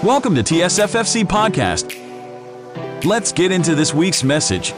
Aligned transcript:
Welcome 0.00 0.32
to 0.36 0.40
TSFFC 0.40 1.28
Podcast. 1.28 1.92
Let's 3.04 3.36
get 3.36 3.52
into 3.52 3.76
this 3.76 3.92
week's 3.92 4.24
message. 4.24 4.72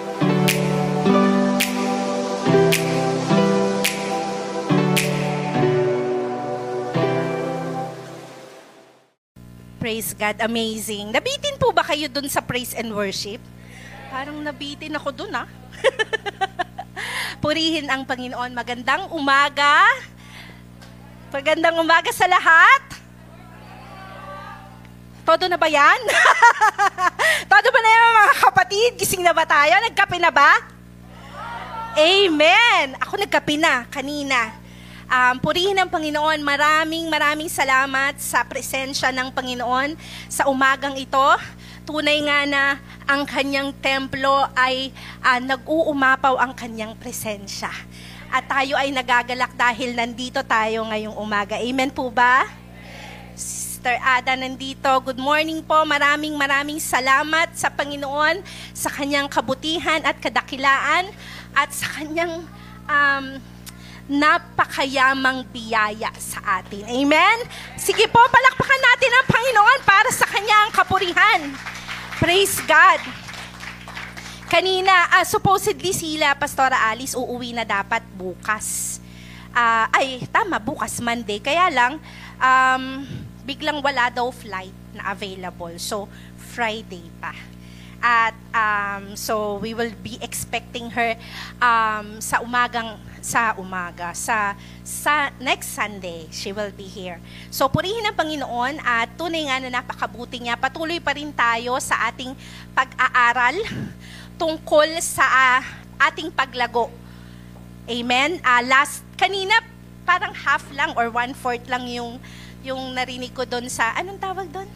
Praise 9.79 10.11
God, 10.19 10.43
amazing. 10.43 11.15
Nabitin 11.15 11.55
po 11.63 11.71
ba 11.71 11.87
kayo 11.87 12.11
dun 12.11 12.27
sa 12.27 12.43
praise 12.43 12.75
and 12.75 12.91
worship? 12.91 13.39
Parang 14.11 14.43
nabitin 14.43 14.99
ako 14.99 15.15
dun 15.15 15.31
ah. 15.39 15.47
Purihin 17.47 17.87
ang 17.87 18.03
Panginoon. 18.11 18.51
Magandang 18.59 19.07
umaga. 19.15 19.87
Magandang 21.31 21.79
umaga 21.79 22.11
sa 22.11 22.27
lahat. 22.27 23.02
Todo 25.23 25.47
na 25.47 25.55
ba 25.55 25.71
yan? 25.71 26.01
Todo 27.53 27.67
ba 27.71 27.79
na 27.79 27.91
yan 27.95 28.03
mga 28.11 28.35
kapatid? 28.43 28.91
Gising 28.99 29.23
na 29.23 29.31
ba 29.31 29.47
tayo? 29.47 29.71
Nagkape 29.79 30.19
na 30.19 30.35
ba? 30.35 30.59
Amen! 31.95 32.99
Ako 32.99 33.23
nagkape 33.23 33.55
na 33.55 33.87
kanina. 33.87 34.51
Um, 35.07 35.39
purihin 35.39 35.79
ang 35.79 35.87
Panginoon. 35.87 36.43
Maraming 36.43 37.07
maraming 37.07 37.47
salamat 37.47 38.19
sa 38.19 38.43
presensya 38.43 39.15
ng 39.15 39.31
Panginoon 39.31 39.95
sa 40.27 40.51
umagang 40.51 40.99
ito. 40.99 41.29
Tunay 41.87 42.19
nga 42.27 42.43
na 42.43 42.65
ang 43.07 43.23
kanyang 43.23 43.71
templo 43.79 44.43
ay 44.59 44.91
uh, 45.23 45.39
nag-uumapaw 45.39 46.35
ang 46.43 46.51
kanyang 46.51 46.99
presensya. 46.99 47.71
At 48.33 48.51
tayo 48.51 48.75
ay 48.75 48.91
nagagalak 48.91 49.55
dahil 49.55 49.95
nandito 49.95 50.43
tayo 50.43 50.83
ngayong 50.91 51.15
umaga. 51.15 51.63
Amen 51.63 51.95
po 51.95 52.11
ba? 52.11 52.49
Sister 53.83 53.99
Ada 53.99 54.39
nandito. 54.39 54.95
Good 55.03 55.19
morning 55.19 55.59
po. 55.59 55.83
Maraming 55.83 56.39
maraming 56.39 56.79
salamat 56.79 57.51
sa 57.59 57.67
Panginoon 57.67 58.39
sa 58.71 58.87
kanyang 58.87 59.27
kabutihan 59.27 59.99
at 60.07 60.23
kadakilaan 60.23 61.11
at 61.51 61.67
sa 61.75 61.91
kanyang 61.99 62.47
um, 62.87 63.25
napakayamang 64.07 65.43
biyaya 65.51 66.15
sa 66.15 66.63
atin. 66.63 66.87
Amen? 66.87 67.43
Sige 67.75 68.07
po, 68.07 68.23
palakpakan 68.23 68.83
natin 68.87 69.11
ang 69.19 69.27
Panginoon 69.27 69.81
para 69.83 70.15
sa 70.15 70.31
kanyang 70.31 70.71
kapurihan. 70.71 71.51
Praise 72.23 72.63
God. 72.63 73.03
Kanina, 74.47 75.11
uh, 75.11 75.27
supposedly 75.27 75.91
sila, 75.91 76.39
Pastora 76.39 76.87
Alice, 76.87 77.19
uuwi 77.19 77.51
na 77.51 77.67
dapat 77.67 78.07
bukas. 78.15 79.03
Uh, 79.51 79.91
ay, 79.91 80.23
tama, 80.31 80.63
bukas, 80.63 81.03
Monday. 81.03 81.43
Kaya 81.43 81.67
lang, 81.67 81.99
um, 82.39 83.03
biglang 83.43 83.83
wala 83.83 84.09
daw 84.11 84.31
flight 84.31 84.75
na 84.95 85.13
available. 85.13 85.75
So, 85.79 86.09
Friday 86.53 87.09
pa. 87.23 87.33
At 88.03 88.35
um, 88.51 89.15
so 89.15 89.63
we 89.63 89.79
will 89.79 89.95
be 90.03 90.19
expecting 90.19 90.91
her 90.91 91.15
um, 91.63 92.19
sa 92.19 92.43
umagang 92.43 92.99
sa 93.23 93.55
umaga 93.55 94.11
sa 94.11 94.59
sa 94.83 95.31
next 95.39 95.71
Sunday 95.71 96.27
she 96.35 96.51
will 96.51 96.75
be 96.75 96.91
here. 96.91 97.23
So 97.55 97.71
purihin 97.71 98.03
ang 98.03 98.19
Panginoon 98.19 98.83
at 98.83 99.15
tunay 99.15 99.47
nga 99.47 99.63
na 99.63 99.71
napakabuti 99.71 100.43
niya. 100.43 100.59
Patuloy 100.59 100.99
pa 100.99 101.15
rin 101.15 101.31
tayo 101.31 101.79
sa 101.79 102.11
ating 102.11 102.35
pag-aaral 102.75 103.55
tungkol 104.43 104.99
sa 104.99 105.23
uh, 105.23 105.63
ating 106.11 106.35
paglago. 106.35 106.91
Amen. 107.87 108.43
Uh, 108.43 108.63
last 108.67 109.07
kanina 109.15 109.72
parang 110.03 110.35
half 110.35 110.67
lang 110.75 110.93
or 110.99 111.09
one 111.09 111.35
fourth 111.35 111.65
lang 111.71 111.87
yung 111.89 112.19
yung 112.63 112.95
narinig 112.95 113.35
ko 113.35 113.43
doon 113.43 113.67
sa 113.67 113.91
anong 113.99 114.19
tawag 114.23 114.47
doon? 114.51 114.71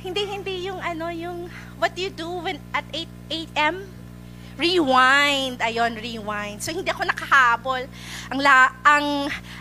Hindi, 0.00 0.24
hindi 0.24 0.54
yung 0.66 0.80
ano, 0.80 1.12
yung 1.12 1.46
what 1.76 1.92
you 1.94 2.08
do 2.08 2.28
when 2.40 2.56
at 2.72 2.84
8 2.92 3.06
a.m. 3.30 3.84
Rewind. 4.56 5.60
Ayon, 5.60 5.92
rewind. 6.00 6.64
So, 6.64 6.72
hindi 6.72 6.88
ako 6.88 7.04
nakahabol. 7.04 7.84
Ang, 8.32 8.40
la, 8.40 8.72
ang, 8.80 9.06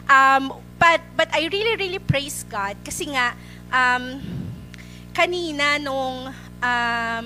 um, 0.08 0.44
but, 0.80 1.04
but 1.20 1.28
I 1.36 1.52
really, 1.52 1.76
really 1.76 2.00
praise 2.00 2.48
God 2.48 2.80
kasi 2.88 3.12
nga, 3.12 3.36
um, 3.68 4.24
kanina 5.12 5.76
nung, 5.76 6.32
um, 6.64 7.24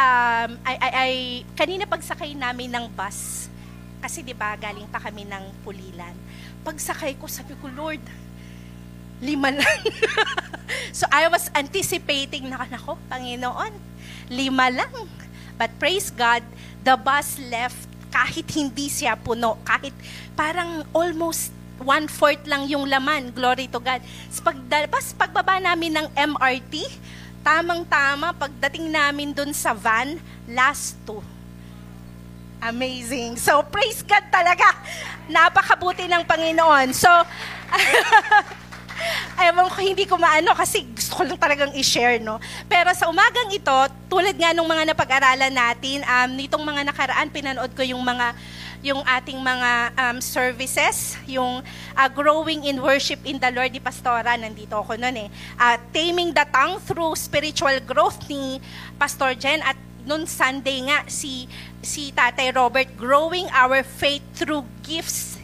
um, 0.00 0.50
ay, 0.64 0.76
ay, 0.80 0.92
ay, 0.92 1.14
kanina 1.52 1.84
pagsakay 1.84 2.32
namin 2.32 2.72
ng 2.72 2.88
bus, 2.96 3.49
kasi 4.00 4.24
'di 4.24 4.32
ba 4.32 4.56
galing 4.56 4.88
pa 4.88 4.98
kami 4.98 5.28
ng 5.28 5.44
Pulilan. 5.62 6.16
Pagsakay 6.64 7.16
ko 7.16 7.28
sabi 7.28 7.56
ko, 7.60 7.68
Lord, 7.72 8.02
lima 9.20 9.52
lang. 9.52 9.80
so 10.98 11.04
I 11.12 11.28
was 11.28 11.52
anticipating 11.52 12.48
na 12.48 12.64
ako, 12.64 12.96
Panginoon, 13.12 13.72
lima 14.32 14.72
lang. 14.72 14.92
But 15.60 15.76
praise 15.76 16.08
God, 16.08 16.40
the 16.84 16.96
bus 16.96 17.36
left 17.52 17.88
kahit 18.10 18.48
hindi 18.56 18.90
siya 18.90 19.14
puno, 19.14 19.60
kahit 19.62 19.94
parang 20.34 20.82
almost 20.90 21.54
one-fourth 21.80 22.44
lang 22.44 22.68
yung 22.68 22.84
laman. 22.88 23.32
Glory 23.32 23.68
to 23.68 23.80
God. 23.80 24.04
So 24.28 24.44
pagdalpas, 24.44 25.16
pagbaba 25.16 25.56
namin 25.60 25.96
ng 25.96 26.06
MRT, 26.12 26.88
tamang-tama, 27.40 28.36
pagdating 28.36 28.92
namin 28.92 29.32
dun 29.32 29.52
sa 29.56 29.72
van, 29.72 30.20
last 30.44 30.96
two. 31.08 31.24
Amazing. 32.60 33.40
So, 33.40 33.64
praise 33.64 34.04
God 34.04 34.28
talaga. 34.28 34.76
Napakabuti 35.26 36.04
ng 36.04 36.22
Panginoon. 36.28 36.92
So, 36.92 37.08
Ewan 39.40 39.72
ko, 39.72 39.80
hindi 39.80 40.04
ko 40.04 40.20
maano 40.20 40.52
kasi 40.52 40.84
gusto 40.84 41.16
ko 41.16 41.22
lang 41.24 41.40
talagang 41.40 41.72
i-share, 41.72 42.20
no? 42.20 42.36
Pero 42.68 42.92
sa 42.92 43.08
umagang 43.08 43.48
ito, 43.48 43.72
tulad 44.12 44.36
nga 44.36 44.52
nung 44.52 44.68
mga 44.68 44.92
napag-aralan 44.92 45.48
natin, 45.48 46.04
um, 46.04 46.36
nitong 46.36 46.60
mga 46.60 46.92
nakaraan, 46.92 47.32
pinanood 47.32 47.72
ko 47.72 47.80
yung 47.80 48.04
mga 48.04 48.36
yung 48.80 49.04
ating 49.04 49.36
mga 49.36 49.92
um, 49.92 50.18
services, 50.24 51.16
yung 51.28 51.60
uh, 51.92 52.08
Growing 52.08 52.64
in 52.64 52.80
Worship 52.80 53.20
in 53.28 53.36
the 53.36 53.52
Lord 53.52 53.76
di 53.76 53.80
Pastora, 53.80 54.40
nandito 54.40 54.72
ako 54.72 54.96
noon 54.96 55.24
eh. 55.24 55.28
Uh, 55.60 55.76
taming 55.92 56.32
the 56.32 56.44
Tongue 56.48 56.80
through 56.80 57.12
Spiritual 57.12 57.76
Growth 57.84 58.24
ni 58.32 58.56
Pastor 58.96 59.36
Jen 59.36 59.60
at 59.60 59.76
noon 60.06 60.24
Sunday 60.28 60.84
nga 60.86 61.04
si 61.08 61.48
si 61.80 62.12
Tatay 62.12 62.52
Robert 62.52 62.88
growing 62.96 63.48
our 63.52 63.80
faith 63.84 64.24
through 64.36 64.64
gifts 64.84 65.40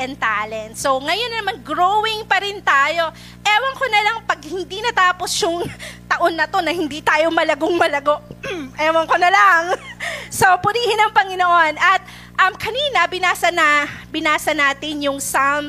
and 0.00 0.16
talent. 0.16 0.80
So, 0.80 0.96
ngayon 0.96 1.30
naman, 1.36 1.56
growing 1.60 2.24
pa 2.24 2.40
rin 2.40 2.64
tayo. 2.64 3.12
Ewan 3.44 3.74
ko 3.76 3.84
na 3.84 4.00
lang 4.00 4.16
pag 4.24 4.40
hindi 4.40 4.80
natapos 4.80 5.28
yung 5.44 5.60
taon 6.10 6.40
na 6.40 6.48
to 6.48 6.64
na 6.64 6.72
hindi 6.72 7.04
tayo 7.04 7.28
malagong 7.28 7.76
malago. 7.76 8.16
Ewan 8.80 9.04
ko 9.04 9.16
na 9.20 9.28
lang. 9.28 9.76
so, 10.32 10.48
purihin 10.64 11.04
ang 11.04 11.12
Panginoon. 11.12 11.76
At 11.76 12.00
um, 12.40 12.56
kanina, 12.56 13.04
binasa 13.12 13.52
na, 13.52 13.84
binasa 14.08 14.56
natin 14.56 15.04
yung 15.04 15.20
Psalm 15.20 15.68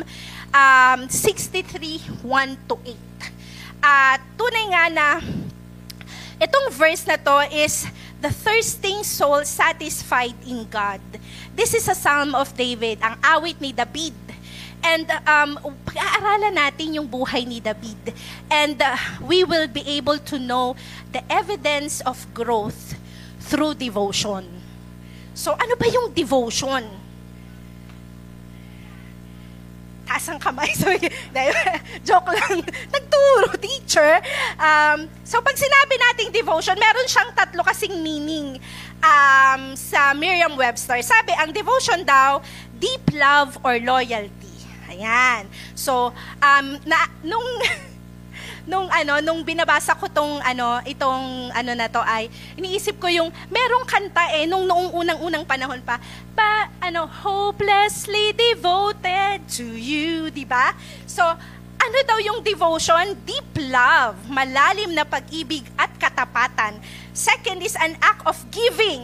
um, 0.55 0.99
63, 1.11 2.23
1 2.23 2.69
to 2.71 2.79
8. 2.87 2.95
At 3.83 4.23
tunay 4.39 4.65
nga 4.71 4.85
na, 4.87 5.07
itong 6.39 6.71
verse 6.71 7.03
na 7.03 7.19
to 7.19 7.35
is, 7.51 7.83
the 8.21 8.29
thirsting 8.29 9.03
soul 9.03 9.43
satisfied 9.43 10.37
in 10.45 10.69
God. 10.69 11.01
This 11.57 11.73
is 11.73 11.89
a 11.89 11.97
psalm 11.97 12.37
of 12.37 12.53
David, 12.53 13.01
ang 13.01 13.17
awit 13.25 13.57
ni 13.57 13.73
David. 13.73 14.13
And 14.81 15.09
um, 15.25 15.57
pag-aaralan 15.85 16.57
natin 16.57 17.01
yung 17.01 17.09
buhay 17.09 17.45
ni 17.45 17.61
David. 17.61 18.13
And 18.49 18.77
uh, 18.81 18.97
we 19.21 19.41
will 19.45 19.69
be 19.69 19.81
able 19.97 20.17
to 20.29 20.37
know 20.37 20.77
the 21.13 21.21
evidence 21.29 22.01
of 22.01 22.25
growth 22.33 22.97
through 23.41 23.77
devotion. 23.77 24.45
So 25.33 25.57
ano 25.57 25.73
ba 25.77 25.89
yung 25.89 26.13
devotion? 26.13 27.00
Taas 30.11 30.27
kamay. 30.43 30.67
So, 30.81 30.91
joke 32.07 32.31
lang. 32.33 32.65
Nagturo, 32.91 33.55
teacher. 33.61 34.19
Um, 34.59 35.07
so, 35.23 35.39
pag 35.39 35.55
sinabi 35.55 35.95
nating 35.95 36.29
devotion, 36.35 36.75
meron 36.75 37.07
siyang 37.07 37.31
tatlo 37.31 37.63
kasing 37.63 38.01
meaning 38.03 38.59
um, 38.99 39.77
sa 39.77 40.11
Merriam-Webster. 40.11 40.99
Sabi, 41.05 41.31
ang 41.37 41.53
devotion 41.53 42.03
daw, 42.03 42.41
deep 42.81 43.03
love 43.15 43.55
or 43.63 43.79
loyalty. 43.79 44.57
Ayan. 44.91 45.47
So, 45.77 46.11
um, 46.43 46.75
na, 46.83 47.07
nung... 47.23 47.45
nung 48.71 48.87
ano 48.87 49.19
nung 49.19 49.43
binabasa 49.43 49.91
ko 49.99 50.07
tong 50.07 50.39
ano 50.39 50.79
itong 50.87 51.51
ano 51.51 51.71
na 51.75 51.91
to 51.91 51.99
ay 51.99 52.31
iniisip 52.55 52.95
ko 53.03 53.11
yung 53.11 53.27
merong 53.51 53.83
kanta 53.83 54.31
eh 54.39 54.47
nung 54.47 54.63
noong 54.63 54.95
unang-unang 54.95 55.43
panahon 55.43 55.83
pa. 55.83 55.99
Pa 56.31 56.71
ano 56.79 57.03
hopelessly 57.03 58.31
devoted 58.31 59.43
to 59.51 59.67
you 59.75 60.31
di 60.31 60.47
ba? 60.47 60.71
So 61.03 61.19
ano 61.81 61.97
daw 62.07 62.15
yung 62.23 62.39
devotion? 62.47 63.11
Deep 63.27 63.67
love 63.67 64.15
malalim 64.31 64.95
na 64.95 65.03
pag-ibig 65.03 65.67
at 65.75 65.91
katapatan. 65.99 66.79
Second 67.11 67.59
is 67.59 67.75
an 67.75 67.99
act 67.99 68.23
of 68.23 68.39
giving. 68.55 69.03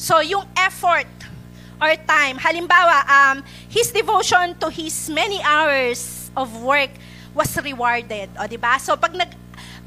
So 0.00 0.24
yung 0.24 0.48
effort 0.56 1.12
or 1.84 1.92
time. 2.08 2.40
Halimbawa 2.40 3.04
um 3.04 3.36
his 3.68 3.92
devotion 3.92 4.56
to 4.56 4.72
his 4.72 4.96
many 5.12 5.36
hours 5.44 6.32
of 6.32 6.48
work 6.64 6.96
was 7.34 7.50
rewarded. 7.60 8.30
O, 8.38 8.46
di 8.46 8.56
ba? 8.56 8.76
So, 8.80 8.96
pag, 8.96 9.12
nag, 9.12 9.32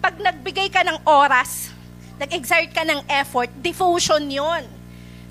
pag 0.01 0.17
nagbigay 0.17 0.69
ka 0.69 0.81
ng 0.85 1.01
oras, 1.05 1.71
nag-exert 2.21 2.73
ka 2.73 2.85
ng 2.85 3.01
effort, 3.09 3.49
devotion 3.61 4.29
yon. 4.29 4.65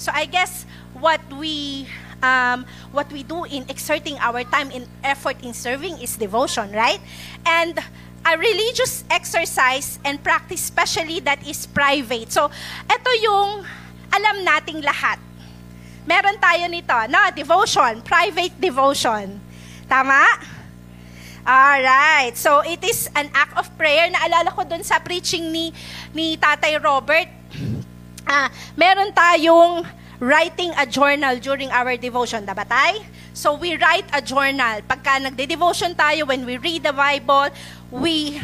So, 0.01 0.11
I 0.11 0.27
guess, 0.27 0.67
what 0.97 1.21
we 1.39 1.87
um, 2.23 2.65
what 2.93 3.09
we 3.13 3.23
do 3.23 3.45
in 3.45 3.65
exerting 3.69 4.17
our 4.21 4.45
time 4.45 4.71
in 4.71 4.87
effort 5.05 5.41
in 5.43 5.53
serving 5.53 5.99
is 6.01 6.17
devotion, 6.17 6.73
right? 6.73 7.01
And 7.45 7.79
a 8.25 8.37
religious 8.37 9.05
exercise 9.09 9.99
and 10.05 10.23
practice, 10.23 10.61
especially 10.61 11.21
that 11.21 11.41
is 11.47 11.67
private. 11.67 12.33
So, 12.33 12.53
ito 12.85 13.11
yung 13.25 13.65
alam 14.13 14.37
nating 14.45 14.85
lahat. 14.85 15.17
Meron 16.05 16.37
tayo 16.41 16.65
nito, 16.69 16.97
no? 17.09 17.21
Devotion, 17.33 18.03
private 18.05 18.57
devotion. 18.61 19.41
Tama? 19.89 20.21
Alright. 21.47 22.37
So, 22.37 22.61
it 22.61 22.85
is 22.85 23.09
an 23.17 23.33
act 23.33 23.57
of 23.57 23.73
prayer. 23.81 24.13
Naalala 24.13 24.53
ko 24.53 24.65
dun 24.65 24.85
sa 24.85 25.01
preaching 25.01 25.49
ni, 25.49 25.73
ni 26.13 26.37
Tatay 26.37 26.77
Robert. 26.83 27.29
Ah, 28.31 28.47
meron 28.79 29.11
tayong 29.11 29.83
writing 30.23 30.71
a 30.79 30.87
journal 30.87 31.35
during 31.43 31.67
our 31.75 31.99
devotion. 31.99 32.47
Diba 32.47 32.63
tay? 32.63 33.03
So, 33.35 33.59
we 33.59 33.75
write 33.75 34.07
a 34.15 34.23
journal. 34.23 34.87
Pagka 34.87 35.19
nagde-devotion 35.19 35.99
tayo, 35.99 36.31
when 36.31 36.47
we 36.47 36.55
read 36.55 36.87
the 36.87 36.95
Bible, 36.95 37.51
we 37.91 38.39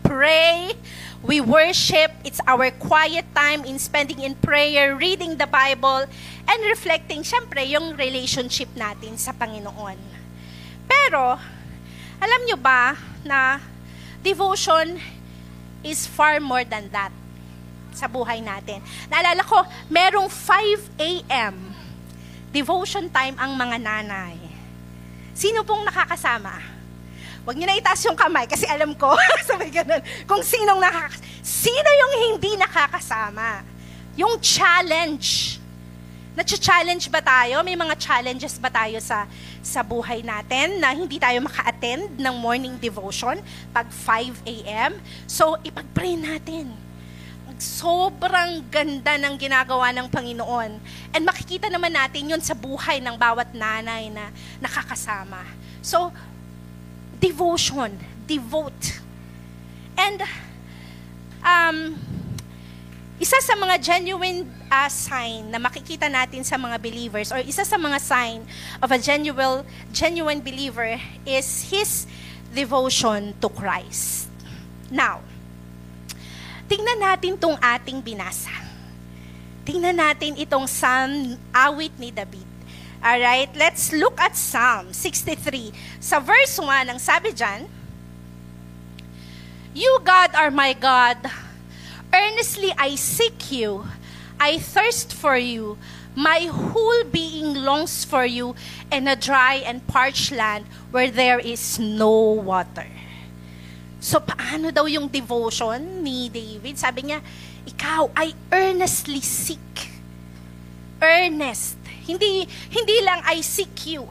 pray, 0.00 0.72
we 1.20 1.44
worship. 1.44 2.16
It's 2.24 2.40
our 2.48 2.70
quiet 2.80 3.28
time 3.36 3.66
in 3.68 3.76
spending 3.76 4.24
in 4.24 4.40
prayer, 4.40 4.96
reading 4.96 5.36
the 5.36 5.50
Bible, 5.50 6.08
and 6.48 6.58
reflecting, 6.70 7.20
syempre, 7.20 7.60
yung 7.68 7.92
relationship 7.98 8.72
natin 8.72 9.20
sa 9.20 9.36
Panginoon. 9.36 9.98
Pero, 10.88 11.36
alam 12.20 12.40
nyo 12.44 12.56
ba 12.58 12.96
na 13.22 13.60
devotion 14.22 14.98
is 15.86 16.08
far 16.08 16.42
more 16.42 16.66
than 16.66 16.90
that 16.90 17.12
sa 17.96 18.04
buhay 18.10 18.44
natin. 18.44 18.84
Naalala 19.08 19.40
ko, 19.46 19.62
merong 19.88 20.28
5 20.28 21.00
a.m. 21.00 21.54
devotion 22.52 23.08
time 23.08 23.36
ang 23.40 23.56
mga 23.56 23.76
nanay. 23.80 24.36
Sino 25.32 25.64
pong 25.64 25.84
nakakasama? 25.84 26.60
Huwag 27.46 27.56
niyo 27.56 27.68
na 27.68 27.78
itaas 27.78 28.02
yung 28.04 28.18
kamay 28.18 28.44
kasi 28.50 28.66
alam 28.66 28.92
ko, 28.96 29.14
sabi 29.48 29.70
ganun, 29.70 30.02
kung 30.28 30.42
sinong 30.42 30.80
nakakasama. 30.82 31.24
Sino 31.46 31.88
yung 31.88 32.14
hindi 32.26 32.58
nakakasama? 32.58 33.62
Yung 34.18 34.34
challenge. 34.42 35.62
Nacha-challenge 36.36 37.08
ba 37.08 37.24
tayo? 37.24 37.64
May 37.64 37.74
mga 37.74 37.96
challenges 37.96 38.60
ba 38.60 38.68
tayo 38.68 39.00
sa 39.00 39.24
sa 39.64 39.80
buhay 39.80 40.20
natin 40.20 40.76
na 40.76 40.92
hindi 40.92 41.16
tayo 41.16 41.40
maka-attend 41.40 42.20
ng 42.20 42.34
morning 42.36 42.76
devotion 42.76 43.40
pag 43.72 43.88
5 43.88 44.44
a.m.? 44.44 45.00
So, 45.24 45.56
ipag-pray 45.64 46.20
natin 46.20 46.86
sobrang 47.56 48.60
ganda 48.68 49.16
ng 49.16 49.34
ginagawa 49.40 49.88
ng 49.96 50.12
Panginoon. 50.12 50.76
And 51.16 51.22
makikita 51.24 51.72
naman 51.72 51.96
natin 51.96 52.28
yun 52.28 52.42
sa 52.44 52.52
buhay 52.52 53.00
ng 53.00 53.16
bawat 53.16 53.56
nanay 53.56 54.12
na 54.12 54.28
nakakasama. 54.60 55.40
So, 55.80 56.12
devotion, 57.16 57.96
devote. 58.28 59.00
And, 59.96 60.20
um, 61.40 61.96
isa 63.16 63.40
sa 63.40 63.56
mga 63.56 63.80
genuine 63.80 64.44
uh, 64.68 64.90
sign 64.92 65.48
na 65.48 65.56
makikita 65.56 66.08
natin 66.08 66.44
sa 66.44 66.60
mga 66.60 66.76
believers 66.76 67.32
or 67.32 67.40
isa 67.40 67.64
sa 67.64 67.80
mga 67.80 67.96
sign 68.00 68.44
of 68.80 68.92
a 68.92 68.98
genuine, 69.00 69.64
genuine 69.92 70.40
believer 70.44 71.00
is 71.24 71.68
his 71.72 72.04
devotion 72.52 73.32
to 73.40 73.48
Christ. 73.48 74.28
Now, 74.92 75.24
Tingnan 76.66 76.98
natin 76.98 77.38
tong 77.38 77.54
ating 77.62 78.02
binasa. 78.02 78.50
Tingnan 79.62 79.94
natin 79.94 80.34
itong 80.34 80.66
Psalm 80.66 81.38
awit 81.54 81.94
ni 81.94 82.10
David. 82.10 82.46
Alright, 82.98 83.54
let's 83.54 83.94
look 83.94 84.18
at 84.18 84.34
Psalm 84.34 84.90
63. 84.90 85.70
Sa 86.02 86.18
verse 86.18 86.58
1, 86.58 86.90
ang 86.90 86.98
sabi 86.98 87.30
dyan, 87.30 87.70
You, 89.78 90.02
God, 90.02 90.34
are 90.34 90.50
my 90.50 90.74
God. 90.74 91.22
Earnestly 92.16 92.72
I 92.80 92.96
seek 92.96 93.52
you. 93.52 93.84
I 94.40 94.56
thirst 94.56 95.12
for 95.12 95.36
you. 95.36 95.76
My 96.16 96.48
whole 96.48 97.04
being 97.04 97.52
longs 97.52 98.08
for 98.08 98.24
you 98.24 98.56
in 98.88 99.04
a 99.04 99.16
dry 99.16 99.60
and 99.60 99.84
parched 99.84 100.32
land 100.32 100.64
where 100.88 101.12
there 101.12 101.36
is 101.36 101.76
no 101.76 102.40
water. 102.40 102.88
So, 104.00 104.24
paano 104.24 104.72
daw 104.72 104.88
yung 104.88 105.12
devotion 105.12 106.00
ni 106.00 106.32
David? 106.32 106.80
Sabi 106.80 107.12
niya, 107.12 107.20
ikaw, 107.68 108.08
I 108.16 108.32
earnestly 108.48 109.20
seek. 109.20 109.92
Earnest. 110.96 111.76
Hindi, 112.08 112.48
hindi 112.48 112.96
lang 113.04 113.20
I 113.28 113.44
seek 113.44 113.92
you. 113.92 114.08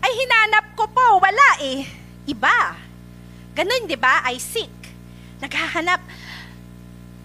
Ay, 0.00 0.12
hinanap 0.24 0.72
ko 0.72 0.88
po, 0.88 1.20
wala 1.20 1.48
eh. 1.60 1.84
Iba. 2.24 2.80
Ganun, 3.52 3.84
di 3.84 3.98
ba? 4.00 4.24
I 4.24 4.40
seek. 4.40 4.72
Naghahanap. 5.44 6.00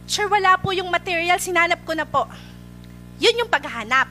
Sure, 0.06 0.30
wala 0.30 0.57
po 0.62 0.69
yung 0.72 0.90
material, 0.94 1.42
sinanap 1.42 1.81
ko 1.81 1.98
na 1.98 2.06
po. 2.06 2.30
Yun 3.18 3.46
yung 3.46 3.52
paghahanap. 3.52 4.10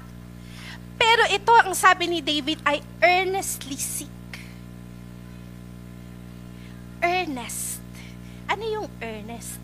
Pero 0.99 1.23
ito 1.31 1.53
ang 1.55 1.75
sabi 1.75 2.11
ni 2.11 2.19
David, 2.23 2.59
I 2.67 2.83
earnestly 3.03 3.79
seek 3.79 4.15
earnest. 7.05 7.85
Ano 8.49 8.65
yung 8.65 8.89
earnest? 9.01 9.61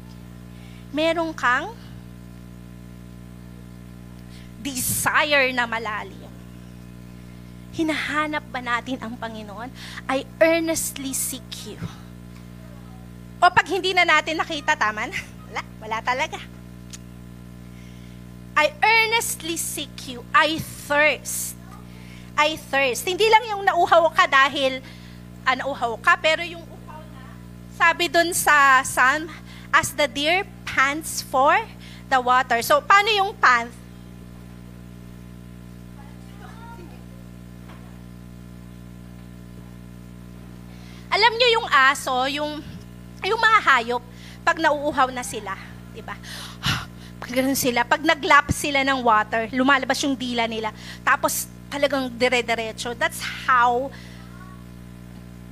Meron 0.93 1.33
kang 1.33 1.73
desire 4.61 5.49
na 5.57 5.65
malalim. 5.65 6.29
Hinahanap 7.73 8.45
ba 8.53 8.61
natin 8.61 9.01
ang 9.01 9.17
Panginoon? 9.17 9.73
I 10.05 10.29
earnestly 10.37 11.17
seek 11.17 11.49
you. 11.65 11.81
O 13.41 13.49
pag 13.49 13.65
hindi 13.73 13.97
na 13.97 14.05
natin 14.05 14.37
nakita, 14.37 14.77
tama 14.77 15.09
na? 15.09 15.17
Wala, 15.51 15.63
wala 15.83 15.99
talaga. 16.07 16.39
I 18.55 18.71
earnestly 18.79 19.59
seek 19.59 20.07
you. 20.07 20.23
I 20.31 20.63
thirst. 20.63 21.59
I 22.39 22.55
thirst. 22.55 23.03
Hindi 23.03 23.27
lang 23.27 23.43
yung 23.51 23.67
nauhaw 23.67 24.07
ka 24.15 24.31
dahil 24.31 24.79
ah, 25.43 25.59
nauhaw 25.59 25.99
ka, 25.99 26.15
pero 26.23 26.47
yung 26.47 26.63
sabi 27.75 28.07
dun 28.13 28.31
sa 28.37 28.85
Psalm, 28.85 29.27
as 29.73 29.97
the 29.97 30.05
deer 30.07 30.45
pants 30.69 31.25
for 31.25 31.57
the 32.13 32.21
water. 32.21 32.61
So, 32.61 32.85
paano 32.85 33.09
yung 33.09 33.33
pant? 33.41 33.73
Alam 41.11 41.33
niyo 41.35 41.49
yung 41.59 41.69
aso, 41.73 42.29
yung, 42.31 42.63
yung 43.27 43.41
mga 43.41 43.59
hayop, 43.67 44.05
pag 44.45 44.57
nauuhaw 44.59 45.13
na 45.13 45.23
sila, 45.23 45.57
di 45.93 46.01
ba? 46.01 46.17
Pag 47.21 47.31
ganun 47.37 47.59
sila, 47.59 47.85
pag 47.85 48.01
naglap 48.01 48.49
sila 48.51 48.81
ng 48.81 49.05
water, 49.05 49.53
lumalabas 49.53 50.01
yung 50.01 50.17
dila 50.17 50.49
nila, 50.49 50.73
tapos 51.05 51.47
talagang 51.69 52.09
dire-diretso. 52.09 52.97
That's 52.97 53.21
how 53.47 53.93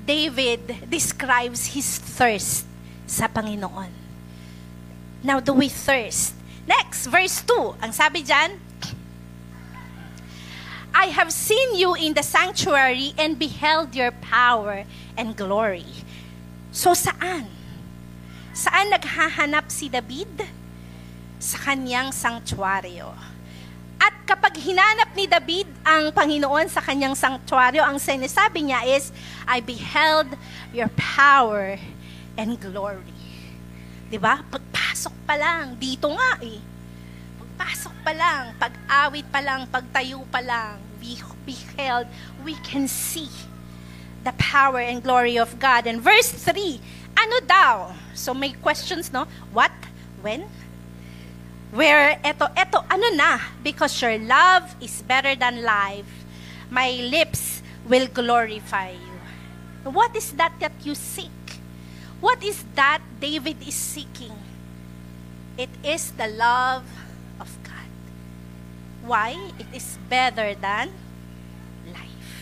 David 0.08 0.88
describes 0.88 1.76
his 1.76 2.00
thirst 2.00 2.64
sa 3.04 3.28
Panginoon. 3.28 3.92
Now, 5.20 5.40
do 5.44 5.52
we 5.52 5.68
thirst? 5.68 6.32
Next, 6.64 7.06
verse 7.12 7.44
2. 7.44 7.84
Ang 7.84 7.92
sabi 7.92 8.24
dyan, 8.24 8.56
I 10.94 11.12
have 11.12 11.28
seen 11.28 11.76
you 11.76 11.92
in 11.94 12.16
the 12.16 12.24
sanctuary 12.24 13.12
and 13.20 13.36
beheld 13.36 13.92
your 13.92 14.10
power 14.24 14.88
and 15.14 15.36
glory. 15.36 15.86
So, 16.72 16.96
saan? 16.96 17.57
Saan 18.58 18.90
naghahanap 18.90 19.70
si 19.70 19.86
David? 19.86 20.42
Sa 21.38 21.62
kanyang 21.62 22.10
sanctuaryo 22.10 23.14
at 23.98 24.14
kapag 24.24 24.54
hinanap 24.62 25.10
ni 25.18 25.26
David 25.26 25.66
ang 25.82 26.14
Panginoon 26.14 26.70
sa 26.70 26.78
kanyang 26.78 27.18
sanctuaryo, 27.18 27.82
ang 27.82 27.98
sinasabi 27.98 28.70
niya 28.70 28.86
is, 28.86 29.10
I 29.42 29.58
beheld 29.58 30.38
your 30.70 30.88
power 30.94 31.76
and 32.38 32.54
glory. 32.56 33.18
ba? 34.22 34.46
Pagpasok 34.46 35.14
pa 35.26 35.34
lang, 35.34 35.74
dito 35.76 36.06
nga 36.14 36.38
eh. 36.38 36.62
Pagpasok 37.42 37.94
pa 38.06 38.12
lang, 38.14 38.54
pag-awit 38.56 39.26
pa 39.28 39.40
lang, 39.42 39.66
pagtayo 39.66 40.22
pa 40.30 40.38
lang, 40.40 40.78
we 41.02 41.18
beheld, 41.42 42.06
we 42.46 42.54
can 42.62 42.86
see 42.86 43.28
the 44.22 44.32
power 44.38 44.78
and 44.78 45.02
glory 45.02 45.34
of 45.36 45.58
God. 45.58 45.90
And 45.90 45.98
verse 45.98 46.30
3, 46.32 46.78
ano 47.18 47.36
daw? 47.42 47.74
So 48.18 48.34
may 48.34 48.50
questions, 48.58 49.12
no? 49.12 49.30
What? 49.54 49.70
When? 50.20 50.50
Where, 51.70 52.18
eto, 52.26 52.50
eto, 52.58 52.82
ano 52.90 53.14
na? 53.14 53.38
Because 53.62 53.94
your 54.02 54.18
love 54.18 54.74
is 54.82 55.02
better 55.06 55.38
than 55.38 55.62
life. 55.62 56.10
My 56.68 56.90
lips 57.06 57.62
will 57.86 58.10
glorify 58.10 58.98
you. 58.98 59.16
What 59.86 60.16
is 60.16 60.32
that 60.34 60.52
that 60.58 60.74
you 60.82 60.98
seek? 60.98 61.30
What 62.20 62.42
is 62.42 62.64
that 62.74 62.98
David 63.20 63.62
is 63.62 63.78
seeking? 63.78 64.34
It 65.56 65.70
is 65.86 66.10
the 66.18 66.26
love 66.26 66.84
of 67.38 67.48
God. 67.62 67.90
Why? 69.06 69.38
It 69.58 69.70
is 69.70 69.96
better 70.10 70.58
than 70.58 70.90
life. 71.94 72.34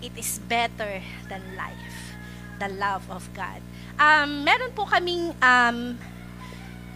It 0.00 0.14
is 0.14 0.38
better 0.46 1.02
than 1.28 1.42
life. 1.58 2.14
The 2.60 2.68
love 2.68 3.10
of 3.10 3.26
God. 3.34 3.60
Um, 4.00 4.48
meron 4.48 4.72
po 4.72 4.88
kaming 4.88 5.28
um, 5.44 5.92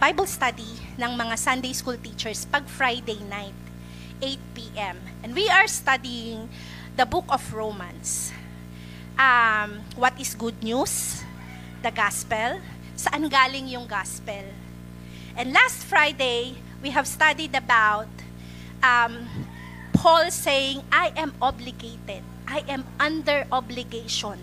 Bible 0.01 0.25
study 0.25 0.65
ng 0.97 1.13
mga 1.13 1.37
Sunday 1.37 1.69
school 1.69 2.01
teachers 2.01 2.49
pag 2.49 2.65
Friday 2.65 3.21
night, 3.29 3.53
8 4.17 4.41
p.m. 4.57 4.97
And 5.21 5.37
we 5.37 5.45
are 5.45 5.69
studying 5.69 6.49
the 6.97 7.05
book 7.05 7.29
of 7.29 7.45
Romans. 7.53 8.33
Um, 9.21 9.85
what 9.93 10.17
is 10.17 10.33
good 10.33 10.57
news? 10.65 11.21
The 11.85 11.93
gospel. 11.93 12.57
Saan 12.97 13.29
galing 13.29 13.69
yung 13.69 13.85
gospel? 13.85 14.49
And 15.37 15.53
last 15.53 15.85
Friday, 15.85 16.57
we 16.81 16.89
have 16.89 17.05
studied 17.05 17.53
about 17.53 18.09
um, 18.81 19.29
Paul 19.93 20.33
saying, 20.33 20.81
I 20.89 21.13
am 21.13 21.37
obligated. 21.37 22.25
I 22.49 22.65
am 22.65 22.81
under 22.97 23.45
obligation 23.53 24.41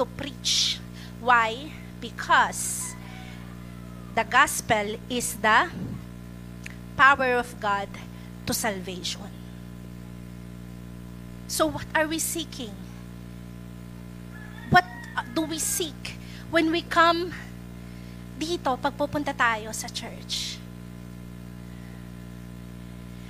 to 0.00 0.08
preach. 0.16 0.80
Why? 1.20 1.77
Because 1.98 2.94
the 4.14 4.26
gospel 4.26 4.98
is 5.10 5.38
the 5.38 5.70
power 6.98 7.38
of 7.38 7.54
God 7.62 7.86
to 8.46 8.52
salvation. 8.54 9.30
So 11.46 11.70
what 11.70 11.86
are 11.94 12.10
we 12.10 12.18
seeking? 12.18 12.74
What 14.70 14.84
do 15.34 15.46
we 15.46 15.62
seek 15.62 16.18
when 16.50 16.74
we 16.74 16.82
come 16.82 17.30
dito 18.38 18.74
pagpupunta 18.78 19.30
tayo 19.34 19.70
sa 19.70 19.86
church? 19.86 20.58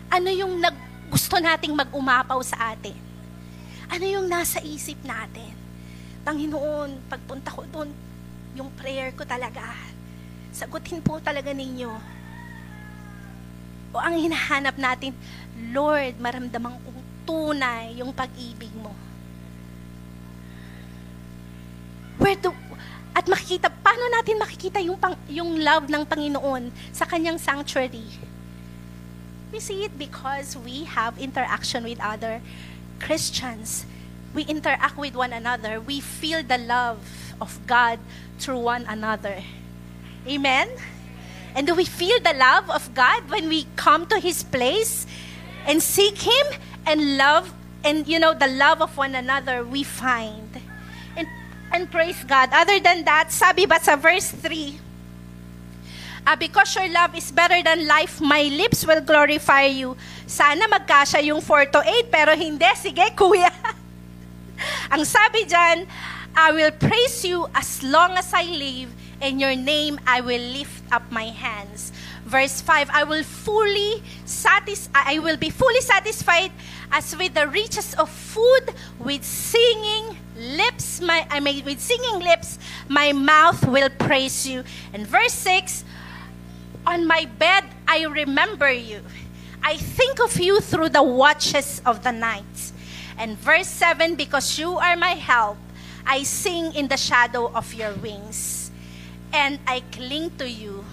Ano 0.09 0.33
yung 0.33 0.57
nag, 0.57 0.75
gusto 1.13 1.37
nating 1.37 1.77
mag-umapaw 1.77 2.41
sa 2.41 2.73
atin? 2.73 2.97
Ano 3.93 4.05
yung 4.09 4.25
nasa 4.25 4.61
isip 4.65 4.97
natin? 5.05 5.53
Panginoon, 6.25 7.09
pagpunta 7.13 7.53
ko 7.53 7.65
doon, 7.69 7.93
yung 8.59 8.75
prayer 8.75 9.15
ko 9.15 9.23
talaga, 9.23 9.62
sagutin 10.50 10.99
po 10.99 11.23
talaga 11.23 11.55
ninyo. 11.55 11.91
O 13.95 14.03
ang 14.03 14.19
hinahanap 14.19 14.75
natin, 14.75 15.15
Lord, 15.71 16.19
maramdaman 16.19 16.75
kong 16.83 17.03
tunay 17.23 18.03
yung 18.03 18.11
pag-ibig 18.11 18.75
mo. 18.75 18.93
Where 22.19 22.35
do, 22.35 22.50
at 23.15 23.31
makikita, 23.31 23.71
paano 23.71 24.11
natin 24.11 24.43
makikita 24.43 24.83
yung, 24.83 24.99
pang, 24.99 25.15
yung 25.31 25.62
love 25.62 25.87
ng 25.87 26.03
Panginoon 26.03 26.75
sa 26.91 27.07
kanyang 27.07 27.38
sanctuary? 27.38 28.07
We 29.49 29.62
see 29.62 29.87
it 29.87 29.97
because 29.97 30.59
we 30.59 30.85
have 30.85 31.17
interaction 31.17 31.87
with 31.87 32.03
other 32.03 32.45
Christians. 33.00 33.88
We 34.37 34.45
interact 34.45 34.99
with 35.00 35.17
one 35.17 35.33
another. 35.33 35.81
We 35.81 36.05
feel 36.05 36.45
the 36.45 36.61
love 36.61 37.00
of 37.41 37.57
God 37.65 37.97
through 38.38 38.61
one 38.61 38.87
another. 38.87 39.42
Amen? 40.26 40.68
And 41.54 41.66
do 41.66 41.75
we 41.75 41.85
feel 41.85 42.21
the 42.21 42.35
love 42.35 42.71
of 42.71 42.95
God 42.95 43.28
when 43.30 43.49
we 43.49 43.66
come 43.76 44.07
to 44.07 44.18
His 44.18 44.42
place 44.42 45.07
and 45.66 45.83
seek 45.83 46.23
Him 46.23 46.47
and 46.87 47.16
love, 47.18 47.52
and 47.85 48.07
you 48.07 48.18
know, 48.18 48.35
the 48.35 48.47
love 48.47 48.80
of 48.80 48.97
one 48.97 49.14
another 49.14 49.64
we 49.64 49.83
find? 49.83 50.61
And, 51.16 51.26
and 51.73 51.90
praise 51.90 52.23
God. 52.25 52.50
Other 52.52 52.78
than 52.80 53.04
that, 53.04 53.33
sabi 53.33 53.66
ba 53.66 53.80
sa 53.80 53.97
verse 53.97 54.30
3, 54.30 54.88
Uh, 56.28 56.37
because 56.37 56.76
your 56.76 56.92
love 56.92 57.16
is 57.16 57.33
better 57.33 57.57
than 57.64 57.88
life, 57.88 58.21
my 58.21 58.42
lips 58.52 58.85
will 58.85 59.00
glorify 59.00 59.64
you. 59.64 59.97
Sana 60.28 60.68
magkasya 60.68 61.25
yung 61.25 61.40
4 61.40 61.73
to 61.73 61.80
8, 61.80 62.12
pero 62.12 62.37
hindi. 62.37 62.68
Sige, 62.76 63.16
kuya. 63.16 63.49
Ang 64.92 65.09
sabi 65.09 65.49
dyan, 65.49 65.88
I 66.38 66.52
will 66.52 66.71
praise 66.71 67.25
you 67.25 67.50
as 67.52 67.83
long 67.83 68.12
as 68.12 68.33
I 68.33 68.45
live. 68.45 68.95
In 69.21 69.40
your 69.40 69.57
name, 69.57 69.99
I 70.07 70.21
will 70.21 70.40
lift 70.40 70.85
up 70.92 71.11
my 71.11 71.35
hands. 71.35 71.90
Verse 72.25 72.61
5, 72.61 72.88
I 72.95 73.02
will 73.02 73.25
fully 73.25 74.04
satis- 74.25 74.88
I 74.95 75.18
will 75.18 75.37
be 75.37 75.50
fully 75.50 75.80
satisfied 75.80 76.52
as 76.92 77.16
with 77.16 77.35
the 77.35 77.49
riches 77.49 77.92
of 77.95 78.09
food, 78.09 78.71
with 79.00 79.25
singing 79.25 80.16
lips, 80.38 81.00
my 81.00 81.26
I 81.28 81.40
mean 81.40 81.64
with 81.64 81.80
singing 81.80 82.21
lips, 82.21 82.61
my 82.87 83.11
mouth 83.12 83.66
will 83.66 83.90
praise 83.90 84.47
you. 84.47 84.62
And 84.95 85.04
verse 85.09 85.35
6, 85.35 85.83
on 86.87 87.04
my 87.04 87.26
bed 87.26 87.64
I 87.88 88.04
remember 88.07 88.71
you. 88.71 89.02
I 89.64 89.76
think 89.76 90.21
of 90.21 90.38
you 90.38 90.61
through 90.61 90.90
the 90.90 91.02
watches 91.02 91.83
of 91.85 92.04
the 92.04 92.12
night. 92.12 92.73
And 93.18 93.37
verse 93.37 93.66
7 93.66 94.14
because 94.14 94.57
you 94.57 94.78
are 94.78 94.95
my 94.95 95.18
help, 95.18 95.59
I 96.09 96.25
sing 96.25 96.73
in 96.73 96.88
the 96.88 96.97
shadow 96.97 97.53
of 97.53 97.77
your 97.77 97.93
wings. 98.00 98.73
And 99.29 99.61
I 99.69 99.85
cling 99.93 100.41
to 100.41 100.49
you, 100.49 100.88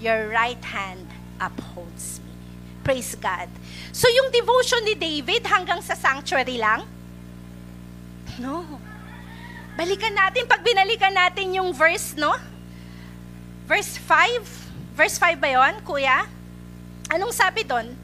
your 0.00 0.32
right 0.32 0.64
hand 0.64 1.04
upholds 1.36 2.18
me. 2.24 2.32
Praise 2.80 3.12
God. 3.14 3.52
So 3.92 4.08
yung 4.08 4.32
devotion 4.32 4.88
ni 4.88 4.96
David 4.96 5.44
hanggang 5.44 5.84
sa 5.84 5.92
sanctuary 5.92 6.56
lang? 6.56 6.88
No. 8.40 8.80
Balikan 9.76 10.16
natin, 10.16 10.48
pag 10.48 10.64
binalikan 10.64 11.12
natin 11.12 11.52
yung 11.52 11.76
verse, 11.76 12.16
no? 12.16 12.32
Verse 13.68 14.00
5, 14.00 14.64
Verse 14.94 15.18
5 15.18 15.42
ba 15.42 15.50
yun, 15.50 15.74
kuya? 15.82 16.22
Anong 17.10 17.34
sabi 17.34 17.66
doon? 17.66 17.98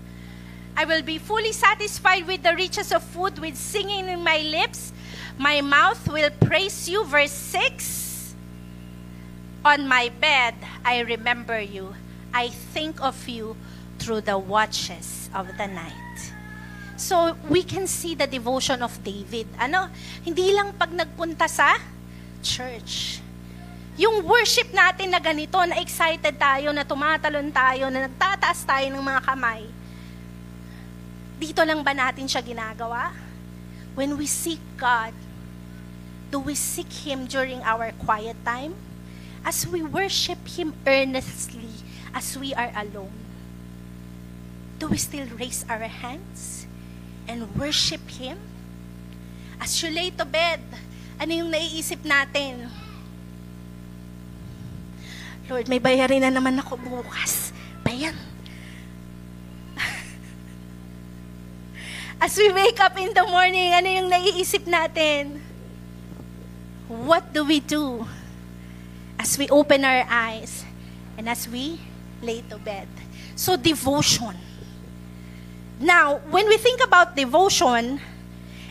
I 0.75 0.83
will 0.83 1.07
be 1.07 1.23
fully 1.23 1.55
satisfied 1.55 2.27
with 2.27 2.43
the 2.43 2.51
riches 2.51 2.91
of 2.91 3.07
food, 3.07 3.39
with 3.39 3.55
singing 3.55 4.11
in 4.11 4.27
my 4.27 4.43
lips. 4.43 4.91
My 5.41 5.65
mouth 5.65 6.05
will 6.05 6.29
praise 6.45 6.85
you. 6.85 7.09
Verse 7.09 7.33
6 7.33 8.37
On 9.65 9.89
my 9.89 10.13
bed, 10.21 10.53
I 10.85 11.01
remember 11.01 11.57
you. 11.57 11.97
I 12.37 12.53
think 12.77 13.01
of 13.01 13.17
you 13.25 13.57
through 13.97 14.29
the 14.29 14.37
watches 14.37 15.33
of 15.33 15.49
the 15.57 15.65
night. 15.65 16.19
So, 17.01 17.33
we 17.49 17.65
can 17.65 17.89
see 17.89 18.13
the 18.13 18.29
devotion 18.29 18.85
of 18.85 18.93
David. 19.01 19.49
Ano? 19.57 19.89
Hindi 20.21 20.53
lang 20.53 20.77
pag 20.77 20.93
nagpunta 20.93 21.49
sa 21.49 21.81
church 22.45 23.25
yung 24.01 24.25
worship 24.25 24.73
natin 24.73 25.13
na 25.13 25.21
ganito, 25.21 25.61
na 25.69 25.77
excited 25.77 26.33
tayo, 26.41 26.73
na 26.73 26.89
tumatalon 26.89 27.53
tayo, 27.53 27.93
na 27.93 28.09
nagtataas 28.09 28.65
tayo 28.65 28.89
ng 28.89 29.05
mga 29.05 29.21
kamay, 29.29 29.69
dito 31.37 31.61
lang 31.61 31.85
ba 31.85 31.93
natin 31.93 32.25
siya 32.25 32.41
ginagawa? 32.41 33.13
When 33.93 34.17
we 34.17 34.25
seek 34.25 34.61
God, 34.81 35.13
do 36.31 36.39
we 36.39 36.55
seek 36.55 37.05
Him 37.05 37.27
during 37.27 37.61
our 37.67 37.93
quiet 37.99 38.39
time? 38.47 38.79
As 39.45 39.67
we 39.67 39.83
worship 39.83 40.39
Him 40.47 40.73
earnestly, 40.87 41.75
as 42.15 42.39
we 42.39 42.55
are 42.55 42.71
alone, 42.75 43.13
do 44.79 44.89
we 44.89 44.97
still 44.97 45.27
raise 45.37 45.67
our 45.69 45.91
hands 45.91 46.67
and 47.27 47.51
worship 47.59 48.09
Him? 48.09 48.39
As 49.61 49.83
you 49.83 49.91
lay 49.91 50.11
to 50.17 50.25
bed, 50.25 50.63
ano 51.21 51.35
yung 51.35 51.53
naiisip 51.53 52.01
natin? 52.07 52.71
Lord, 55.51 55.67
may 55.67 55.83
bayarin 55.83 56.23
na 56.23 56.31
naman 56.31 56.55
ako 56.63 56.79
bukas. 56.79 57.51
Bayan. 57.83 58.15
As 62.25 62.39
we 62.39 62.55
wake 62.55 62.79
up 62.79 62.95
in 62.97 63.13
the 63.13 63.27
morning, 63.27 63.75
ano 63.75 63.91
yung 63.91 64.09
naiisip 64.09 64.65
natin? 64.71 65.50
What 66.91 67.33
do 67.33 67.45
we 67.47 67.61
do 67.63 68.03
as 69.15 69.39
we 69.39 69.47
open 69.49 69.85
our 69.85 70.03
eyes 70.11 70.65
and 71.17 71.29
as 71.29 71.47
we 71.47 71.79
lay 72.21 72.43
to 72.51 72.59
bed? 72.59 72.89
So, 73.37 73.57
devotion. 73.57 74.35
Now, 75.79 76.19
when 76.35 76.49
we 76.49 76.59
think 76.59 76.83
about 76.83 77.15
devotion, 77.15 78.01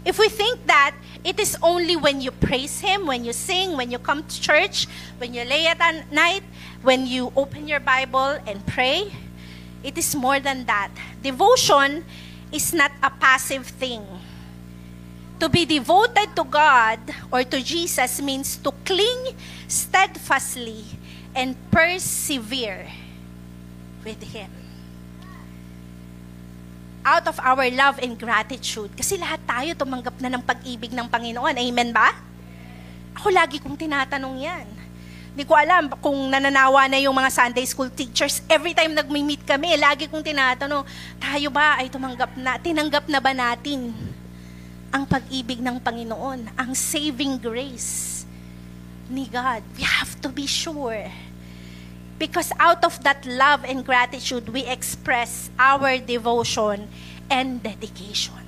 if 0.04 0.20
we 0.20 0.28
think 0.28 0.68
that 0.68 0.96
it 1.24 1.40
is 1.40 1.56
only 1.64 1.96
when 1.96 2.20
you 2.20 2.32
praise 2.32 2.82
Him, 2.82 3.08
when 3.08 3.24
you 3.24 3.32
sing, 3.32 3.78
when 3.78 3.90
you 3.90 4.00
come 4.00 4.28
to 4.28 4.42
church, 4.42 4.86
when 5.18 5.34
you 5.34 5.46
lay 5.46 5.68
at 5.68 5.80
night, 6.12 6.44
when 6.84 7.08
you 7.08 7.32
open 7.38 7.70
your 7.70 7.80
Bible 7.80 8.36
and 8.46 8.60
pray, 8.68 9.16
it 9.82 9.98
is 9.98 10.14
more 10.14 10.42
than 10.42 10.66
that. 10.66 10.92
Devotion 11.24 12.04
is 12.52 12.74
not 12.74 12.92
a 13.02 13.12
passive 13.12 13.66
thing. 13.66 14.04
To 15.40 15.48
be 15.48 15.64
devoted 15.64 16.36
to 16.36 16.44
God 16.44 17.00
or 17.32 17.48
to 17.48 17.64
Jesus 17.64 18.20
means 18.20 18.60
to 18.60 18.76
cling 18.84 19.40
steadfastly 19.72 20.84
and 21.32 21.56
persevere 21.72 22.92
with 24.04 24.20
Him. 24.36 24.52
Out 27.08 27.32
of 27.32 27.40
our 27.40 27.72
love 27.72 28.04
and 28.04 28.20
gratitude. 28.20 28.92
Kasi 29.00 29.16
lahat 29.16 29.40
tayo 29.48 29.72
tumanggap 29.80 30.20
na 30.20 30.28
ng 30.28 30.44
pag-ibig 30.44 30.92
ng 30.92 31.08
Panginoon. 31.08 31.56
Amen 31.56 31.96
ba? 31.96 32.20
Ako 33.16 33.32
lagi 33.32 33.64
kong 33.64 33.80
tinatanong 33.80 34.44
yan. 34.44 34.68
Hindi 35.32 35.48
ko 35.48 35.56
alam 35.56 35.88
kung 36.04 36.20
nananawa 36.28 36.92
na 36.92 37.00
yung 37.00 37.16
mga 37.16 37.32
Sunday 37.32 37.64
school 37.64 37.88
teachers. 37.88 38.44
Every 38.52 38.76
time 38.76 38.92
nag-meet 38.92 39.48
kami, 39.48 39.80
lagi 39.80 40.12
kong 40.12 40.20
tinatanong, 40.20 40.84
tayo 41.16 41.48
ba 41.48 41.80
ay 41.80 41.88
tumanggap 41.88 42.36
na, 42.36 42.60
tinanggap 42.60 43.08
na 43.08 43.24
ba 43.24 43.32
natin 43.32 43.96
ang 44.90 45.06
pag-ibig 45.06 45.62
ng 45.62 45.78
Panginoon, 45.82 46.54
ang 46.58 46.72
saving 46.74 47.38
grace 47.38 48.26
ni 49.10 49.30
God? 49.30 49.62
We 49.78 49.86
have 49.86 50.18
to 50.22 50.30
be 50.30 50.50
sure. 50.50 51.10
Because 52.20 52.52
out 52.60 52.84
of 52.84 53.00
that 53.08 53.24
love 53.24 53.64
and 53.64 53.86
gratitude, 53.86 54.52
we 54.52 54.68
express 54.68 55.48
our 55.56 55.98
devotion 55.98 56.92
and 57.32 57.64
dedication. 57.64 58.44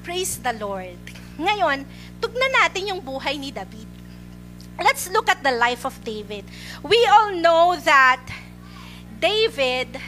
Praise 0.00 0.40
the 0.40 0.56
Lord. 0.56 1.00
Ngayon, 1.36 1.84
tugnan 2.22 2.52
natin 2.64 2.94
yung 2.94 3.00
buhay 3.04 3.36
ni 3.36 3.52
David. 3.52 3.88
Let's 4.78 5.06
look 5.10 5.30
at 5.30 5.42
the 5.42 5.54
life 5.54 5.84
of 5.86 5.94
David. 6.02 6.44
We 6.82 6.98
all 7.06 7.34
know 7.34 7.76
that 7.84 8.22
David, 9.20 10.00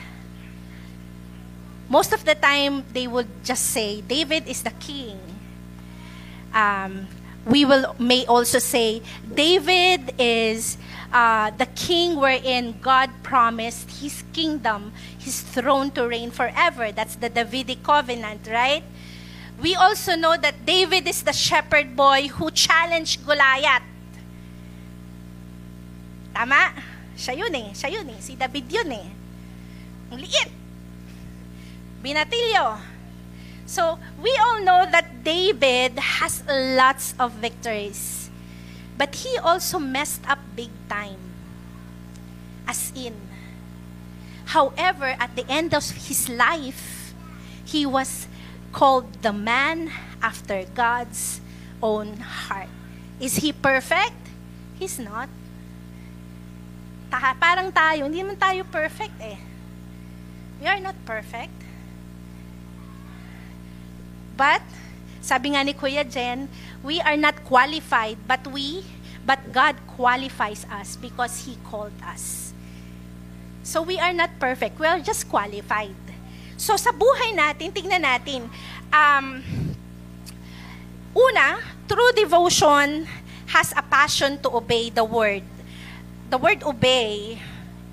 most 1.88 2.12
of 2.12 2.25
the 2.25 2.35
time, 2.35 2.85
they 2.93 3.07
would 3.07 3.28
just 3.45 3.71
say, 3.71 4.00
David 4.00 4.47
is 4.47 4.62
the 4.62 4.71
king. 4.71 5.19
Um, 6.52 7.07
we 7.45 7.64
will 7.64 7.95
may 7.99 8.26
also 8.26 8.59
say, 8.59 9.02
David 9.33 10.14
is 10.19 10.78
uh, 11.12 11.50
the 11.50 11.66
king 11.66 12.16
wherein 12.16 12.78
God 12.81 13.11
promised 13.23 14.02
his 14.02 14.25
kingdom, 14.33 14.93
his 15.19 15.43
throne 15.43 15.90
to 15.93 16.09
reign 16.09 16.31
forever. 16.31 16.93
That's 16.93 17.16
the 17.16 17.28
Davidic 17.28 17.83
covenant, 17.83 18.49
right? 18.50 18.83
We 19.61 19.75
also 19.75 20.16
know 20.16 20.37
that 20.37 20.66
David 20.66 21.07
is 21.07 21.23
the 21.23 21.33
shepherd 21.33 21.97
boy 21.97 22.28
who 22.28 22.50
challenged 22.50 23.25
Goliath 23.25 23.83
Tama? 26.37 26.76
Siya 27.16 27.33
yun 27.33 27.57
eh. 27.57 27.73
Siya 27.73 27.88
yun 27.88 28.12
eh. 28.12 28.21
Si 28.21 28.37
David 28.37 28.69
yun 28.69 28.93
eh. 28.93 29.09
Ang 30.12 30.21
liit. 30.21 30.50
Binatilyo. 32.03 32.79
So, 33.67 33.99
we 34.23 34.31
all 34.38 34.62
know 34.62 34.87
that 34.91 35.25
David 35.25 35.99
has 35.99 36.43
lots 36.47 37.15
of 37.19 37.33
victories. 37.33 38.31
But 38.97 39.15
he 39.26 39.37
also 39.38 39.79
messed 39.79 40.23
up 40.29 40.38
big 40.55 40.71
time. 40.88 41.19
As 42.67 42.93
in. 42.95 43.15
However, 44.47 45.17
at 45.19 45.35
the 45.35 45.45
end 45.50 45.75
of 45.75 45.85
his 45.91 46.29
life, 46.29 47.12
he 47.65 47.85
was 47.85 48.29
called 48.73 49.23
the 49.23 49.33
man 49.33 49.91
after 50.23 50.65
God's 50.75 51.41
own 51.83 52.19
heart. 52.19 52.71
Is 53.19 53.37
he 53.37 53.53
perfect? 53.53 54.15
He's 54.79 54.99
not 54.99 55.29
ta- 57.11 57.37
parang 57.38 57.71
tayo, 57.73 58.07
hindi 58.07 58.23
naman 58.23 58.38
tayo 58.38 58.62
perfect 58.67 59.17
eh. 59.23 59.38
We 60.61 60.67
are 60.67 60.81
not 60.81 60.97
perfect. 61.05 61.66
But, 64.37 64.62
sabi 65.25 65.57
nga 65.57 65.64
ni 65.64 65.73
Kuya 65.73 66.05
Jen, 66.05 66.47
we 66.85 67.00
are 67.00 67.16
not 67.16 67.43
qualified, 67.43 68.21
but 68.28 68.45
we, 68.47 68.85
but 69.25 69.40
God 69.50 69.75
qualifies 69.97 70.69
us 70.71 70.95
because 70.95 71.49
He 71.49 71.57
called 71.66 71.97
us. 72.05 72.52
So 73.66 73.83
we 73.83 73.99
are 73.99 74.14
not 74.14 74.38
perfect, 74.38 74.78
we 74.78 74.87
are 74.87 75.00
just 75.00 75.26
qualified. 75.26 75.99
So 76.55 76.76
sa 76.78 76.95
buhay 76.95 77.35
natin, 77.35 77.75
tingnan 77.75 78.05
natin, 78.07 78.47
um, 78.95 79.43
una, 81.16 81.59
true 81.88 82.12
devotion 82.14 83.09
has 83.50 83.75
a 83.75 83.82
passion 83.82 84.39
to 84.45 84.52
obey 84.54 84.93
the 84.93 85.02
word 85.02 85.43
the 86.30 86.39
word 86.39 86.63
obey 86.65 87.39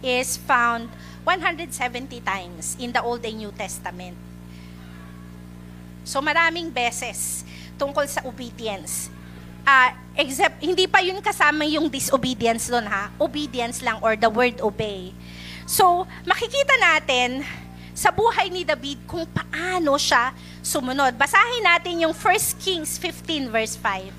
is 0.02 0.38
found 0.38 0.90
170 1.24 1.70
times 2.22 2.76
in 2.80 2.92
the 2.92 3.02
Old 3.02 3.24
and 3.26 3.38
New 3.38 3.52
Testament. 3.54 4.18
So 6.04 6.20
maraming 6.20 6.72
beses 6.72 7.48
tungkol 7.80 8.06
sa 8.08 8.22
obedience. 8.28 9.10
Uh, 9.64 9.96
except, 10.20 10.60
hindi 10.60 10.88
pa 10.92 11.00
yun 11.00 11.24
kasama 11.24 11.64
yung 11.64 11.88
disobedience 11.88 12.68
doon 12.68 12.84
ha. 12.84 13.08
Obedience 13.16 13.80
lang 13.80 13.96
or 14.04 14.20
the 14.20 14.28
word 14.28 14.60
obey. 14.60 15.16
So, 15.64 16.04
makikita 16.28 16.76
natin 16.84 17.48
sa 17.96 18.12
buhay 18.12 18.52
ni 18.52 18.68
David 18.68 19.00
kung 19.08 19.24
paano 19.32 19.96
siya 19.96 20.36
sumunod. 20.60 21.16
Basahin 21.16 21.64
natin 21.64 22.04
yung 22.04 22.12
1 22.12 22.60
Kings 22.60 23.00
15 23.00 23.48
verse 23.48 23.80
5. 23.80 24.12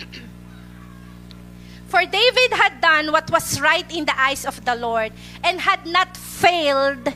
For 1.92 2.02
David 2.08 2.50
had 2.56 2.80
done 2.80 3.12
what 3.12 3.28
was 3.28 3.60
right 3.60 3.86
in 3.92 4.08
the 4.08 4.16
eyes 4.16 4.48
of 4.48 4.64
the 4.64 4.74
Lord 4.74 5.12
and 5.44 5.60
had 5.60 5.84
not 5.84 6.16
failed 6.16 7.12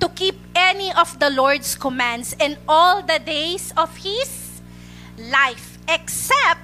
to 0.00 0.08
keep 0.08 0.36
any 0.56 0.92
of 0.92 1.18
the 1.20 1.30
Lord's 1.30 1.76
commands 1.76 2.34
in 2.40 2.56
all 2.66 3.02
the 3.02 3.20
days 3.20 3.72
of 3.76 3.96
his 3.98 4.60
life, 5.16 5.78
except 5.88 6.60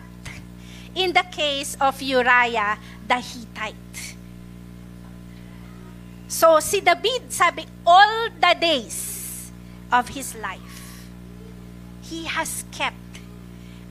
in 0.94 1.12
the 1.12 1.24
case 1.30 1.76
of 1.80 2.00
Uriah 2.00 2.80
the 3.06 3.20
Hittite. 3.20 4.16
So 6.26 6.58
si 6.60 6.80
David 6.80 7.30
sabi, 7.30 7.64
all 7.86 8.28
the 8.40 8.56
days 8.58 9.52
of 9.92 10.08
his 10.08 10.34
life, 10.34 11.06
he 12.02 12.24
has 12.24 12.64
kept 12.72 13.22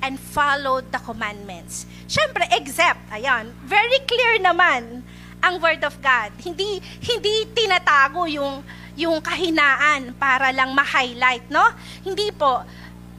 and 0.01 0.19
followed 0.19 0.91
the 0.91 0.99
commandments. 0.99 1.85
Siyempre, 2.05 2.45
except, 2.51 3.01
ayan, 3.09 3.49
very 3.65 3.97
clear 4.05 4.37
naman 4.37 5.01
ang 5.41 5.61
Word 5.61 5.81
of 5.81 5.97
God. 6.01 6.29
Hindi, 6.37 6.81
hindi 7.01 7.49
tinatago 7.55 8.29
yung, 8.29 8.61
yung 8.95 9.19
kahinaan 9.19 10.15
para 10.15 10.51
lang 10.55 10.71
ma-highlight, 10.71 11.51
no? 11.51 11.63
Hindi 12.03 12.31
po. 12.31 12.63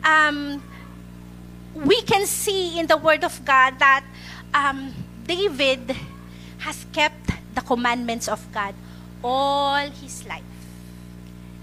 Um, 0.00 0.60
we 1.84 2.00
can 2.02 2.24
see 2.24 2.80
in 2.80 2.88
the 2.88 2.96
Word 2.96 3.24
of 3.24 3.36
God 3.44 3.78
that 3.78 4.04
um, 4.56 4.92
David 5.28 5.92
has 6.64 6.84
kept 6.92 7.36
the 7.54 7.60
commandments 7.60 8.28
of 8.28 8.40
God 8.52 8.74
all 9.24 9.84
his 10.00 10.24
life. 10.24 10.44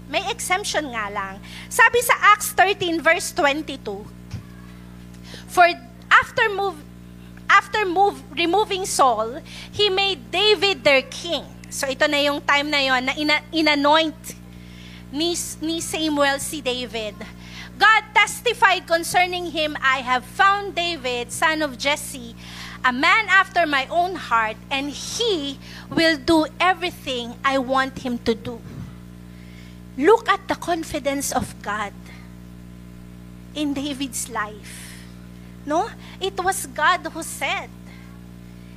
May 0.08 0.22
exemption 0.30 0.94
nga 0.94 1.10
lang. 1.10 1.40
Sabi 1.66 1.98
sa 2.04 2.14
Acts 2.34 2.52
13 2.52 3.00
verse 3.00 3.32
22, 3.32 4.04
For 5.48 5.66
after 6.12 6.46
move 6.54 6.78
after 7.48 7.86
move, 7.86 8.18
removing 8.34 8.84
Saul, 8.84 9.40
he 9.70 9.88
made 9.88 10.30
David 10.30 10.82
their 10.82 11.02
king. 11.02 11.44
So 11.74 11.90
ito 11.90 12.06
na 12.06 12.22
yung 12.22 12.38
time 12.38 12.70
na 12.70 12.78
yon 12.78 13.02
na 13.02 13.18
ina, 13.18 13.42
inanoint 13.50 14.38
ni, 15.10 15.34
ni 15.58 15.82
Samuel 15.82 16.38
si 16.38 16.62
David. 16.62 17.18
God 17.74 18.02
testified 18.14 18.86
concerning 18.86 19.50
him, 19.50 19.74
I 19.82 19.98
have 19.98 20.22
found 20.22 20.78
David, 20.78 21.34
son 21.34 21.66
of 21.66 21.74
Jesse, 21.74 22.38
a 22.86 22.94
man 22.94 23.26
after 23.26 23.66
my 23.66 23.90
own 23.90 24.14
heart, 24.14 24.54
and 24.70 24.86
he 24.86 25.58
will 25.90 26.14
do 26.14 26.46
everything 26.62 27.34
I 27.42 27.58
want 27.58 28.06
him 28.06 28.22
to 28.22 28.38
do. 28.38 28.62
Look 29.98 30.30
at 30.30 30.46
the 30.46 30.54
confidence 30.54 31.34
of 31.34 31.58
God 31.58 31.90
in 33.58 33.74
David's 33.74 34.30
life. 34.30 35.02
No? 35.66 35.90
It 36.22 36.38
was 36.38 36.70
God 36.70 37.02
who 37.10 37.26
said, 37.26 37.66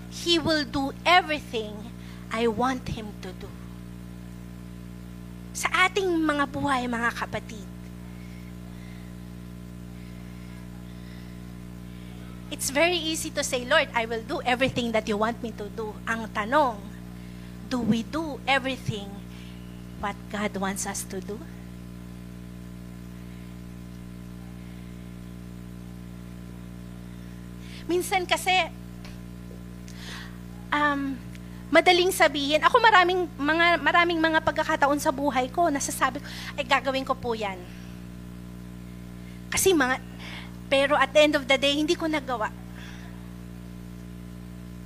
He 0.09 0.41
will 0.41 0.65
do 0.65 0.97
everything 1.05 1.86
I 2.31 2.47
want 2.47 2.87
Him 2.89 3.13
to 3.23 3.31
do. 3.35 3.49
Sa 5.57 5.67
ating 5.73 6.05
mga 6.05 6.45
buhay, 6.53 6.85
mga 6.85 7.11
kapatid, 7.17 7.65
it's 12.51 12.69
very 12.69 12.97
easy 12.97 13.29
to 13.31 13.43
say, 13.43 13.65
Lord, 13.65 13.89
I 13.93 14.05
will 14.05 14.21
do 14.21 14.41
everything 14.41 14.91
that 14.91 15.07
you 15.07 15.17
want 15.17 15.41
me 15.41 15.51
to 15.57 15.69
do. 15.69 15.93
Ang 16.05 16.27
tanong, 16.29 16.77
do 17.69 17.79
we 17.79 18.03
do 18.03 18.39
everything 18.47 19.09
what 19.99 20.15
God 20.31 20.55
wants 20.57 20.85
us 20.85 21.03
to 21.09 21.19
do? 21.19 21.39
Minsan 27.87 28.27
kasi, 28.27 28.67
um, 30.75 31.15
madaling 31.67 32.11
sabihin, 32.15 32.63
ako 32.63 32.79
maraming 32.79 33.27
mga, 33.35 33.65
maraming 33.83 34.19
mga 34.19 34.39
pagkakataon 34.39 34.99
sa 35.03 35.11
buhay 35.11 35.51
ko, 35.51 35.67
nasasabi 35.67 36.23
ko, 36.23 36.27
ay 36.55 36.63
gagawin 36.63 37.03
ko 37.03 37.13
po 37.13 37.35
yan. 37.35 37.59
Kasi 39.51 39.75
mga, 39.75 39.99
pero 40.71 40.95
at 40.95 41.11
the 41.11 41.19
end 41.23 41.35
of 41.35 41.43
the 41.47 41.57
day, 41.59 41.75
hindi 41.75 41.95
ko 41.95 42.07
nagawa. 42.07 42.51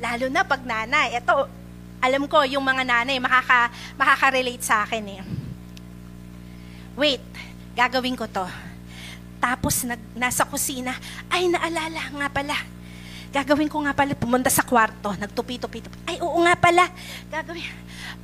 Lalo 0.01 0.25
na 0.33 0.41
pag 0.41 0.65
nanay. 0.65 1.17
Ito, 1.21 1.45
alam 2.01 2.25
ko, 2.25 2.41
yung 2.49 2.65
mga 2.65 2.81
nanay, 2.81 3.21
makaka, 3.21 3.69
makaka-relate 3.93 4.65
sa 4.65 4.81
akin 4.81 5.05
eh. 5.05 5.21
Wait, 6.97 7.21
gagawin 7.77 8.17
ko 8.17 8.25
to. 8.25 8.45
Tapos 9.37 9.85
nag, 9.85 10.01
nasa 10.17 10.45
kusina, 10.45 10.97
ay 11.29 11.45
naalala 11.49 12.01
nga 12.09 12.27
pala. 12.29 12.57
Gagawin 13.31 13.71
ko 13.71 13.79
nga 13.87 13.95
pala, 13.95 14.11
pumunta 14.11 14.51
sa 14.51 14.67
kwarto, 14.67 15.15
nagtupi-tupi. 15.15 15.79
Ay, 16.03 16.19
oo 16.19 16.43
nga 16.43 16.51
pala. 16.59 16.91
Gagawin, 17.31 17.63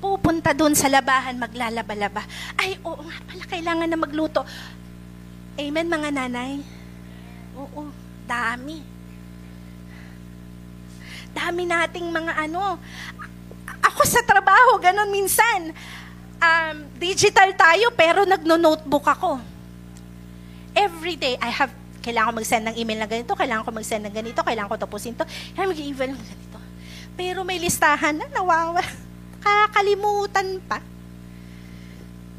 pupunta 0.03 0.51
doon 0.51 0.75
sa 0.75 0.91
labahan, 0.91 1.39
maglalaba-laba. 1.39 2.27
Ay, 2.59 2.75
oo 2.83 2.99
nga 3.07 3.19
pala, 3.23 3.43
kailangan 3.47 3.87
na 3.87 3.95
magluto. 3.95 4.43
Amen, 5.55 5.87
mga 5.87 6.11
nanay? 6.11 6.59
Oo, 7.55 7.87
dami. 8.27 8.83
Dami 11.31 11.63
nating 11.63 12.11
mga 12.11 12.33
ano. 12.43 12.75
Ako 13.79 14.03
sa 14.03 14.19
trabaho, 14.27 14.75
ganun 14.83 15.07
minsan. 15.07 15.71
Um, 16.37 16.75
digital 16.99 17.55
tayo, 17.55 17.95
pero 17.95 18.27
nagno-notebook 18.27 19.07
ako. 19.07 19.39
Every 20.75 21.15
day, 21.15 21.39
I 21.39 21.49
have 21.49 21.71
kailangan 22.07 22.31
ko 22.31 22.35
mag-send 22.39 22.63
ng 22.71 22.75
email 22.79 22.99
na 23.03 23.09
ganito, 23.11 23.35
kailangan 23.35 23.67
ko 23.67 23.71
mag-send 23.75 24.07
ng 24.07 24.15
ganito, 24.15 24.39
kailangan 24.39 24.71
ko 24.71 24.79
tapusin 24.79 25.11
to, 25.19 25.27
kailangan 25.27 25.75
mag-email 25.75 26.11
ng 26.15 26.23
ganito. 26.23 26.59
Pero 27.19 27.39
may 27.43 27.59
listahan 27.59 28.15
na 28.15 28.31
nawawala. 28.31 28.87
Kakalimutan 29.43 30.63
pa. 30.63 30.79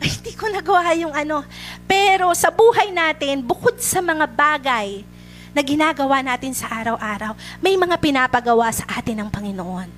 Ay, 0.01 0.09
hindi 0.09 0.33
ko 0.33 0.49
nagawa 0.49 0.97
yung 0.97 1.13
ano. 1.13 1.45
Pero 1.85 2.33
sa 2.33 2.49
buhay 2.49 2.89
natin, 2.95 3.45
bukod 3.45 3.77
sa 3.83 4.01
mga 4.01 4.25
bagay 4.25 5.05
na 5.53 5.61
ginagawa 5.61 6.25
natin 6.25 6.55
sa 6.57 6.71
araw-araw, 6.71 7.37
may 7.61 7.77
mga 7.77 7.99
pinapagawa 8.01 8.73
sa 8.73 8.89
atin 8.89 9.27
ng 9.27 9.29
Panginoon. 9.29 9.91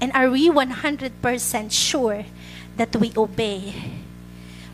And 0.00 0.10
are 0.16 0.28
we 0.32 0.48
100% 0.48 1.12
sure 1.70 2.24
that 2.76 2.92
we 2.96 3.12
obey 3.14 3.76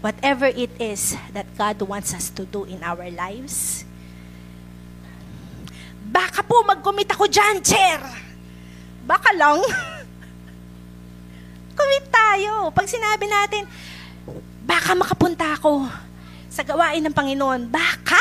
whatever 0.01 0.47
it 0.47 0.71
is 0.81 1.17
that 1.33 1.47
God 1.57 1.81
wants 1.85 2.13
us 2.13 2.29
to 2.37 2.45
do 2.45 2.65
in 2.65 2.83
our 2.85 3.09
lives. 3.11 3.85
Baka 6.07 6.41
po 6.47 6.63
mag-commit 6.63 7.11
ako 7.13 7.27
dyan, 7.27 7.61
chair. 7.61 8.01
Baka 9.05 9.31
lang. 9.35 9.61
commit 11.77 12.05
tayo. 12.09 12.73
Pag 12.73 12.89
sinabi 12.89 13.29
natin, 13.29 13.63
baka 14.65 14.97
makapunta 14.97 15.55
ako 15.55 15.85
sa 16.49 16.65
gawain 16.65 17.05
ng 17.05 17.13
Panginoon. 17.13 17.69
Baka. 17.69 18.19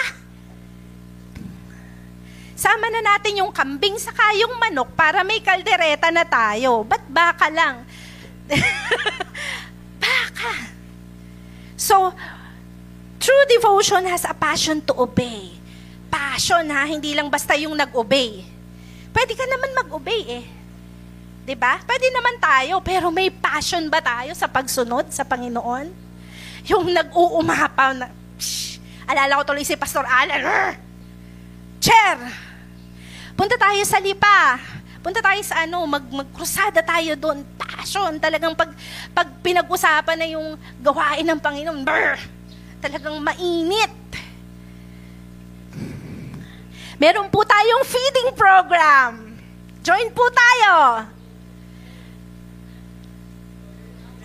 Sama 2.56 2.88
na 2.92 3.00
natin 3.04 3.40
yung 3.40 3.52
kambing 3.56 3.96
sa 3.96 4.12
kayong 4.12 4.60
manok 4.60 4.92
para 4.96 5.24
may 5.24 5.40
kaldereta 5.40 6.12
na 6.12 6.28
tayo. 6.28 6.84
Ba't 6.84 7.04
baka 7.08 7.48
lang? 7.52 7.88
baka. 10.04 10.75
So, 11.86 12.10
true 13.22 13.46
devotion 13.46 14.10
has 14.10 14.26
a 14.26 14.34
passion 14.34 14.82
to 14.90 14.94
obey. 14.98 15.54
Passion 16.10 16.66
ha, 16.74 16.90
hindi 16.90 17.14
lang 17.14 17.30
basta 17.30 17.54
yung 17.54 17.78
nag-obey. 17.78 18.42
Pwede 19.14 19.38
ka 19.38 19.46
naman 19.46 19.86
mag-obey 19.86 20.42
eh. 20.42 20.46
'Di 21.46 21.54
ba? 21.54 21.78
Pwede 21.86 22.10
naman 22.10 22.42
tayo, 22.42 22.82
pero 22.82 23.14
may 23.14 23.30
passion 23.30 23.86
ba 23.86 24.02
tayo 24.02 24.34
sa 24.34 24.50
pagsunod 24.50 25.14
sa 25.14 25.22
Panginoon? 25.22 25.94
Yung 26.66 26.90
nag-uumapaw 26.90 27.94
na, 27.94 28.10
psh, 28.34 28.82
alala 29.06 29.46
ko 29.46 29.54
tuloy 29.54 29.62
si 29.62 29.78
Pastor 29.78 30.10
Alan, 30.10 30.42
Chair, 31.78 32.18
punta 33.38 33.62
tayo 33.62 33.78
sa 33.86 34.02
Lipa. 34.02 34.58
Punta 35.06 35.22
tayo 35.22 35.38
sa 35.46 35.70
ano, 35.70 35.86
mag, 35.86 36.02
magkrusada 36.02 36.82
tayo 36.82 37.14
doon. 37.14 37.46
Passion. 37.62 38.18
Talagang 38.18 38.58
pag, 38.58 38.74
pag 39.14 39.30
pinag-usapan 39.46 40.18
na 40.18 40.26
yung 40.26 40.58
gawain 40.82 41.30
ng 41.30 41.38
Panginoon, 41.38 41.86
brr, 41.86 42.18
talagang 42.82 43.22
mainit. 43.22 43.94
Meron 46.98 47.30
po 47.30 47.46
tayong 47.46 47.86
feeding 47.86 48.34
program. 48.34 49.38
Join 49.86 50.10
po 50.10 50.26
tayo. 50.34 51.06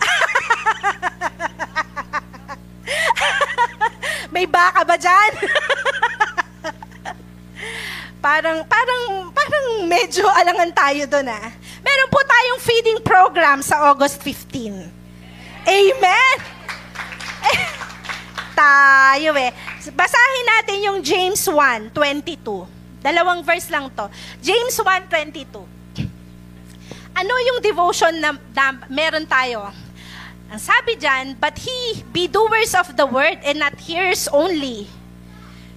May 4.33 4.49
baka 4.49 4.81
ba 4.81 4.97
dyan? 4.97 5.31
Parang, 8.21 8.61
parang, 8.69 9.33
parang 9.33 9.65
medyo 9.89 10.21
alangan 10.39 10.69
tayo 10.77 11.09
doon 11.09 11.27
ah. 11.33 11.49
Meron 11.81 12.09
po 12.13 12.21
tayong 12.21 12.61
feeding 12.61 12.99
program 13.01 13.65
sa 13.65 13.89
August 13.89 14.21
15. 14.21 14.85
Amen? 15.65 16.35
Eh, 17.41 17.59
tayo 18.61 19.33
eh. 19.33 19.49
Basahin 19.97 20.45
natin 20.45 20.77
yung 20.85 20.97
James 21.01 21.41
1, 21.49 21.89
22. 21.89 23.01
Dalawang 23.01 23.41
verse 23.41 23.73
lang 23.73 23.89
to. 23.89 24.05
James 24.37 24.77
1, 24.77 25.09
22. 25.09 25.65
Ano 27.17 27.33
yung 27.41 27.59
devotion 27.65 28.13
na, 28.21 28.37
na 28.53 28.65
meron 28.85 29.25
tayo? 29.25 29.65
Ang 30.53 30.61
sabi 30.61 30.93
dyan, 30.93 31.33
But 31.41 31.57
he 31.57 32.05
be 32.13 32.29
doers 32.29 32.77
of 32.77 32.93
the 32.93 33.09
word 33.09 33.41
and 33.41 33.57
not 33.57 33.81
hearers 33.81 34.29
only 34.29 34.85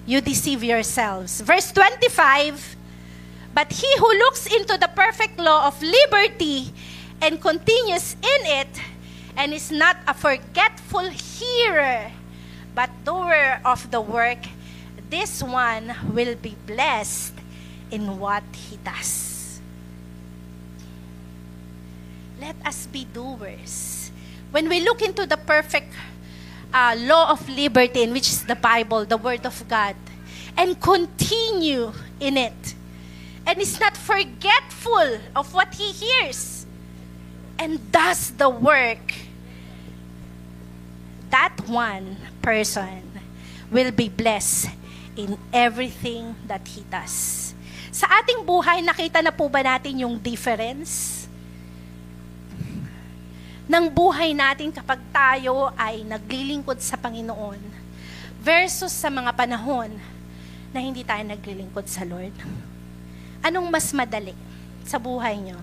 you 0.07 0.21
deceive 0.21 0.63
yourselves. 0.63 1.41
Verse 1.41 1.73
25, 1.73 2.77
But 3.55 3.73
he 3.73 3.89
who 3.99 4.13
looks 4.19 4.47
into 4.47 4.77
the 4.79 4.89
perfect 4.89 5.39
law 5.39 5.67
of 5.69 5.81
liberty 5.83 6.73
and 7.21 7.41
continues 7.41 8.15
in 8.15 8.43
it, 8.63 8.69
and 9.37 9.53
is 9.53 9.71
not 9.71 9.97
a 10.07 10.15
forgetful 10.15 11.09
hearer, 11.11 12.11
but 12.75 12.91
doer 13.05 13.61
of 13.65 13.91
the 13.91 14.01
work, 14.01 14.39
this 15.11 15.43
one 15.43 15.95
will 16.13 16.35
be 16.37 16.57
blessed 16.67 17.35
in 17.91 18.19
what 18.19 18.43
he 18.53 18.77
does. 18.85 19.61
Let 22.41 22.57
us 22.67 22.87
be 22.87 23.07
doers. 23.07 24.11
When 24.51 24.69
we 24.69 24.81
look 24.81 25.03
into 25.03 25.27
the 25.27 25.37
perfect 25.37 25.95
uh, 26.75 26.99
law 26.99 27.31
of 27.31 27.47
liberty, 27.49 28.11
which 28.11 28.27
is 28.27 28.45
the 28.45 28.59
Bible, 28.59 29.07
the 29.07 29.17
Word 29.17 29.47
of 29.47 29.55
God, 29.71 29.95
and 30.59 30.75
continue 30.83 31.95
in 32.19 32.37
it. 32.37 32.75
And 33.47 33.61
is 33.61 33.79
not 33.79 33.97
forgetful 33.97 35.21
of 35.37 35.53
what 35.55 35.75
he 35.75 35.93
hears 35.93 36.67
and 37.59 37.79
does 37.93 38.33
the 38.33 38.49
work. 38.49 39.15
That 41.29 41.55
one 41.69 42.17
person 42.41 43.21
will 43.71 43.93
be 43.93 44.09
blessed 44.09 44.71
in 45.15 45.37
everything 45.53 46.35
that 46.49 46.67
he 46.67 46.89
does. 46.89 47.53
Sa 47.93 48.09
ating 48.11 48.43
buhay, 48.49 48.81
nakita 48.81 49.23
na 49.23 49.31
po 49.31 49.47
ba 49.53 49.63
natin 49.63 50.03
yung 50.03 50.17
difference? 50.19 51.24
Ng 53.65 53.85
buhay 53.89 54.37
natin 54.37 54.69
kapag 54.69 55.01
tayo 55.09 55.73
ay 55.73 56.05
naglilingkod 56.05 56.77
sa 56.85 57.01
Panginoon 57.01 57.61
versus 58.45 58.93
sa 58.93 59.09
mga 59.09 59.33
panahon 59.33 59.89
na 60.69 60.85
hindi 60.85 61.01
tayo 61.01 61.25
naglilingkod 61.25 61.89
sa 61.89 62.05
Lord? 62.05 62.37
Anong 63.41 63.69
mas 63.73 63.89
madali 63.97 64.37
sa 64.85 65.01
buhay 65.01 65.41
nyo? 65.41 65.57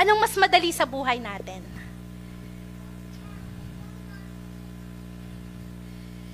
Anong 0.00 0.20
mas 0.20 0.32
madali 0.40 0.72
sa 0.72 0.88
buhay 0.88 1.20
natin? 1.20 1.60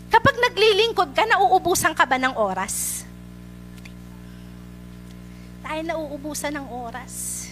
Kapag 0.07 0.39
naglilingkod 0.39 1.11
ka, 1.19 1.27
nauubusan 1.27 1.99
ka 1.99 2.07
ba 2.07 2.15
ng 2.15 2.39
oras? 2.39 3.03
Tayo 5.67 5.83
nauubusan 5.83 6.55
ng 6.55 6.67
oras 6.71 7.46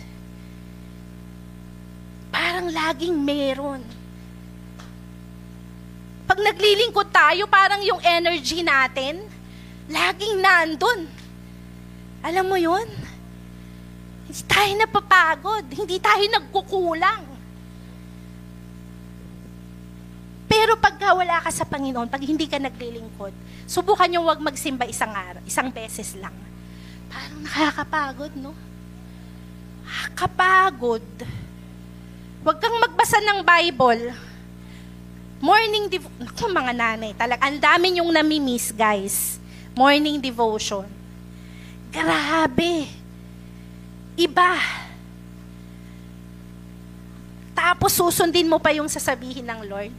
parang 2.55 2.71
laging 2.71 3.19
meron. 3.19 3.83
Pag 6.23 6.39
naglilingkod 6.39 7.11
tayo, 7.11 7.51
parang 7.51 7.83
yung 7.83 7.99
energy 7.99 8.63
natin, 8.63 9.27
laging 9.91 10.39
nandun. 10.39 11.11
Alam 12.23 12.47
mo 12.47 12.55
yun? 12.55 12.87
Hindi 14.31 14.43
tayo 14.47 14.71
napapagod. 14.71 15.67
Hindi 15.67 15.99
tayo 15.99 16.23
nagkukulang. 16.31 17.27
Pero 20.47 20.79
pag 20.79 20.95
wala 21.11 21.43
ka 21.43 21.51
sa 21.51 21.67
Panginoon, 21.67 22.07
pag 22.07 22.23
hindi 22.23 22.47
ka 22.47 22.63
naglilingkod, 22.63 23.35
subukan 23.67 24.15
yung 24.15 24.31
wag 24.31 24.39
magsimba 24.39 24.87
isang 24.87 25.11
araw, 25.11 25.43
isang 25.43 25.75
beses 25.75 26.15
lang. 26.23 26.39
Parang 27.11 27.35
nakakapagod, 27.43 28.31
no? 28.39 28.55
Nakakapagod. 29.83 31.43
Huwag 32.45 32.61
kang 32.61 32.77
magbasa 32.77 33.25
ng 33.25 33.41
Bible. 33.41 34.13
Morning 35.41 35.89
devotion. 35.89 36.21
Naku, 36.21 36.45
mga 36.53 36.73
nanay, 36.77 37.13
talaga. 37.17 37.41
Ang 37.49 37.57
dami 37.57 37.87
yung 37.97 38.13
namimiss, 38.13 38.69
guys. 38.69 39.41
Morning 39.73 40.21
devotion. 40.21 40.85
Grabe. 41.89 42.85
Iba. 44.15 44.61
Tapos 47.57 47.97
susundin 47.97 48.45
mo 48.45 48.61
pa 48.61 48.77
yung 48.77 48.93
sasabihin 48.93 49.49
ng 49.49 49.61
Lord. 49.65 49.93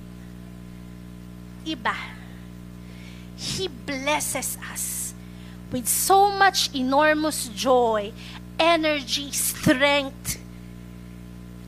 iba. 1.65 1.97
He 3.35 3.67
blesses 3.67 4.55
us 4.71 5.17
with 5.73 5.89
so 5.89 6.29
much 6.29 6.69
enormous 6.77 7.49
joy, 7.49 8.13
energy, 8.61 9.33
strength. 9.33 10.44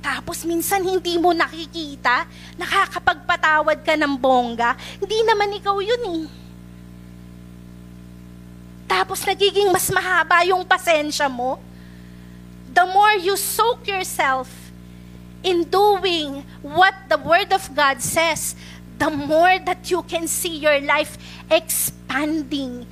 Tapos 0.01 0.45
minsan 0.45 0.83
hindi 0.85 1.17
mo 1.17 1.33
nakikita, 1.33 2.29
nakakapagpatawad 2.55 3.81
ka 3.81 3.93
ng 3.97 4.13
bongga, 4.17 4.77
hindi 5.01 5.19
naman 5.25 5.57
ikaw 5.57 5.77
yun 5.81 6.03
eh. 6.05 6.25
Tapos 8.87 9.19
nagiging 9.27 9.67
mas 9.67 9.91
mahaba 9.91 10.47
yung 10.47 10.63
pasensya 10.63 11.27
mo. 11.27 11.59
The 12.71 12.87
more 12.87 13.19
you 13.19 13.35
soak 13.35 13.83
yourself 13.83 14.47
in 15.43 15.67
doing 15.67 16.45
what 16.63 16.95
the 17.11 17.19
Word 17.19 17.51
of 17.51 17.67
God 17.75 17.99
says, 17.99 18.55
the 18.97 19.11
more 19.11 19.59
that 19.59 19.91
you 19.91 20.01
can 20.07 20.25
see 20.25 20.57
your 20.57 20.79
life 20.81 21.19
expanding. 21.51 22.87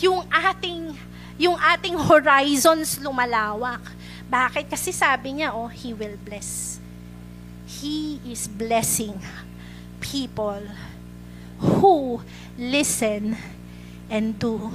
Yung 0.00 0.24
ating, 0.32 0.96
yung 1.38 1.56
ating 1.60 1.96
horizons 1.96 2.98
lumalawak. 2.98 3.80
Bakit? 4.30 4.70
Kasi 4.70 4.94
sabi 4.94 5.42
niya, 5.42 5.50
oh, 5.50 5.66
He 5.66 5.90
will 5.90 6.14
bless. 6.22 6.78
He 7.66 8.22
is 8.22 8.46
blessing 8.46 9.18
people 9.98 10.62
who 11.58 12.22
listen 12.56 13.36
and 14.08 14.38
do 14.38 14.70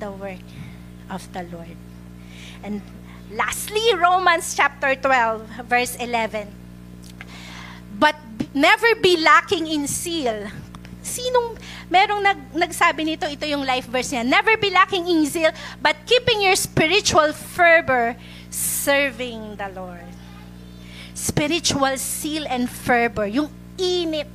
the 0.00 0.10
work 0.10 0.44
of 1.08 1.28
the 1.32 1.44
Lord. 1.52 1.76
And 2.64 2.80
lastly, 3.32 3.94
Romans 3.94 4.56
chapter 4.56 4.96
12, 4.96 5.68
verse 5.68 5.96
11. 5.96 6.48
But 8.00 8.16
never 8.52 8.94
be 8.96 9.16
lacking 9.16 9.68
in 9.68 9.86
zeal. 9.86 10.48
Sinong 11.04 11.56
merong 11.90 12.22
nag, 12.22 12.38
nagsabi 12.54 13.02
nito, 13.02 13.26
ito 13.26 13.44
yung 13.44 13.66
life 13.66 13.90
verse 13.90 14.14
niya. 14.14 14.22
Never 14.22 14.54
be 14.56 14.70
lacking 14.70 15.10
in 15.10 15.26
zeal, 15.26 15.50
but 15.82 15.98
keeping 16.06 16.46
your 16.46 16.54
spiritual 16.54 17.34
fervor, 17.34 18.14
serving 18.48 19.58
the 19.58 19.68
Lord. 19.74 20.06
Spiritual 21.12 21.98
zeal 21.98 22.46
and 22.46 22.70
fervor, 22.70 23.26
yung 23.26 23.50
init 23.76 24.30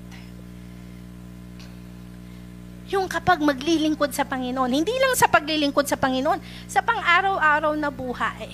yung 2.85 3.09
kapag 3.09 3.41
maglilingkod 3.41 4.13
sa 4.13 4.21
Panginoon, 4.21 4.69
hindi 4.69 4.93
lang 4.93 5.17
sa 5.17 5.25
paglilingkod 5.25 5.89
sa 5.89 5.97
Panginoon, 5.97 6.37
sa 6.69 6.85
pang-araw-araw 6.85 7.73
na 7.73 7.89
buhay. 7.89 8.53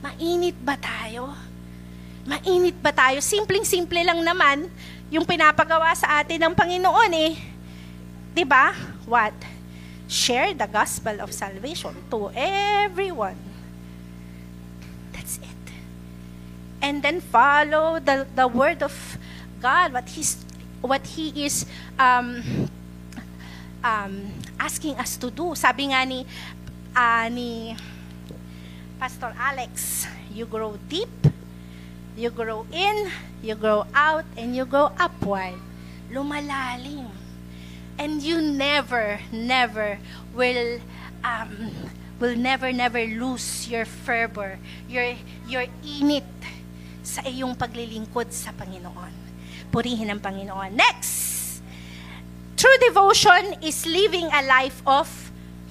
Mainit 0.00 0.56
ba 0.64 0.80
tayo? 0.80 1.36
Mainit 2.24 2.74
ba 2.80 2.90
tayo? 2.90 3.20
Simpleng-simple 3.20 4.00
lang 4.00 4.24
naman 4.24 4.66
yung 5.12 5.28
pinapagawa 5.28 5.92
sa 5.92 6.24
atin 6.24 6.40
ng 6.48 6.54
Panginoon 6.56 7.12
eh. 7.14 7.55
'Di 8.36 8.44
ba? 8.44 8.76
What? 9.08 9.32
Share 10.12 10.52
the 10.52 10.68
gospel 10.68 11.24
of 11.24 11.32
salvation 11.32 11.96
to 12.12 12.28
everyone. 12.36 13.40
That's 15.16 15.40
it. 15.40 15.64
And 16.84 17.00
then 17.00 17.24
follow 17.24 17.96
the 17.96 18.28
the 18.36 18.44
word 18.44 18.84
of 18.84 18.92
God, 19.64 19.96
what 19.96 20.12
he's 20.12 20.36
what 20.84 21.16
he 21.16 21.32
is 21.48 21.64
um, 21.96 22.44
um, 23.80 24.36
asking 24.60 25.00
us 25.00 25.16
to 25.16 25.32
do. 25.32 25.56
Sabi 25.56 25.96
nga 25.96 26.04
ni, 26.04 26.28
uh, 26.92 27.26
ni 27.32 27.72
Pastor 29.00 29.32
Alex, 29.32 30.04
you 30.28 30.44
grow 30.44 30.76
deep, 30.92 31.32
you 32.20 32.28
grow 32.28 32.68
in, 32.68 33.08
you 33.40 33.56
grow 33.56 33.88
out, 33.96 34.28
and 34.36 34.52
you 34.52 34.68
grow 34.68 34.92
upward. 35.00 35.56
Lumalalim. 36.12 37.15
And 37.96 38.20
you 38.20 38.40
never, 38.40 39.20
never 39.32 39.98
will 40.36 40.80
um, 41.24 41.72
will 42.20 42.36
never, 42.36 42.72
never 42.72 43.04
lose 43.04 43.68
your 43.68 43.84
fervor, 43.84 44.58
your, 44.88 45.16
your 45.48 45.66
init 45.84 46.24
sa 47.04 47.22
iyong 47.22 47.54
paglilingkod 47.54 48.32
sa 48.32 48.56
Panginoon. 48.56 49.12
Purihin 49.68 50.08
ang 50.08 50.20
Panginoon. 50.20 50.72
Next! 50.72 51.60
True 52.56 52.78
devotion 52.80 53.60
is 53.60 53.84
living 53.84 54.32
a 54.32 54.40
life 54.48 54.80
of 54.88 55.06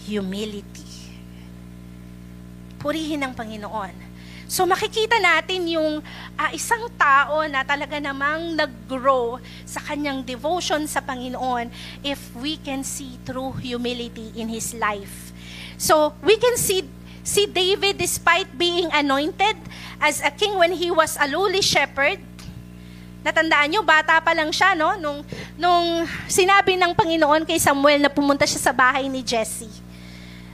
humility. 0.05 0.85
Purihin 2.77 3.25
ng 3.25 3.33
Panginoon. 3.33 4.04
So 4.45 4.69
makikita 4.69 5.17
natin 5.17 5.65
yung 5.65 6.05
uh, 6.37 6.51
isang 6.53 6.85
tao 6.97 7.41
na 7.49 7.65
talaga 7.65 7.97
namang 7.97 8.53
nag-grow 8.53 9.41
sa 9.65 9.81
kanyang 9.81 10.21
devotion 10.21 10.85
sa 10.85 11.01
Panginoon 11.01 11.73
if 12.05 12.19
we 12.37 12.61
can 12.61 12.85
see 12.85 13.17
true 13.25 13.53
humility 13.57 14.29
in 14.37 14.49
his 14.49 14.77
life. 14.77 15.33
So 15.81 16.13
we 16.21 16.37
can 16.37 16.55
see 16.55 16.85
see 17.25 17.49
David 17.49 17.97
despite 17.97 18.53
being 18.53 18.93
anointed 18.93 19.57
as 19.97 20.21
a 20.21 20.29
king 20.29 20.61
when 20.61 20.77
he 20.77 20.93
was 20.93 21.17
a 21.17 21.25
lowly 21.25 21.65
shepherd, 21.65 22.21
Natandaan 23.25 23.73
nyo, 23.73 23.81
bata 23.81 24.21
pa 24.21 24.37
lang 24.37 24.53
siya, 24.53 24.77
no? 24.77 24.93
Nung, 25.01 25.25
nung 25.57 26.05
sinabi 26.29 26.77
ng 26.77 26.93
Panginoon 26.93 27.41
kay 27.41 27.57
Samuel 27.57 27.97
na 27.97 28.13
pumunta 28.13 28.45
siya 28.45 28.69
sa 28.69 28.69
bahay 28.69 29.09
ni 29.09 29.25
Jesse 29.25 29.65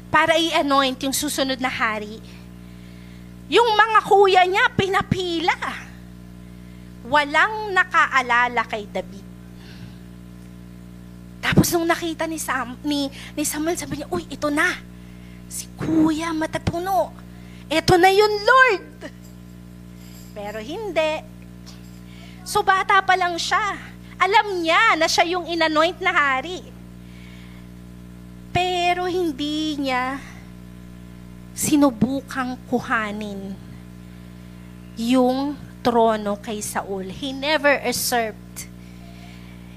para 0.08 0.40
i-anoint 0.40 0.96
yung 1.04 1.12
susunod 1.12 1.60
na 1.60 1.68
hari. 1.68 2.24
Yung 3.52 3.70
mga 3.76 4.00
kuya 4.08 4.48
niya, 4.48 4.72
pinapila. 4.72 5.56
Walang 7.04 7.76
nakaalala 7.76 8.64
kay 8.64 8.88
David. 8.88 9.28
Tapos 11.44 11.68
nung 11.76 11.84
nakita 11.84 12.30
ni, 12.32 12.40
Sam, 12.40 12.80
ni, 12.88 13.12
ni 13.36 13.44
Samuel, 13.44 13.76
sabi 13.76 14.00
niya, 14.00 14.08
Uy, 14.08 14.24
ito 14.32 14.48
na. 14.48 14.80
Si 15.52 15.68
kuya 15.76 16.32
matapuno. 16.32 17.12
Ito 17.68 18.00
na 18.00 18.08
yun, 18.08 18.34
Lord. 18.40 19.12
Pero 20.32 20.64
hindi 20.64 21.28
So 22.48 22.66
bata 22.66 23.00
pa 23.06 23.16
lang 23.16 23.38
siya. 23.38 23.78
Alam 24.22 24.62
niya 24.62 25.00
na 25.00 25.08
siya 25.08 25.26
yung 25.38 25.46
inanoint 25.48 25.98
na 26.04 26.12
hari. 26.14 26.62
Pero 28.52 29.08
hindi 29.08 29.80
niya 29.80 30.20
sinubukang 31.62 32.58
kuhanin 32.66 33.54
yung 34.98 35.54
trono 35.86 36.42
kay 36.42 36.58
Saul. 36.58 37.14
He 37.14 37.30
never 37.30 37.78
usurped. 37.86 38.66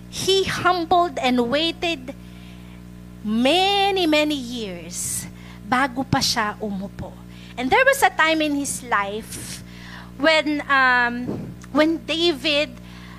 He 0.08 0.48
humbled 0.48 1.20
and 1.20 1.44
waited 1.52 2.16
many, 3.20 4.08
many 4.08 4.38
years 4.38 5.28
bago 5.68 6.08
pa 6.08 6.24
siya 6.24 6.56
umupo. 6.56 7.12
And 7.60 7.68
there 7.68 7.84
was 7.84 8.00
a 8.00 8.08
time 8.08 8.40
in 8.40 8.56
his 8.56 8.80
life 8.88 9.60
when 10.16 10.64
um, 10.64 11.28
when 11.68 12.00
David 12.08 12.72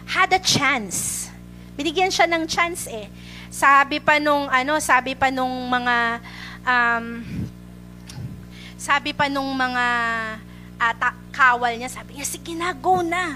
had 0.09 0.33
a 0.33 0.41
chance. 0.41 1.29
Binigyan 1.77 2.09
siya 2.09 2.25
ng 2.25 2.49
chance 2.49 2.89
eh. 2.89 3.13
Sabi 3.53 4.01
pa 4.01 4.17
nung 4.17 4.49
ano, 4.49 4.81
sabi 4.81 5.13
pa 5.13 5.29
nung 5.29 5.69
mga 5.69 6.19
um, 6.65 7.05
sabi 8.85 9.17
pa 9.17 9.25
nung 9.25 9.49
mga 9.57 9.85
uh, 10.77 11.13
kawal 11.33 11.73
niya, 11.73 11.89
sabi 11.89 12.21
niya, 12.21 12.25
sige 12.29 12.53
na, 12.53 12.69
go 12.69 13.01
na. 13.01 13.33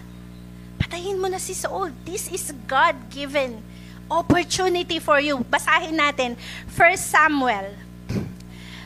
Patayin 0.77 1.17
mo 1.17 1.25
na 1.25 1.41
si 1.41 1.57
Saul. 1.57 1.89
This 2.05 2.29
is 2.29 2.53
God-given 2.69 3.57
opportunity 4.05 5.01
for 5.01 5.17
you. 5.17 5.41
Basahin 5.49 5.97
natin, 5.97 6.37
1 6.69 6.77
Samuel. 7.01 7.73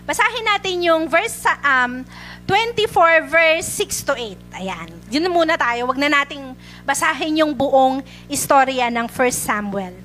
Basahin 0.08 0.48
natin 0.48 0.76
yung 0.88 1.04
verse 1.12 1.44
um, 1.64 2.08
24 2.48 3.28
verse 3.28 3.68
6 3.68 4.08
to 4.08 4.14
8. 4.16 4.60
Ayan. 4.64 4.90
Yun 5.12 5.32
muna 5.32 5.60
tayo. 5.60 5.92
Wag 5.92 6.00
na 6.00 6.12
nating 6.12 6.56
basahin 6.88 7.44
yung 7.44 7.52
buong 7.56 8.04
istorya 8.32 8.88
ng 8.88 9.08
1 9.12 9.16
Samuel. 9.36 9.96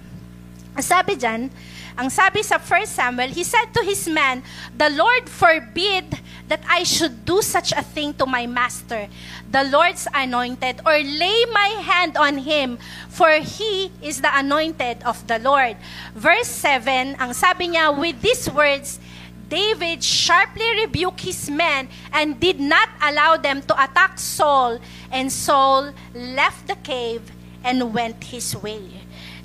Sabi 0.79 1.18
dyan, 1.18 1.51
ang 1.98 2.14
sabi 2.14 2.46
sa 2.46 2.62
1 2.62 2.87
Samuel, 2.87 3.34
he 3.34 3.42
said 3.42 3.74
to 3.74 3.82
his 3.82 4.06
man, 4.06 4.46
The 4.70 4.87
Lord 4.94 5.26
forbid 5.26 6.14
that 6.46 6.62
I 6.70 6.87
should 6.87 7.26
do 7.26 7.42
such 7.42 7.74
a 7.74 7.82
thing 7.82 8.14
to 8.22 8.24
my 8.24 8.46
master, 8.46 9.11
the 9.50 9.66
Lord's 9.66 10.06
anointed, 10.14 10.78
or 10.87 10.94
lay 10.94 11.40
my 11.50 11.74
hand 11.82 12.16
on 12.16 12.46
him, 12.46 12.78
for 13.11 13.42
he 13.42 13.90
is 13.98 14.22
the 14.22 14.30
anointed 14.30 15.02
of 15.02 15.26
the 15.26 15.42
Lord. 15.42 15.74
Verse 16.14 16.46
7, 16.46 17.18
ang 17.18 17.34
sabi 17.34 17.74
niya, 17.74 17.90
with 17.90 18.22
these 18.22 18.46
words, 18.46 19.02
David 19.48 20.04
sharply 20.04 20.87
rebuked 20.87 21.26
his 21.26 21.50
men 21.50 21.88
and 22.12 22.38
did 22.38 22.61
not 22.61 22.88
allow 23.02 23.37
them 23.37 23.61
to 23.66 23.74
attack 23.74 24.22
Saul, 24.22 24.78
and 25.11 25.32
Saul 25.32 25.90
left 26.14 26.68
the 26.68 26.76
cave 26.76 27.26
and 27.64 27.92
went 27.92 28.22
his 28.30 28.54
way. 28.54 28.97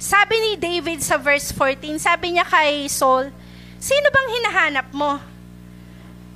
Sabi 0.03 0.35
ni 0.35 0.51
David 0.59 0.99
sa 0.99 1.15
verse 1.15 1.55
14, 1.55 1.95
sabi 1.95 2.35
niya 2.35 2.43
kay 2.43 2.91
Saul, 2.91 3.31
sino 3.79 4.07
bang 4.11 4.29
hinahanap 4.35 4.87
mo? 4.91 5.15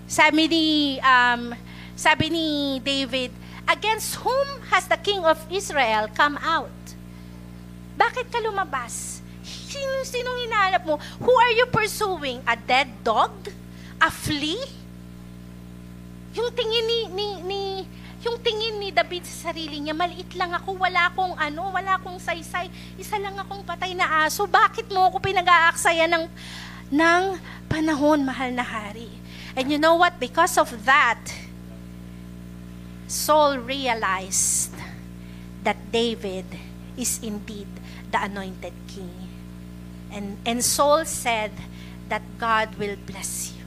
Sabi 0.07 0.47
ni, 0.47 0.65
um, 1.03 1.51
sabi 1.91 2.31
ni 2.31 2.79
David, 2.79 3.35
against 3.67 4.23
whom 4.23 4.63
has 4.71 4.87
the 4.87 4.95
king 4.95 5.19
of 5.27 5.35
Israel 5.51 6.07
come 6.15 6.39
out? 6.39 6.71
Bakit 7.99 8.31
ka 8.31 8.39
lumabas? 8.39 9.19
sino 9.67 9.99
sinong 10.07 10.47
hinahanap 10.47 10.83
mo? 10.87 10.95
Who 11.19 11.33
are 11.35 11.51
you 11.51 11.67
pursuing? 11.67 12.39
A 12.47 12.55
dead 12.55 12.87
dog? 13.03 13.51
A 13.99 14.07
flea? 14.07 14.63
Yung 16.39 16.55
tingin 16.55 16.85
ni, 16.87 16.99
ni, 17.11 17.27
ni 17.43 17.61
yung 18.27 18.43
tingin 18.43 18.75
ni 18.75 18.91
David 18.91 19.23
sa 19.23 19.49
sarili 19.49 19.79
niya, 19.79 19.95
maliit 19.95 20.35
lang 20.35 20.51
ako, 20.51 20.75
wala 20.75 21.07
akong 21.07 21.31
ano, 21.39 21.71
wala 21.71 21.95
akong 21.95 22.19
saysay, 22.19 22.67
isa 22.99 23.15
lang 23.15 23.39
akong 23.39 23.63
patay 23.63 23.95
na 23.95 24.27
aso. 24.27 24.43
Bakit 24.43 24.91
mo 24.91 25.07
ako 25.07 25.23
pinag-aaksaya 25.23 26.11
ng, 26.11 26.27
ng 26.91 27.23
panahon, 27.71 28.27
mahal 28.27 28.51
na 28.51 28.67
hari? 28.67 29.07
And 29.55 29.71
you 29.71 29.79
know 29.79 29.95
what? 29.95 30.19
Because 30.19 30.59
of 30.59 30.83
that, 30.83 31.23
Saul 33.07 33.63
realized 33.63 34.75
that 35.63 35.79
David 35.95 36.45
is 36.99 37.23
indeed 37.23 37.71
the 38.11 38.19
anointed 38.19 38.75
king. 38.91 39.15
And, 40.11 40.35
and 40.43 40.59
Saul 40.59 41.07
said 41.07 41.55
that 42.11 42.21
God 42.35 42.75
will 42.75 42.99
bless 43.07 43.55
you 43.55 43.63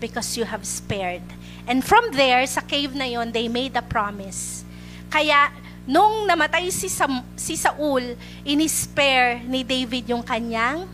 because 0.00 0.36
you 0.36 0.44
have 0.44 0.68
spared. 0.68 1.24
And 1.66 1.82
from 1.82 2.14
there, 2.14 2.46
sa 2.46 2.62
cave 2.62 2.94
na 2.94 3.10
yon, 3.10 3.34
they 3.34 3.50
made 3.50 3.74
a 3.74 3.82
promise. 3.82 4.62
Kaya, 5.10 5.50
nung 5.82 6.22
namatay 6.22 6.70
si, 6.70 6.86
Sam, 6.86 7.26
si 7.34 7.58
Saul, 7.58 8.14
inispare 8.46 9.42
ni 9.42 9.66
David 9.66 10.06
yung 10.14 10.22
kanyang 10.22 10.86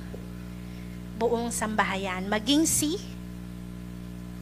buong 1.21 1.53
sambahayan. 1.53 2.25
Maging 2.25 2.65
si 2.65 2.97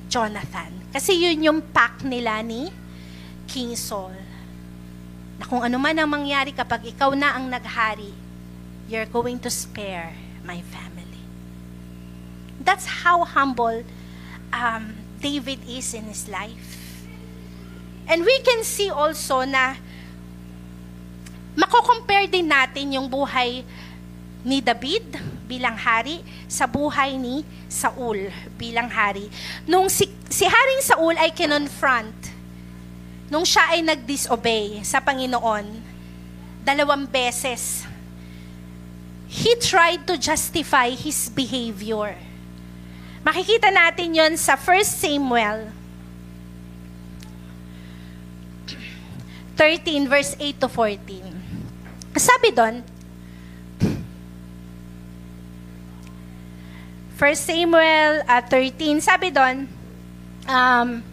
Jonathan. 0.07 0.71
Kasi 0.95 1.19
yun 1.19 1.39
yung 1.51 1.61
pact 1.63 2.07
nila 2.07 2.43
ni 2.47 2.71
King 3.51 3.75
Saul. 3.75 4.15
Na 5.39 5.51
kung 5.51 5.67
ano 5.67 5.83
man 5.83 5.99
ang 5.99 6.11
mangyari 6.11 6.55
kapag 6.55 6.87
ikaw 6.95 7.11
na 7.15 7.35
ang 7.35 7.51
naghari, 7.51 8.15
you're 8.87 9.07
going 9.11 9.39
to 9.39 9.51
spare 9.51 10.15
my 10.47 10.63
family. 10.71 11.23
That's 12.63 13.07
how 13.07 13.23
humble 13.27 13.83
um, 14.55 15.00
David 15.21 15.61
is 15.69 15.93
in 15.93 16.09
his 16.09 16.27
life. 16.27 16.81
And 18.11 18.27
we 18.27 18.37
can 18.43 18.67
see 18.67 18.91
also 18.91 19.47
na 19.47 19.79
mako-compare 21.55 22.27
din 22.27 22.49
natin 22.49 22.97
yung 22.97 23.07
buhay 23.07 23.63
ni 24.41 24.59
David 24.65 25.21
bilang 25.45 25.77
hari 25.77 26.25
sa 26.49 26.65
buhay 26.65 27.15
ni 27.21 27.45
Saul 27.69 28.33
bilang 28.57 28.89
hari. 28.89 29.29
Nung 29.69 29.87
si, 29.93 30.09
si 30.33 30.49
Haring 30.49 30.83
Saul 30.83 31.15
ay 31.21 31.31
kinonfront 31.37 32.41
nung 33.31 33.47
siya 33.47 33.79
ay 33.79 33.81
nag-disobey 33.87 34.83
sa 34.83 34.99
Panginoon, 34.99 35.63
dalawang 36.67 37.07
beses, 37.07 37.87
he 39.31 39.55
tried 39.63 40.03
to 40.03 40.19
justify 40.19 40.91
his 40.91 41.31
behavior. 41.31 42.19
Makikita 43.21 43.69
natin 43.69 44.17
yon 44.17 44.33
sa 44.37 44.57
1 44.57 44.85
Samuel 44.85 45.69
13 49.61 50.09
verse 50.09 50.33
8 50.41 50.57
to 50.57 50.69
14. 50.73 52.17
Sabi 52.17 52.49
doon, 52.57 52.81
1 57.21 57.21
Samuel 57.37 58.25
uh, 58.25 58.41
13, 58.49 59.05
sabi 59.05 59.29
doon, 59.29 59.69
um, 60.49 61.05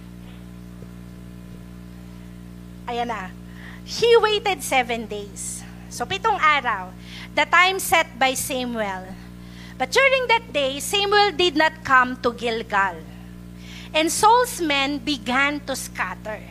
Ayan 2.87 3.11
na. 3.11 3.35
He 3.83 4.07
waited 4.23 4.63
seven 4.63 5.11
days. 5.11 5.59
So, 5.91 6.07
pitong 6.07 6.39
araw. 6.39 6.95
The 7.35 7.43
time 7.43 7.83
set 7.83 8.07
by 8.15 8.31
Samuel. 8.31 9.11
But 9.77 9.93
during 9.93 10.25
that 10.33 10.49
day, 10.49 10.81
Samuel 10.81 11.37
did 11.37 11.53
not 11.53 11.85
come 11.85 12.17
to 12.25 12.33
Gilgal. 12.33 12.97
And 13.93 14.09
Saul's 14.09 14.57
men 14.59 14.97
began 14.97 15.61
to 15.69 15.77
scatter. 15.77 16.41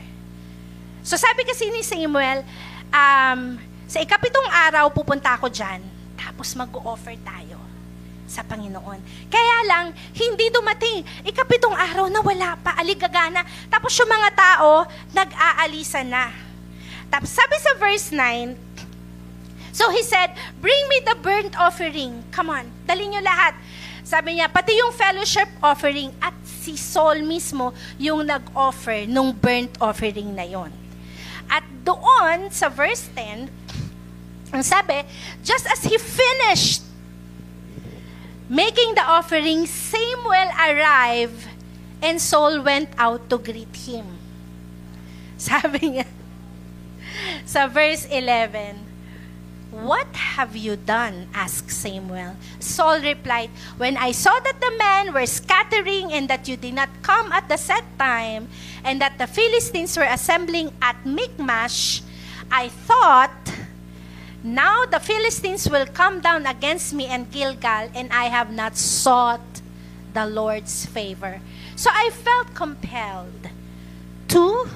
So 1.03 1.19
sabi 1.19 1.43
kasi 1.43 1.71
ni 1.71 1.83
Samuel, 1.83 2.47
um, 2.91 3.59
sa 3.87 3.99
ikapitong 4.03 4.47
araw 4.51 4.91
pupunta 4.91 5.35
ako 5.35 5.51
dyan, 5.51 5.83
tapos 6.19 6.55
mag-offer 6.55 7.15
tayo 7.23 7.59
sa 8.27 8.43
Panginoon. 8.43 9.31
Kaya 9.31 9.57
lang, 9.71 9.95
hindi 10.15 10.51
dumating. 10.51 11.07
Ikapitong 11.23 11.75
araw 11.75 12.11
na 12.11 12.19
wala 12.19 12.59
pa, 12.59 12.75
aligagana. 12.75 13.47
Tapos 13.71 13.95
yung 13.95 14.11
mga 14.11 14.31
tao, 14.35 14.83
nag-aalisa 15.15 16.03
na. 16.03 16.35
Tapos 17.07 17.31
sabi 17.31 17.55
sa 17.63 17.79
verse 17.79 18.11
9, 18.11 18.59
So 19.77 19.93
he 19.93 20.01
said, 20.01 20.33
bring 20.65 20.89
me 20.89 21.05
the 21.05 21.21
burnt 21.21 21.53
offering. 21.61 22.25
Come 22.33 22.49
on, 22.49 22.65
dali 22.89 23.13
nyo 23.13 23.21
lahat. 23.21 23.61
Sabi 24.01 24.41
niya, 24.41 24.49
pati 24.49 24.73
yung 24.73 24.89
fellowship 24.97 25.53
offering 25.61 26.17
at 26.17 26.33
si 26.49 26.81
Saul 26.81 27.21
mismo 27.21 27.77
yung 28.01 28.25
nag-offer 28.25 29.05
nung 29.05 29.37
burnt 29.37 29.77
offering 29.77 30.33
na 30.33 30.49
yon. 30.49 30.73
At 31.53 31.61
doon, 31.85 32.49
sa 32.49 32.73
verse 32.73 33.05
10, 33.13 33.53
ang 34.57 34.65
sabi, 34.65 35.05
just 35.45 35.69
as 35.69 35.85
he 35.85 36.01
finished 36.01 36.81
making 38.49 38.97
the 38.97 39.05
offering, 39.05 39.69
Samuel 39.69 40.57
arrived 40.57 41.53
and 42.01 42.17
Saul 42.17 42.65
went 42.65 42.89
out 42.97 43.29
to 43.29 43.37
greet 43.37 43.77
him. 43.77 44.09
Sabi 45.37 46.01
niya, 46.01 46.09
sa 47.45 47.69
verse 47.69 48.09
11, 48.09 48.86
What 49.77 50.09
have 50.17 50.57
you 50.57 50.77
done? 50.77 51.29
asked 51.35 51.71
Samuel. 51.71 52.37
Saul 52.61 53.01
replied, 53.01 53.51
When 53.77 53.99
I 53.99 54.13
saw 54.13 54.41
that 54.41 54.59
the 54.59 54.73
men 54.79 55.13
were 55.13 55.27
scattering 55.27 56.13
and 56.15 56.29
that 56.33 56.49
you 56.49 56.57
did 56.57 56.73
not 56.73 56.89
come 57.03 57.31
at 57.31 57.49
the 57.51 57.59
set 57.59 57.85
time, 57.99 58.49
and 58.83 59.03
that 59.03 59.19
the 59.19 59.27
Philistines 59.27 59.99
were 59.99 60.09
assembling 60.09 60.73
at 60.81 61.05
Michmash, 61.05 62.01
I 62.51 62.71
thought, 62.71 63.37
Now 64.43 64.87
the 64.87 65.01
Philistines 65.01 65.69
will 65.69 65.87
come 65.87 66.21
down 66.21 66.47
against 66.47 66.95
me 66.95 67.05
and 67.13 67.31
Gilgal, 67.31 67.93
and 67.93 68.09
I 68.13 68.33
have 68.33 68.51
not 68.51 68.79
sought 68.79 69.61
the 70.15 70.25
Lord's 70.25 70.87
favor. 70.87 71.43
So 71.77 71.91
I 71.93 72.09
felt 72.09 72.55
compelled 72.55 73.53
to 74.29 74.71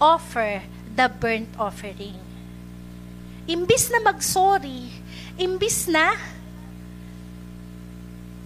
offer 0.00 0.62
the 0.96 1.08
burnt 1.08 1.54
offering 1.56 2.31
imbis 3.46 3.90
na 3.90 4.00
mag-sorry, 4.02 4.90
imbis 5.38 5.90
na 5.90 6.14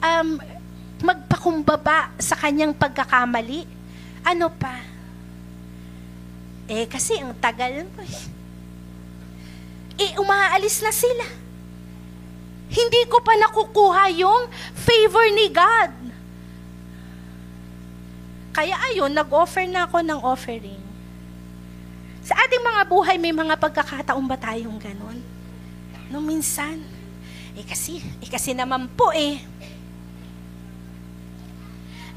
um, 0.01 0.41
magpakumbaba 1.03 2.13
sa 2.17 2.37
kanyang 2.39 2.73
pagkakamali, 2.73 3.69
ano 4.25 4.49
pa? 4.49 4.81
Eh, 6.67 6.89
kasi 6.89 7.21
ang 7.21 7.37
tagal 7.39 7.87
mo 7.95 8.03
eh. 8.03 8.23
Eh, 9.97 10.13
umaalis 10.21 10.83
na 10.83 10.93
sila. 10.93 11.25
Hindi 12.67 13.07
ko 13.07 13.23
pa 13.23 13.39
nakukuha 13.39 14.11
yung 14.19 14.51
favor 14.75 15.27
ni 15.31 15.47
God. 15.49 15.95
Kaya 18.51 18.75
ayun, 18.91 19.13
nag-offer 19.13 19.69
na 19.69 19.87
ako 19.87 20.01
ng 20.03 20.21
offering. 20.25 20.86
Sa 22.27 22.35
ating 22.35 22.59
mga 22.59 22.83
buhay, 22.91 23.23
may 23.23 23.31
mga 23.31 23.55
pagkakataon 23.55 24.27
ba 24.27 24.35
tayong 24.35 24.83
ganon? 24.83 25.23
No, 26.11 26.19
minsan. 26.19 26.83
Eh 27.55 27.63
kasi, 27.63 28.03
eh 28.03 28.27
kasi 28.27 28.51
naman 28.51 28.91
po 28.91 29.15
eh. 29.15 29.39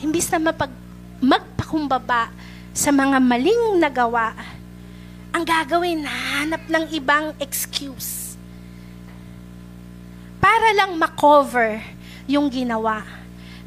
Imbis 0.02 0.34
na 0.34 0.50
mapag, 0.50 0.74
magpakumbaba 1.22 2.34
sa 2.74 2.90
mga 2.90 3.22
maling 3.22 3.78
nagawa, 3.78 4.34
ang 5.30 5.46
gagawin, 5.46 6.02
hanap 6.02 6.66
ng 6.66 6.90
ibang 6.90 7.38
excuse. 7.38 8.34
Para 10.42 10.74
lang 10.74 10.98
makover 10.98 11.86
yung 12.26 12.50
ginawa. 12.50 13.06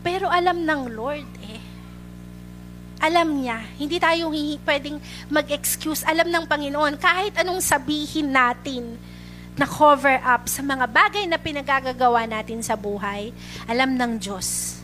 Pero 0.03 0.27
alam 0.27 0.67
ng 0.67 0.91
Lord 0.91 1.29
alam 3.03 3.43
niya. 3.43 3.59
Hindi 3.75 3.99
tayo 3.99 4.31
pwedeng 4.63 5.03
mag-excuse. 5.27 6.07
Alam 6.07 6.31
ng 6.31 6.45
Panginoon, 6.47 6.95
kahit 7.03 7.35
anong 7.35 7.59
sabihin 7.59 8.31
natin 8.31 8.95
na 9.59 9.67
cover 9.67 10.23
up 10.23 10.47
sa 10.47 10.63
mga 10.63 10.87
bagay 10.87 11.27
na 11.27 11.37
pinagagagawa 11.37 12.25
natin 12.31 12.63
sa 12.63 12.79
buhay, 12.79 13.35
alam 13.67 13.99
ng 13.99 14.23
Diyos. 14.23 14.79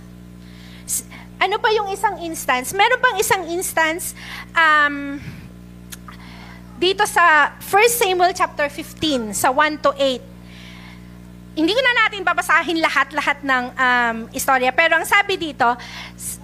Ano 1.38 1.62
pa 1.62 1.70
yung 1.70 1.94
isang 1.94 2.18
instance? 2.26 2.74
Meron 2.74 2.98
pang 2.98 3.16
isang 3.22 3.46
instance 3.54 4.18
um, 4.50 5.22
dito 6.74 7.06
sa 7.06 7.54
1 7.62 8.02
Samuel 8.02 8.34
chapter 8.34 8.66
15, 8.66 9.30
sa 9.30 9.54
1 9.54 9.78
to 9.78 9.94
8 9.94 10.38
hindi 11.58 11.74
ko 11.74 11.82
na 11.82 12.06
natin 12.06 12.22
babasahin 12.22 12.78
lahat-lahat 12.78 13.42
ng 13.42 13.64
um, 13.74 14.16
istorya. 14.30 14.70
Pero 14.70 14.94
ang 14.94 15.02
sabi 15.02 15.34
dito, 15.34 15.66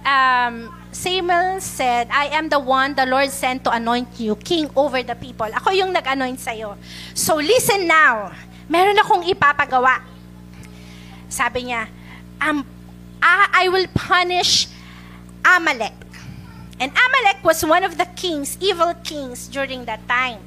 um, 0.03 0.55
Samuel 0.95 1.59
said, 1.59 2.07
I 2.07 2.31
am 2.31 2.47
the 2.47 2.57
one 2.57 2.95
the 2.95 3.03
Lord 3.03 3.27
sent 3.27 3.67
to 3.67 3.69
anoint 3.69 4.15
you 4.15 4.39
king 4.39 4.71
over 4.79 5.03
the 5.03 5.19
people. 5.19 5.51
Ako 5.51 5.75
yung 5.75 5.91
nag-anoint 5.91 6.39
sa'yo. 6.39 6.79
So 7.11 7.35
listen 7.35 7.83
now. 7.83 8.31
Meron 8.71 8.95
akong 9.03 9.27
ipapagawa. 9.27 9.99
Sabi 11.27 11.67
niya, 11.67 11.91
um, 12.39 12.63
I, 13.19 13.67
will 13.67 13.91
punish 13.91 14.71
Amalek. 15.43 15.91
And 16.79 16.95
Amalek 16.95 17.43
was 17.43 17.59
one 17.67 17.83
of 17.83 17.99
the 17.99 18.07
kings, 18.15 18.55
evil 18.63 18.95
kings 19.03 19.51
during 19.51 19.83
that 19.91 19.99
time. 20.07 20.39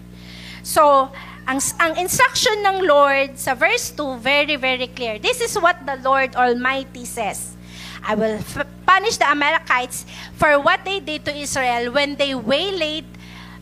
So, 0.64 1.12
ang, 1.44 1.60
ang 1.76 2.00
instruction 2.00 2.64
ng 2.64 2.88
Lord 2.88 3.36
sa 3.36 3.52
verse 3.52 3.92
2, 3.92 4.16
very, 4.16 4.56
very 4.56 4.88
clear. 4.88 5.18
This 5.18 5.44
is 5.44 5.60
what 5.60 5.76
the 5.84 6.00
Lord 6.00 6.32
Almighty 6.36 7.04
says. 7.04 7.57
I 8.02 8.14
will 8.14 8.40
punish 8.86 9.16
the 9.16 9.28
Amalekites 9.28 10.06
for 10.34 10.58
what 10.60 10.84
they 10.84 11.00
did 11.00 11.24
to 11.26 11.34
Israel 11.34 11.92
when 11.92 12.16
they 12.16 12.34
waylaid 12.34 13.04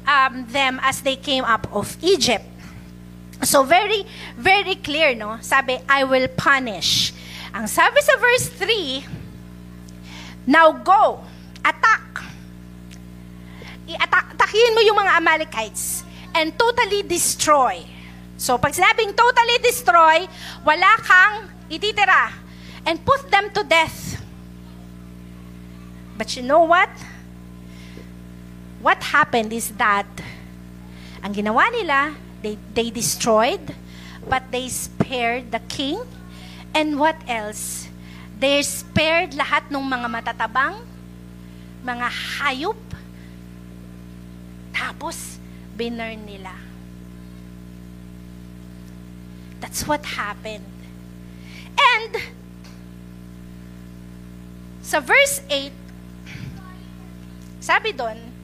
um, 0.07 0.47
them 0.49 0.81
as 0.83 1.03
they 1.03 1.17
came 1.17 1.45
up 1.45 1.67
of 1.75 1.97
Egypt. 2.03 2.45
So 3.43 3.65
very, 3.65 4.07
very 4.37 4.77
clear, 4.77 5.15
no? 5.15 5.39
Sabi, 5.41 5.79
I 5.89 6.05
will 6.05 6.29
punish. 6.29 7.13
Ang 7.53 7.67
sabi 7.67 8.01
sa 8.01 8.17
verse 8.17 8.49
3, 8.49 9.05
Now 10.47 10.73
go, 10.73 11.21
attack. 11.65 12.23
I-attack, 13.87 14.35
mo 14.75 14.81
yung 14.83 14.99
mga 14.99 15.13
Amalekites 15.19 16.03
and 16.35 16.53
totally 16.59 17.03
destroy. 17.03 17.83
So, 18.37 18.61
pag 18.61 18.77
sinabing 18.77 19.17
totally 19.17 19.59
destroy, 19.65 20.29
wala 20.63 20.91
kang 21.01 21.49
ititira. 21.73 22.31
And 22.87 23.03
put 23.03 23.27
them 23.33 23.51
to 23.51 23.65
death. 23.67 24.23
But 26.17 26.37
you 26.37 26.43
know 26.43 26.65
what? 26.65 26.89
What 28.81 29.03
happened 29.13 29.53
is 29.53 29.71
that 29.77 30.09
ang 31.23 31.35
ginawa 31.35 31.69
nila, 31.73 32.15
they, 32.41 32.57
they 32.73 32.89
destroyed, 32.91 33.75
but 34.29 34.49
they 34.51 34.69
spared 34.69 35.53
the 35.53 35.61
king. 35.69 36.01
And 36.73 37.01
what 37.01 37.17
else? 37.29 37.89
They 38.39 38.61
spared 38.63 39.33
lahat 39.33 39.73
ng 39.73 39.81
mga 39.81 40.09
matatabang, 40.13 40.81
mga 41.85 42.09
hayop. 42.39 42.81
Tapos, 44.77 45.41
binurn 45.77 46.25
nila. 46.25 46.53
That's 49.61 49.89
what 49.89 50.05
happened. 50.05 50.69
And, 51.77 52.13
sa 54.85 55.01
verse 55.01 55.41
8, 55.49 55.86
sabi 57.67 57.91
doon, 57.91 58.37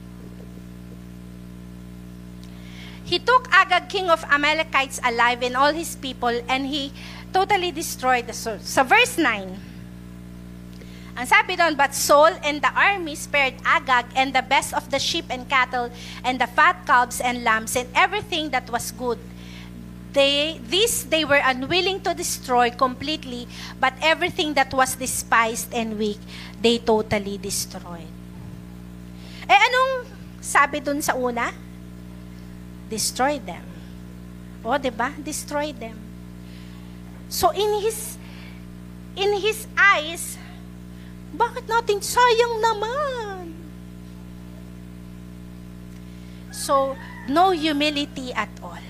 He 3.07 3.23
took 3.23 3.47
Agag, 3.53 3.87
king 3.93 4.11
of 4.11 4.25
Amalekites, 4.27 4.99
alive 5.05 5.43
and 5.43 5.55
all 5.55 5.71
his 5.71 5.95
people, 5.95 6.33
and 6.49 6.67
he 6.67 6.91
totally 7.31 7.71
destroyed 7.71 8.27
the 8.27 8.33
soul. 8.33 8.59
Sa 8.65 8.83
verse 8.83 9.21
9, 9.21 9.53
ang 11.13 11.27
sabi 11.29 11.61
doon, 11.61 11.77
but 11.77 11.93
Saul 11.93 12.33
and 12.41 12.65
the 12.65 12.73
army 12.73 13.13
spared 13.15 13.61
Agag 13.69 14.09
and 14.17 14.33
the 14.33 14.41
best 14.41 14.73
of 14.73 14.89
the 14.89 14.99
sheep 14.99 15.29
and 15.29 15.45
cattle 15.45 15.93
and 16.25 16.41
the 16.41 16.49
fat 16.49 16.89
calves 16.89 17.21
and 17.21 17.45
lambs 17.45 17.77
and 17.77 17.85
everything 17.93 18.49
that 18.49 18.73
was 18.73 18.91
good. 18.97 19.21
They, 20.17 20.61
this 20.65 21.05
they 21.05 21.25
were 21.25 21.41
unwilling 21.41 22.01
to 22.09 22.17
destroy 22.17 22.73
completely, 22.73 23.49
but 23.77 23.93
everything 24.01 24.57
that 24.57 24.73
was 24.73 24.97
despised 24.97 25.73
and 25.73 26.01
weak, 26.01 26.21
they 26.61 26.81
totally 26.81 27.37
destroyed. 27.37 28.22
Eh 29.47 29.59
anong 29.59 29.93
sabi 30.43 30.83
dun 30.83 30.99
sa 31.03 31.15
una? 31.15 31.51
Destroy 32.91 33.41
them. 33.41 33.65
O, 34.63 34.79
di 34.79 34.93
ba? 34.93 35.11
Destroy 35.19 35.75
them. 35.75 35.99
So 37.33 37.51
in 37.51 37.83
his 37.83 38.21
in 39.17 39.41
his 39.41 39.67
eyes, 39.75 40.37
bakit 41.33 41.65
natin 41.69 42.01
sayang 42.05 42.61
naman? 42.61 43.57
So, 46.53 46.95
no 47.27 47.51
humility 47.57 48.31
at 48.37 48.53
all 48.61 48.85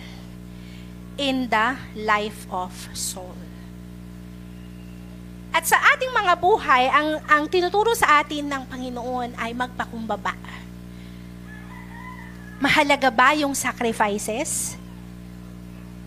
in 1.14 1.46
the 1.48 1.78
life 1.94 2.50
of 2.50 2.74
soul. 2.92 3.41
At 5.52 5.68
sa 5.68 5.76
ating 5.94 6.10
mga 6.10 6.32
buhay, 6.40 6.88
ang, 6.88 7.08
ang 7.28 7.44
tinuturo 7.46 7.92
sa 7.92 8.24
atin 8.24 8.48
ng 8.48 8.62
Panginoon 8.66 9.36
ay 9.36 9.52
magpakumbaba. 9.52 10.32
Mahalaga 12.56 13.12
ba 13.12 13.36
yung 13.36 13.52
sacrifices? 13.52 14.80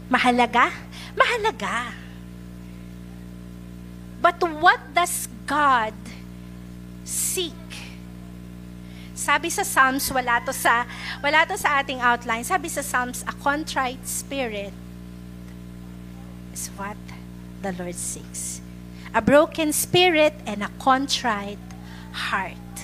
Mahalaga? 0.09 0.73
Mahalaga. 1.13 1.93
But 4.17 4.41
what 4.41 4.81
does 4.97 5.29
God 5.45 5.93
seek. 7.05 7.53
Sabi 9.15 9.47
sa 9.53 9.63
Psalms, 9.63 10.09
wala 10.11 10.41
to 10.43 10.51
sa, 10.51 10.83
wala 11.21 11.45
to 11.47 11.55
sa 11.55 11.79
ating 11.79 12.01
outline. 12.01 12.43
Sabi 12.43 12.67
sa 12.67 12.81
Psalms, 12.81 13.23
a 13.29 13.33
contrite 13.39 14.03
spirit 14.03 14.73
is 16.51 16.67
what 16.75 16.99
the 17.61 17.71
Lord 17.77 17.95
seeks. 17.95 18.64
A 19.15 19.23
broken 19.23 19.71
spirit 19.71 20.35
and 20.45 20.61
a 20.61 20.67
contrite 20.75 21.63
heart. 22.11 22.75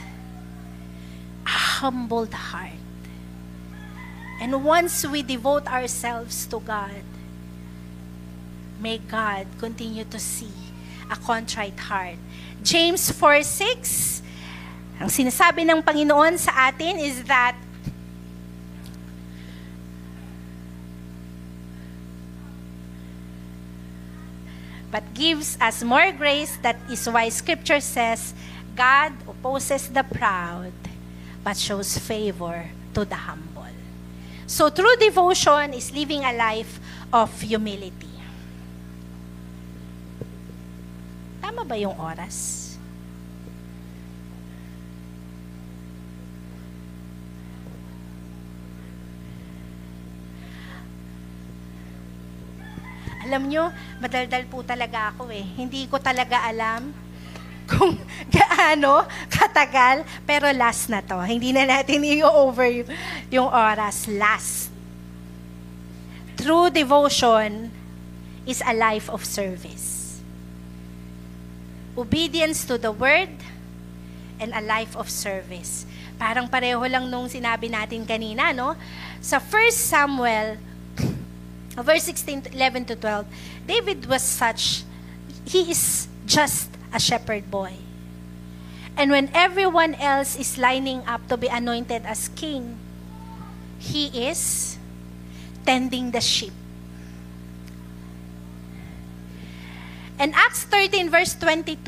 A 1.44 1.84
humbled 1.84 2.34
heart. 2.34 2.80
And 4.40 4.64
once 4.64 5.06
we 5.06 5.22
devote 5.22 5.68
ourselves 5.68 6.48
to 6.48 6.64
God, 6.64 7.04
may 8.80 8.98
God 8.98 9.46
continue 9.60 10.08
to 10.08 10.18
see 10.18 10.56
a 11.12 11.20
contrite 11.20 11.78
heart. 11.78 12.18
James 12.64 13.12
4.6, 13.12 14.24
ang 15.04 15.12
sinasabi 15.12 15.68
ng 15.68 15.84
Panginoon 15.84 16.40
sa 16.40 16.72
atin 16.72 16.96
is 16.98 17.28
that 17.28 17.60
but 24.92 25.02
gives 25.16 25.58
us 25.60 25.82
more 25.82 26.12
grace. 26.12 26.60
That 26.62 26.78
is 26.92 27.08
why 27.08 27.30
Scripture 27.30 27.80
says, 27.80 28.36
God 28.76 29.14
opposes 29.28 29.88
the 29.88 30.04
proud, 30.04 30.76
but 31.44 31.58
shows 31.58 31.98
favor 31.98 32.70
to 32.94 33.06
the 33.06 33.16
humble. 33.16 33.72
So 34.46 34.70
true 34.70 35.00
devotion 35.00 35.74
is 35.74 35.96
living 35.96 36.28
a 36.28 36.36
life 36.36 36.78
of 37.14 37.32
humility. 37.40 38.12
Tama 41.42 41.64
ba 41.64 41.80
yung 41.80 41.96
oras? 41.96 42.61
Alam 53.32 53.48
nyo, 53.48 53.72
madaldal 54.04 54.44
po 54.52 54.60
talaga 54.60 55.16
ako 55.16 55.32
eh. 55.32 55.48
Hindi 55.56 55.88
ko 55.88 56.04
talaga 56.04 56.44
alam 56.44 56.92
kung 57.72 57.96
gaano 58.36 59.08
katagal, 59.32 60.04
pero 60.28 60.52
last 60.52 60.92
na 60.92 61.00
to. 61.00 61.16
Hindi 61.24 61.56
na 61.56 61.64
natin 61.64 62.04
i-over 62.20 62.84
yung 63.32 63.48
oras. 63.48 64.12
Last. 64.12 64.68
True 66.36 66.68
devotion 66.68 67.72
is 68.44 68.60
a 68.60 68.76
life 68.76 69.08
of 69.08 69.24
service 69.24 70.02
obedience 71.96 72.64
to 72.64 72.80
the 72.80 72.92
word, 72.92 73.32
and 74.42 74.58
a 74.58 74.64
life 74.66 74.98
of 74.98 75.06
service. 75.06 75.86
Parang 76.18 76.50
pareho 76.50 76.82
lang 76.90 77.06
nung 77.06 77.30
sinabi 77.30 77.70
natin 77.70 78.02
kanina, 78.10 78.50
no? 78.50 78.74
Sa 79.22 79.38
1 79.38 79.70
Samuel, 79.70 80.58
verse 81.78 82.04
16, 82.04 82.52
11 82.54 82.86
to 82.86 82.96
12, 82.96 83.26
David 83.68 84.06
was 84.06 84.22
such, 84.22 84.84
he 85.46 85.72
is 85.72 86.08
just 86.26 86.70
a 86.94 87.00
shepherd 87.00 87.50
boy. 87.50 87.74
And 88.98 89.12
when 89.12 89.32
everyone 89.34 89.96
else 89.96 90.36
is 90.36 90.58
lining 90.58 91.04
up 91.08 91.28
to 91.30 91.38
be 91.38 91.48
anointed 91.48 92.04
as 92.06 92.28
king, 92.36 92.78
he 93.80 94.28
is 94.28 94.78
tending 95.66 96.12
the 96.12 96.22
sheep. 96.22 96.54
And 100.20 100.36
Acts 100.36 100.66
13 100.66 101.10
verse 101.10 101.34
22, 101.34 101.82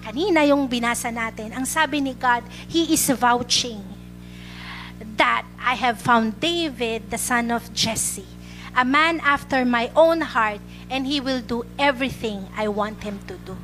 kanina 0.00 0.48
yung 0.48 0.64
binasa 0.64 1.12
natin, 1.12 1.52
ang 1.52 1.68
sabi 1.68 2.00
ni 2.00 2.14
God, 2.16 2.40
He 2.70 2.94
is 2.94 3.04
vouching 3.12 3.89
that 5.20 5.44
I 5.60 5.76
have 5.76 6.00
found 6.00 6.40
David, 6.40 7.12
the 7.12 7.20
son 7.20 7.52
of 7.52 7.68
Jesse, 7.76 8.24
a 8.72 8.88
man 8.88 9.20
after 9.20 9.68
my 9.68 9.92
own 9.92 10.24
heart, 10.24 10.64
and 10.88 11.04
he 11.04 11.20
will 11.20 11.44
do 11.44 11.68
everything 11.76 12.48
I 12.56 12.72
want 12.72 13.04
him 13.04 13.20
to 13.28 13.36
do. 13.36 13.60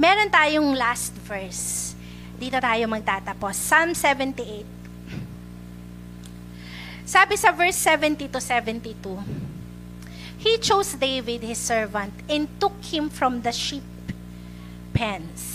Meron 0.00 0.32
tayong 0.32 0.72
last 0.72 1.12
verse. 1.28 1.92
Dito 2.40 2.56
tayo 2.64 2.88
magtatapos. 2.88 3.60
Psalm 3.60 3.92
78. 3.92 4.64
Sabi 7.04 7.36
sa 7.36 7.52
verse 7.52 7.76
70 7.76 8.32
to 8.32 8.40
72, 8.40 8.88
He 10.40 10.56
chose 10.64 10.96
David, 10.96 11.44
his 11.44 11.60
servant, 11.60 12.12
and 12.26 12.48
took 12.56 12.74
him 12.88 13.12
from 13.12 13.44
the 13.44 13.52
sheep 13.52 13.84
pens. 14.96 15.53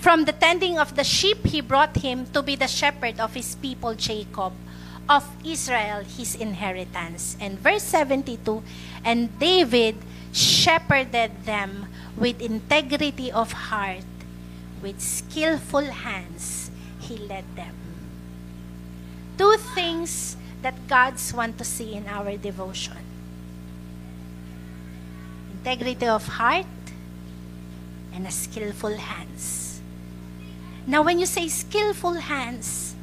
From 0.00 0.24
the 0.24 0.32
tending 0.32 0.78
of 0.78 0.96
the 0.96 1.04
sheep, 1.04 1.44
he 1.44 1.60
brought 1.60 2.00
him 2.00 2.24
to 2.32 2.40
be 2.40 2.56
the 2.56 2.66
shepherd 2.66 3.20
of 3.20 3.34
his 3.34 3.54
people 3.56 3.94
Jacob, 3.94 4.54
of 5.06 5.28
Israel, 5.44 6.00
his 6.04 6.34
inheritance. 6.34 7.36
And 7.38 7.60
verse 7.60 7.82
72 7.84 8.64
And 9.04 9.28
David 9.38 9.96
shepherded 10.32 11.44
them 11.44 11.92
with 12.16 12.40
integrity 12.40 13.30
of 13.30 13.52
heart, 13.52 14.08
with 14.80 15.02
skillful 15.02 15.92
hands, 15.92 16.70
he 17.00 17.18
led 17.18 17.44
them. 17.54 17.76
Two 19.36 19.56
things 19.76 20.38
that 20.62 20.88
God's 20.88 21.32
want 21.34 21.58
to 21.58 21.64
see 21.64 21.92
in 21.92 22.08
our 22.08 22.38
devotion. 22.38 23.04
Integrity 25.60 26.08
of 26.08 26.26
heart 26.26 26.64
and 28.14 28.26
a 28.26 28.30
skillful 28.30 28.96
hands. 28.96 29.69
Now, 30.86 31.02
when 31.02 31.18
you 31.18 31.26
say 31.26 31.48
skillful 31.48 32.14
hands, 32.14 32.94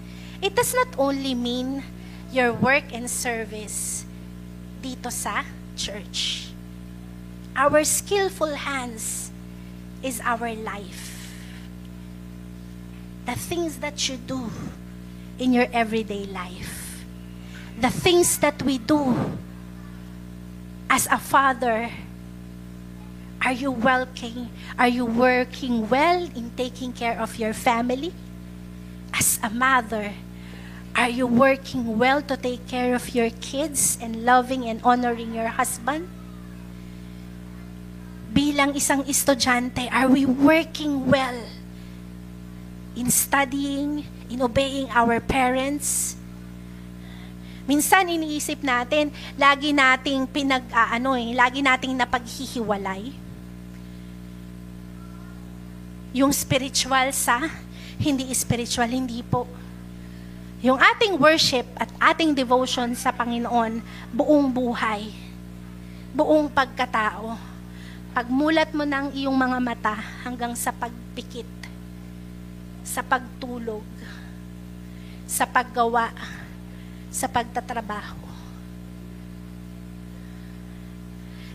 it 0.41 0.55
does 0.55 0.73
not 0.73 0.88
only 0.97 1.34
mean 1.34 1.84
your 2.32 2.53
work 2.53 2.91
and 2.91 3.09
service 3.09 4.05
dito 4.82 5.11
sa 5.11 5.43
church. 5.75 6.49
Our 7.55 7.84
skillful 7.84 8.53
hands 8.53 9.32
is 10.03 10.21
our 10.21 10.53
life. 10.53 11.34
The 13.25 13.34
things 13.36 13.78
that 13.80 13.97
you 14.07 14.17
do 14.17 14.49
in 15.39 15.53
your 15.53 15.67
everyday 15.73 16.25
life. 16.25 17.03
The 17.82 17.89
things 17.89 18.38
that 18.39 18.61
we 18.61 18.78
do 18.78 19.38
as 20.89 21.07
a 21.09 21.17
father. 21.17 21.89
Are 23.41 23.53
you 23.53 23.69
working? 23.69 24.49
Are 24.77 24.89
you 24.89 25.05
working 25.05 25.89
well 25.89 26.25
in 26.33 26.51
taking 26.57 26.91
care 26.93 27.19
of 27.19 27.38
your 27.38 27.53
family? 27.53 28.13
As 29.13 29.39
a 29.41 29.49
mother, 29.49 30.13
are 30.97 31.09
you 31.09 31.29
working 31.29 32.01
well 32.01 32.21
to 32.25 32.35
take 32.35 32.65
care 32.65 32.97
of 32.97 33.13
your 33.13 33.29
kids 33.29 34.01
and 34.01 34.25
loving 34.25 34.65
and 34.65 34.81
honoring 34.81 35.38
your 35.38 35.53
husband? 35.53 36.09
Bilang 38.33 38.73
isang 38.73 39.05
estudyante, 39.05 39.85
are 39.93 40.09
we 40.09 40.25
working 40.25 41.05
well 41.05 41.38
in 42.97 43.13
studying, 43.13 44.09
in 44.29 44.41
obeying 44.41 44.89
our 44.89 45.21
parents? 45.21 46.17
Minsan 47.67 48.07
iniisip 48.07 48.63
natin, 48.63 49.11
lagi 49.35 49.75
nating 49.75 50.25
pinag 50.31 50.65
aano 50.71 51.19
eh, 51.19 51.35
lagi 51.35 51.59
nating 51.59 51.93
napaghihiwalay. 51.99 53.26
Yung 56.15 56.31
spiritual 56.31 57.11
sa 57.11 57.47
hindi 57.97 58.29
spiritual, 58.37 58.87
hindi 58.87 59.25
po. 59.25 59.49
Yung 60.61 60.77
ating 60.77 61.17
worship 61.17 61.65
at 61.77 61.89
ating 62.13 62.33
devotion 62.33 62.93
sa 62.97 63.13
Panginoon, 63.13 63.81
buong 64.13 64.49
buhay, 64.49 65.09
buong 66.13 66.49
pagkatao. 66.49 67.37
Pagmulat 68.13 68.73
mo 68.73 68.81
ng 68.81 69.13
iyong 69.13 69.37
mga 69.37 69.57
mata 69.61 69.95
hanggang 70.25 70.57
sa 70.57 70.73
pagpikit, 70.73 71.49
sa 72.81 73.05
pagtulog, 73.05 73.85
sa 75.29 75.45
paggawa, 75.45 76.09
sa 77.13 77.29
pagtatrabaho. 77.29 78.17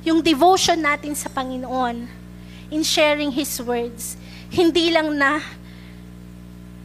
Yung 0.06 0.22
devotion 0.22 0.78
natin 0.78 1.14
sa 1.18 1.26
Panginoon, 1.30 2.21
in 2.72 2.80
sharing 2.80 3.36
His 3.36 3.60
words, 3.60 4.16
hindi 4.48 4.88
lang 4.88 5.12
na 5.12 5.44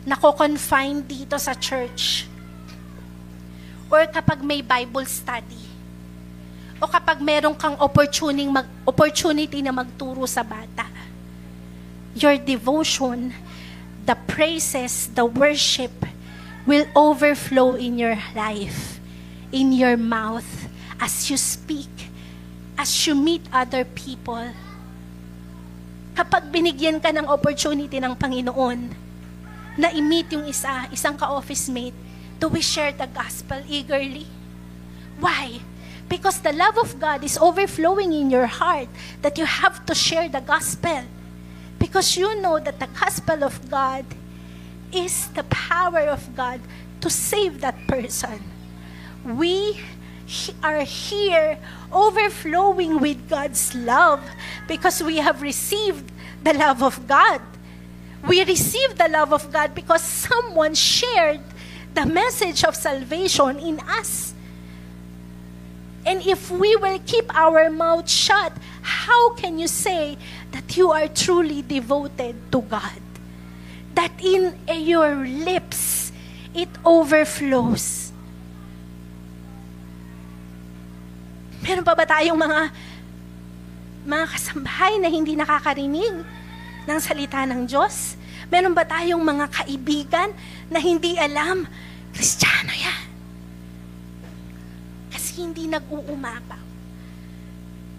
nako-confine 0.04 1.00
dito 1.08 1.40
sa 1.40 1.56
church. 1.56 2.28
Or 3.88 4.04
kapag 4.12 4.44
may 4.44 4.60
Bible 4.60 5.08
study. 5.08 5.64
O 6.84 6.92
kapag 6.92 7.24
meron 7.24 7.56
kang 7.56 7.80
opportunity, 7.80 8.52
mag, 8.52 8.68
opportunity 8.84 9.64
na 9.64 9.72
magturo 9.72 10.28
sa 10.28 10.44
bata. 10.44 10.84
Your 12.20 12.36
devotion, 12.36 13.32
the 14.04 14.20
praises, 14.28 15.08
the 15.16 15.24
worship 15.24 15.96
will 16.68 16.84
overflow 16.92 17.80
in 17.80 17.96
your 17.96 18.20
life, 18.36 19.00
in 19.56 19.72
your 19.72 19.96
mouth, 19.96 20.68
as 21.00 21.32
you 21.32 21.40
speak, 21.40 22.12
as 22.76 22.92
you 23.08 23.16
meet 23.16 23.48
other 23.56 23.88
people. 23.88 24.52
Kapag 26.18 26.49
binigyan 26.49 26.97
ka 26.97 27.13
ng 27.13 27.30
opportunity 27.30 28.01
ng 28.01 28.18
Panginoon, 28.18 28.89
na 29.78 29.93
i-meet 29.93 30.34
yung 30.34 30.49
isa, 30.49 30.89
isang 30.89 31.13
ka-office 31.13 31.70
mate, 31.70 31.93
do 32.41 32.49
we 32.49 32.57
share 32.57 32.89
the 32.89 33.05
gospel 33.05 33.61
eagerly? 33.70 34.26
Why? 35.22 35.61
Because 36.09 36.41
the 36.41 36.57
love 36.57 36.82
of 36.82 36.97
God 36.97 37.22
is 37.22 37.38
overflowing 37.38 38.18
in 38.18 38.34
your 38.34 38.49
heart 38.49 38.89
that 39.22 39.38
you 39.38 39.45
have 39.45 39.86
to 39.86 39.93
share 39.93 40.26
the 40.26 40.41
gospel. 40.41 41.05
Because 41.78 42.18
you 42.18 42.41
know 42.41 42.57
that 42.57 42.82
the 42.82 42.89
gospel 42.97 43.45
of 43.45 43.61
God 43.70 44.05
is 44.89 45.30
the 45.38 45.45
power 45.53 46.09
of 46.09 46.34
God 46.34 46.57
to 47.05 47.13
save 47.13 47.61
that 47.61 47.78
person. 47.86 48.41
We 49.22 49.78
are 50.62 50.82
here 50.82 51.58
overflowing 51.92 53.00
with 53.00 53.30
God's 53.30 53.74
love 53.76 54.22
because 54.68 55.02
we 55.02 55.18
have 55.18 55.42
received 55.42 56.12
the 56.44 56.54
love 56.54 56.84
of 56.84 57.08
God. 57.08 57.42
We 58.28 58.44
receive 58.44 58.98
the 58.98 59.08
love 59.08 59.32
of 59.32 59.52
God 59.52 59.74
because 59.74 60.02
someone 60.02 60.76
shared 60.76 61.40
the 61.94 62.06
message 62.06 62.64
of 62.64 62.76
salvation 62.76 63.58
in 63.60 63.80
us. 63.80 64.34
And 66.06 66.26
if 66.26 66.52
we 66.52 66.76
will 66.76 67.00
keep 67.06 67.34
our 67.36 67.70
mouth 67.70 68.10
shut, 68.10 68.54
how 68.82 69.34
can 69.34 69.60
you 69.60 69.68
say 69.68 70.18
that 70.52 70.78
you 70.78 70.92
are 70.92 71.08
truly 71.08 71.62
devoted 71.62 72.52
to 72.52 72.62
God? 72.62 73.02
That 73.94 74.12
in 74.24 74.56
your 74.68 75.16
lips, 75.26 76.12
it 76.54 76.70
overflows. 76.86 78.12
Meron 81.68 81.84
pa 81.84 81.99
ba 81.99 82.07
tayong 82.07 82.39
mga 82.39 82.72
mga 84.07 84.26
kasambahay 84.32 85.03
na 85.03 85.11
hindi 85.11 85.36
nakakarinig 85.36 86.24
ng 86.88 86.99
salita 87.03 87.43
ng 87.43 87.68
Diyos? 87.68 88.15
Meron 88.47 88.72
ba 88.72 88.88
tayong 88.88 89.20
mga 89.20 89.51
kaibigan 89.51 90.32
na 90.72 90.80
hindi 90.80 91.20
alam, 91.20 91.68
Kristiyano 92.15 92.72
yan? 92.72 93.03
Kasi 95.11 95.43
hindi 95.43 95.68
nag-uumapaw. 95.68 96.63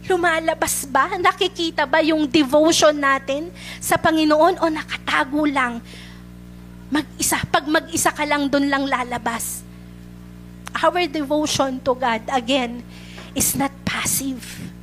Lumalabas 0.08 0.88
ba? 0.88 1.20
Nakikita 1.20 1.84
ba 1.84 2.00
yung 2.00 2.24
devotion 2.24 2.96
natin 2.96 3.52
sa 3.76 4.00
Panginoon 4.00 4.64
o 4.64 4.72
nakatago 4.72 5.44
lang? 5.44 5.84
Mag-isa, 6.88 7.36
pag 7.52 7.68
mag-isa 7.68 8.08
ka 8.16 8.24
lang, 8.24 8.48
doon 8.48 8.72
lang 8.72 8.88
lalabas. 8.88 9.60
Our 10.72 11.04
devotion 11.04 11.84
to 11.84 11.92
God, 11.92 12.24
again, 12.32 12.80
is 13.38 13.54
not 13.54 13.70
passive. 13.86 14.74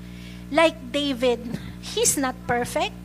Like 0.47 0.79
David, 0.95 1.59
he's 1.83 2.15
not 2.15 2.39
perfect. 2.47 2.95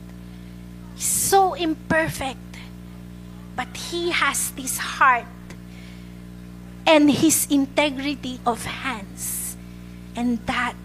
He's 0.95 1.11
so 1.11 1.59
imperfect. 1.59 2.39
But 3.59 3.75
he 3.91 4.15
has 4.15 4.55
this 4.55 4.79
heart 4.79 5.27
and 6.87 7.11
his 7.11 7.51
integrity 7.51 8.39
of 8.47 8.65
hands. 8.65 9.59
And 10.15 10.39
that 10.47 10.79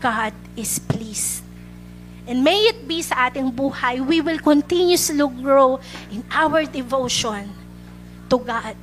God 0.00 0.32
is 0.56 0.80
pleased. 0.80 1.44
And 2.24 2.40
may 2.40 2.72
it 2.72 2.88
be 2.88 3.04
sa 3.04 3.28
ating 3.28 3.52
buhay, 3.52 4.00
we 4.00 4.24
will 4.24 4.40
continuously 4.40 5.20
grow 5.44 5.76
in 6.08 6.24
our 6.32 6.64
devotion 6.64 7.52
to 8.30 8.38
God. 8.38 8.76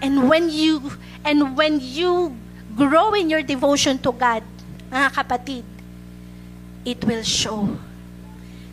And 0.00 0.30
when 0.30 0.48
you 0.48 0.96
and 1.20 1.58
when 1.58 1.82
you 1.82 2.39
grow 2.80 3.12
in 3.12 3.28
your 3.28 3.44
devotion 3.44 4.00
to 4.00 4.08
God, 4.16 4.40
mga 4.88 5.08
kapatid, 5.12 5.64
it 6.88 7.00
will 7.04 7.20
show. 7.20 7.68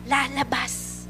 Lalabas. 0.08 1.04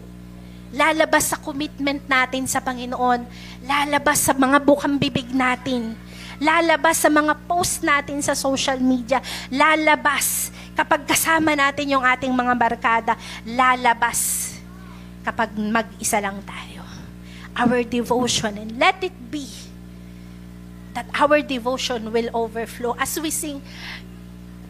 Lalabas 0.75 1.31
sa 1.31 1.39
commitment 1.39 2.03
natin 2.11 2.51
sa 2.51 2.59
Panginoon. 2.59 3.23
Lalabas 3.63 4.19
sa 4.27 4.35
mga 4.35 4.59
bukang 4.59 4.99
bibig 4.99 5.31
natin. 5.31 5.95
Lalabas 6.43 6.99
sa 6.99 7.11
mga 7.11 7.39
post 7.47 7.87
natin 7.87 8.19
sa 8.19 8.35
social 8.35 8.83
media. 8.83 9.23
Lalabas 9.49 10.51
kapag 10.75 11.07
kasama 11.07 11.55
natin 11.55 11.95
yung 11.95 12.03
ating 12.03 12.35
mga 12.35 12.55
barkada. 12.59 13.15
Lalabas 13.47 14.53
kapag 15.23 15.55
mag-isa 15.55 16.19
lang 16.19 16.43
tayo. 16.43 16.83
Our 17.59 17.83
devotion 17.87 18.55
and 18.59 18.79
let 18.79 19.03
it 19.03 19.15
be 19.31 19.68
that 20.99 21.07
our 21.15 21.39
devotion 21.39 22.11
will 22.11 22.27
overflow. 22.35 22.99
As 22.99 23.15
we 23.23 23.31
sing, 23.31 23.63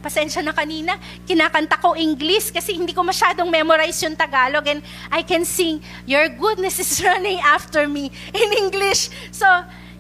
pasensya 0.05 0.45
na 0.45 0.53
kanina, 0.53 1.01
kinakanta 1.25 1.81
ko 1.81 1.97
English 1.97 2.53
kasi 2.53 2.77
hindi 2.77 2.93
ko 2.93 3.01
masyadong 3.01 3.49
memorize 3.49 3.97
yung 4.05 4.13
Tagalog 4.13 4.69
and 4.69 4.85
I 5.09 5.25
can 5.25 5.49
sing, 5.49 5.81
Your 6.05 6.29
goodness 6.29 6.77
is 6.77 7.01
running 7.01 7.41
after 7.41 7.89
me 7.89 8.13
in 8.37 8.49
English. 8.61 9.09
So, 9.33 9.49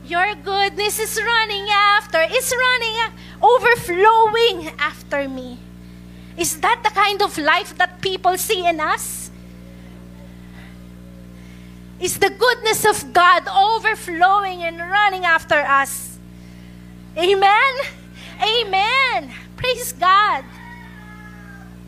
Your 0.04 0.36
goodness 0.36 1.00
is 1.00 1.16
running 1.16 1.64
after, 1.96 2.20
is 2.28 2.48
running, 2.52 2.96
overflowing 3.40 4.68
after 4.76 5.28
me. 5.28 5.56
Is 6.36 6.60
that 6.60 6.84
the 6.84 6.92
kind 6.92 7.24
of 7.24 7.36
life 7.40 7.72
that 7.80 8.00
people 8.04 8.36
see 8.36 8.68
in 8.68 8.80
us? 8.80 9.32
Is 11.98 12.16
the 12.20 12.30
goodness 12.30 12.86
of 12.86 13.12
God 13.12 13.48
overflowing 13.48 14.62
and 14.62 14.78
running 14.78 15.24
after 15.24 15.58
us? 15.58 16.17
Amen? 17.18 17.72
Amen. 18.38 19.34
Praise 19.58 19.92
God. 19.92 20.44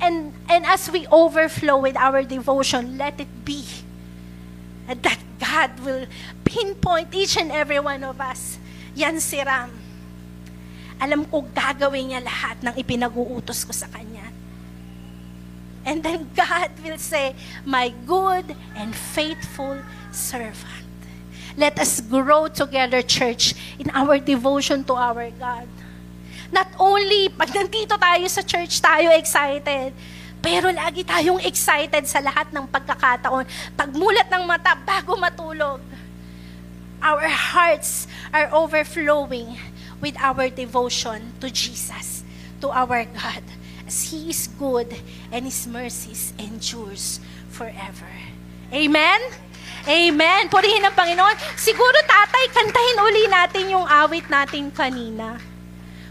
And, 0.01 0.35
and 0.51 0.67
as 0.67 0.91
we 0.91 1.07
overflow 1.07 1.79
with 1.79 1.97
our 1.97 2.25
devotion, 2.25 2.99
let 2.99 3.21
it 3.21 3.45
be 3.45 3.65
that 4.89 5.23
God 5.39 5.79
will 5.81 6.07
pinpoint 6.45 7.15
each 7.15 7.37
and 7.39 7.53
every 7.53 7.79
one 7.79 8.03
of 8.03 8.21
us. 8.21 8.59
Yan 8.95 9.21
si 9.21 9.39
Ram. 9.39 9.71
Alam 11.01 11.25
ko 11.31 11.47
gagawin 11.55 12.11
niya 12.11 12.21
lahat 12.27 12.59
ng 12.61 12.75
ipinag-uutos 12.75 13.65
ko 13.65 13.73
sa 13.73 13.87
Kanya. 13.87 14.27
And 15.87 16.03
then 16.03 16.29
God 16.37 16.75
will 16.85 16.99
say, 16.99 17.33
My 17.65 17.89
good 18.05 18.53
and 18.77 18.93
faithful 18.93 19.81
servant. 20.13 20.90
Let 21.57 21.79
us 21.79 22.01
grow 22.01 22.49
together, 22.49 23.03
church, 23.03 23.55
in 23.79 23.91
our 23.91 24.19
devotion 24.19 24.85
to 24.85 24.95
our 24.95 25.31
God. 25.35 25.67
Not 26.51 26.67
only 26.79 27.31
pag 27.31 27.55
nandito 27.55 27.95
tayo 27.95 28.27
sa 28.27 28.43
church, 28.43 28.83
tayo 28.83 29.15
excited. 29.15 29.95
Pero 30.41 30.73
lagi 30.73 31.05
tayong 31.05 31.45
excited 31.45 32.09
sa 32.09 32.19
lahat 32.19 32.51
ng 32.51 32.67
pagkakataon. 32.67 33.45
Pagmulat 33.77 34.27
ng 34.33 34.45
mata 34.49 34.75
bago 34.75 35.15
matulog, 35.15 35.85
our 37.05 37.29
hearts 37.29 38.09
are 38.33 38.49
overflowing 38.51 39.57
with 40.01 40.17
our 40.17 40.49
devotion 40.49 41.37
to 41.45 41.53
Jesus, 41.53 42.25
to 42.65 42.73
our 42.73 43.05
God, 43.05 43.45
as 43.85 44.11
He 44.11 44.33
is 44.33 44.49
good 44.57 44.89
and 45.29 45.45
His 45.45 45.69
mercies 45.69 46.33
endures 46.41 47.21
forever. 47.53 48.09
Amen? 48.73 49.21
Amen. 49.89 50.53
Purihin 50.53 50.85
ang 50.85 50.93
Panginoon. 50.93 51.37
Siguro, 51.57 51.97
tatay, 52.05 52.45
kantahin 52.53 52.99
uli 53.01 53.25
natin 53.33 53.65
yung 53.73 53.87
awit 53.89 54.29
natin 54.29 54.69
kanina. 54.69 55.41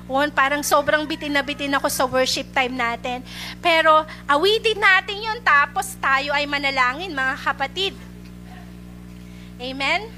On, 0.09 0.25
parang 0.33 0.65
sobrang 0.65 1.05
bitin 1.05 1.29
na 1.29 1.45
bitin 1.45 1.69
ako 1.77 1.85
sa 1.85 2.09
worship 2.09 2.49
time 2.49 2.73
natin. 2.73 3.21
Pero 3.61 4.01
awitin 4.25 4.81
natin 4.81 5.21
yun, 5.21 5.37
tapos 5.45 5.93
tayo 6.01 6.33
ay 6.33 6.49
manalangin, 6.49 7.13
mga 7.13 7.35
kapatid. 7.45 7.93
Amen? 9.61 10.09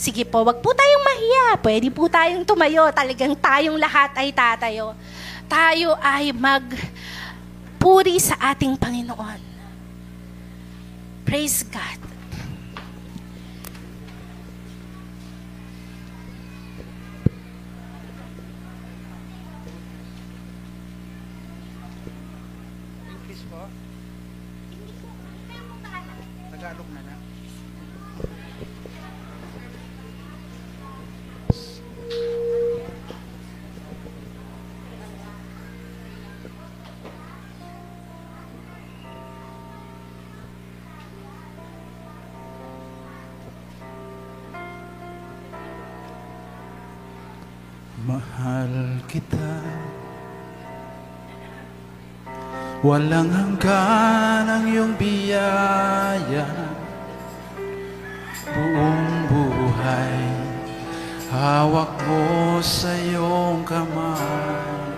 Sige 0.00 0.24
po, 0.24 0.40
wag 0.46 0.64
po 0.64 0.72
tayong 0.72 1.04
mahiya. 1.04 1.46
Pwede 1.60 1.92
po 1.92 2.08
tayong 2.08 2.40
tumayo. 2.40 2.88
Talagang 2.88 3.36
tayong 3.36 3.76
lahat 3.76 4.16
ay 4.16 4.32
tatayo. 4.32 4.96
Tayo 5.50 5.98
ay 5.98 6.30
magpuri 6.30 8.22
sa 8.22 8.38
ating 8.54 8.78
Panginoon. 8.78 9.42
Praise 11.26 11.66
God. 11.66 11.99
Kita. 49.10 49.50
Walang 52.86 53.28
hanggan 53.34 54.46
ang 54.46 54.64
iyong 54.70 54.94
biyaya. 54.94 56.46
Buong 58.50 59.30
buhay 59.30 60.26
Hawak 61.30 61.94
mo 62.02 62.58
sa 62.58 62.90
iyong 62.90 63.62
kamay. 63.62 64.90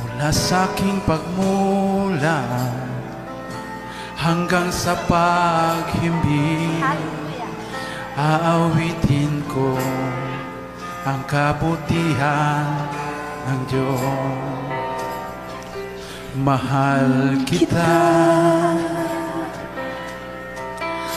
Mula 0.00 0.32
sa 0.32 0.64
aking 0.72 0.96
pagmula 1.04 2.40
Hanggang 4.16 4.72
sa 4.72 4.96
paghimbing 5.04 6.80
Aawitin 8.16 9.44
ko 9.52 9.76
ang 11.02 11.26
kabutihan 11.26 12.66
ng 13.50 13.60
Diyos. 13.66 14.30
Mahal 16.32 17.42
kita, 17.42 17.98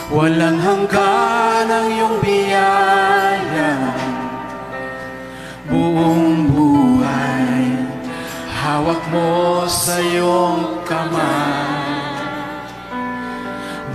walang 0.09 0.57
hanggan 0.57 1.67
ang 1.69 1.87
iyong 1.87 2.17
biyaya. 2.19 3.73
Buong 5.69 6.49
buhay, 6.49 7.63
hawak 8.57 9.01
mo 9.13 9.69
sa 9.69 10.01
iyong 10.01 10.81
kamay. 10.83 11.93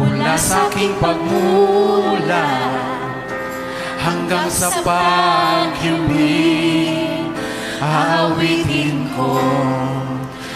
Mula 0.00 0.38
sa 0.40 0.70
aking 0.70 0.96
pagmula, 1.02 2.46
hanggang 4.00 4.48
sa 4.48 4.72
paghimbing 4.80 6.40
aawitin 7.80 9.08
ko 9.16 9.40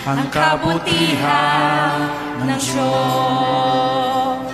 ang 0.05 0.29
kabutihan 0.29 2.13
ng 2.45 2.61
Diyos. 2.61 4.45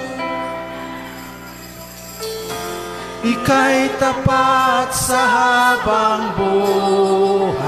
Ika'y 3.20 4.00
tapat 4.00 4.96
sa 4.96 5.28
habang 5.28 6.32
buhay. 6.40 7.60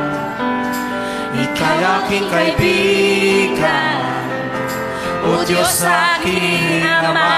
Ika'y 1.34 1.82
aking 1.82 2.30
kaibigan 2.30 4.06
O 5.26 5.42
Diyos 5.42 5.82
aking 5.82 6.86
Ama 6.86 7.34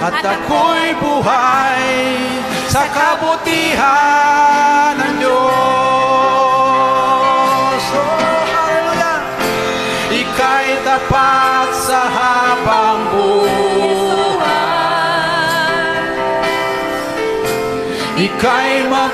At 0.00 0.24
ako'y 0.24 0.96
buhay 0.96 2.24
sa 2.68 2.84
kabutihan 2.90 4.98
ng 4.98 5.14
Diyos. 5.20 5.83
Kaima 18.44 19.08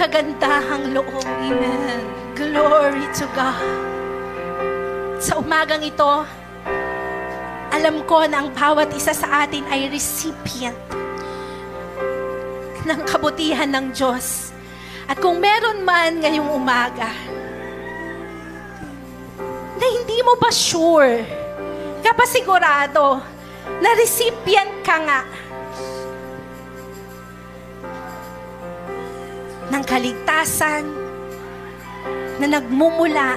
Kagandahang 0.08 0.96
loob. 0.96 1.20
Amen. 1.20 2.00
Glory 2.32 3.04
to 3.12 3.28
God. 3.36 3.60
Sa 5.20 5.36
umagang 5.36 5.84
ito, 5.84 6.24
alam 7.68 8.00
ko 8.08 8.24
na 8.24 8.40
ang 8.40 8.48
bawat 8.56 8.88
isa 8.96 9.12
sa 9.12 9.44
atin 9.44 9.68
ay 9.68 9.92
recipient 9.92 10.80
ng 12.88 13.00
kabutihan 13.04 13.68
ng 13.68 13.92
Diyos. 13.92 14.48
At 15.04 15.20
kung 15.20 15.44
meron 15.44 15.84
man 15.84 16.24
ngayong 16.24 16.56
umaga, 16.56 17.12
na 19.76 19.86
hindi 19.92 20.24
mo 20.24 20.40
ba 20.40 20.48
sure, 20.48 21.20
kapasigurado, 22.00 23.20
na 23.84 23.92
recipient 23.92 24.72
ka 24.80 25.04
nga 25.04 25.20
kaligtasan 29.98 30.86
na 32.38 32.46
nagmumula 32.46 33.34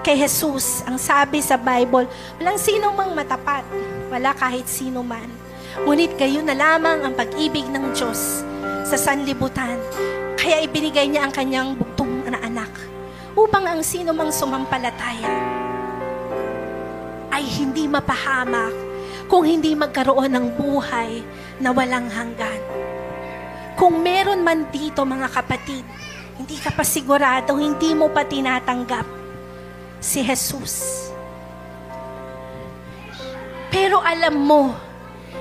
kay 0.00 0.16
Jesus. 0.16 0.80
Ang 0.88 0.96
sabi 0.96 1.44
sa 1.44 1.60
Bible, 1.60 2.08
walang 2.40 2.56
sino 2.56 2.96
mang 2.96 3.12
matapat, 3.12 3.60
wala 4.08 4.32
kahit 4.32 4.64
sino 4.64 5.04
man. 5.04 5.28
Ngunit 5.84 6.16
kayo 6.16 6.40
na 6.40 6.56
lamang 6.56 7.04
ang 7.04 7.12
pag-ibig 7.12 7.68
ng 7.68 7.92
Diyos 7.92 8.40
sa 8.88 8.96
sanlibutan. 8.96 9.76
Kaya 10.40 10.64
ibinigay 10.64 11.12
niya 11.12 11.28
ang 11.28 11.32
kanyang 11.36 11.76
bugtong 11.76 12.24
na 12.24 12.40
anak 12.40 12.72
upang 13.36 13.68
ang 13.68 13.84
sino 13.84 14.16
mang 14.16 14.32
sumampalataya 14.32 15.28
ay 17.36 17.44
hindi 17.44 17.84
mapahamak 17.84 18.72
kung 19.28 19.44
hindi 19.44 19.76
magkaroon 19.76 20.32
ng 20.32 20.46
buhay 20.56 21.20
na 21.60 21.68
walang 21.68 22.08
hanggan. 22.08 22.93
Kung 23.74 24.00
meron 24.06 24.46
man 24.46 24.70
dito 24.70 25.02
mga 25.02 25.28
kapatid, 25.34 25.82
hindi 26.38 26.56
ka 26.58 26.70
pa 26.70 26.86
sigurado, 26.86 27.58
hindi 27.58 27.94
mo 27.94 28.10
pa 28.10 28.22
tinatanggap 28.22 29.06
si 29.98 30.22
Jesus. 30.22 31.10
Pero 33.74 33.98
alam 33.98 34.38
mo 34.38 34.70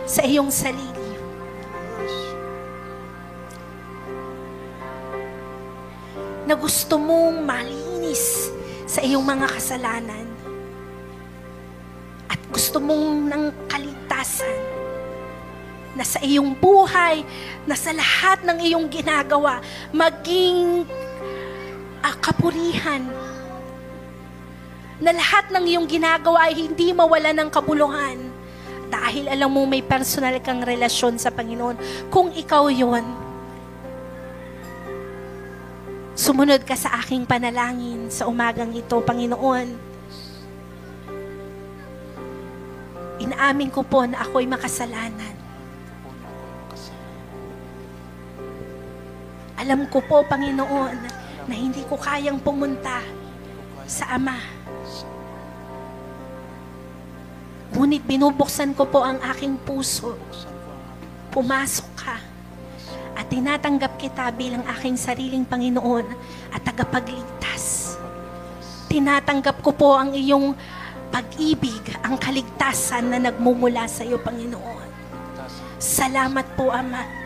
sa 0.10 0.26
iyong 0.26 0.50
sarili, 0.50 1.04
na 6.44 6.60
gusto 6.60 7.00
mong 7.00 7.40
malinis 7.46 8.52
sa 8.84 9.00
iyong 9.00 9.24
mga 9.24 9.48
kasalanan 9.48 10.28
at 12.28 12.40
gusto 12.52 12.84
mong 12.84 13.32
ng 13.32 13.44
kaligtasan 13.72 14.73
na 15.94 16.02
sa 16.02 16.18
iyong 16.22 16.58
buhay, 16.58 17.22
na 17.70 17.78
sa 17.78 17.94
lahat 17.94 18.42
ng 18.42 18.58
iyong 18.66 18.88
ginagawa, 18.90 19.62
maging 19.94 20.90
ah, 22.02 22.16
kapurihan. 22.18 23.06
Na 24.98 25.14
lahat 25.14 25.54
ng 25.54 25.66
iyong 25.70 25.88
ginagawa 25.90 26.50
ay 26.50 26.66
hindi 26.66 26.94
mawala 26.94 27.30
ng 27.34 27.50
kabuluhan. 27.50 28.18
Dahil 28.90 29.26
alam 29.30 29.50
mo 29.50 29.66
may 29.66 29.82
personal 29.82 30.38
kang 30.42 30.62
relasyon 30.62 31.18
sa 31.18 31.34
Panginoon. 31.34 32.10
Kung 32.14 32.30
ikaw 32.34 32.70
yon, 32.70 33.06
sumunod 36.14 36.62
ka 36.62 36.78
sa 36.78 37.02
aking 37.02 37.26
panalangin 37.26 38.10
sa 38.14 38.30
umagang 38.30 38.70
ito, 38.74 38.98
Panginoon. 39.02 39.94
Inaamin 43.22 43.70
ko 43.74 43.82
po 43.82 44.06
na 44.06 44.22
ako'y 44.22 44.46
makasalanan. 44.46 45.33
Alam 49.64 49.88
ko 49.88 50.04
po, 50.04 50.28
Panginoon, 50.28 50.98
na 51.48 51.56
hindi 51.56 51.88
ko 51.88 51.96
kayang 51.96 52.44
pumunta 52.44 53.00
sa 53.88 54.20
Ama. 54.20 54.36
Ngunit 57.72 58.04
binubuksan 58.04 58.76
ko 58.76 58.84
po 58.92 59.08
ang 59.08 59.24
aking 59.32 59.56
puso. 59.64 60.20
Pumasok 61.32 61.90
ka. 61.96 62.20
At 63.16 63.32
tinatanggap 63.32 63.96
kita 63.96 64.36
bilang 64.36 64.68
aking 64.68 65.00
sariling 65.00 65.48
Panginoon 65.48 66.12
at 66.52 66.60
tagapagligtas. 66.68 67.96
Tinatanggap 68.92 69.64
ko 69.64 69.72
po 69.72 69.96
ang 69.96 70.12
iyong 70.12 70.52
pag-ibig, 71.08 71.88
ang 72.04 72.20
kaligtasan 72.20 73.16
na 73.16 73.32
nagmumula 73.32 73.88
sa 73.88 74.04
iyo, 74.04 74.20
Panginoon. 74.20 74.92
Salamat 75.80 76.52
po, 76.60 76.68
Ama. 76.68 77.23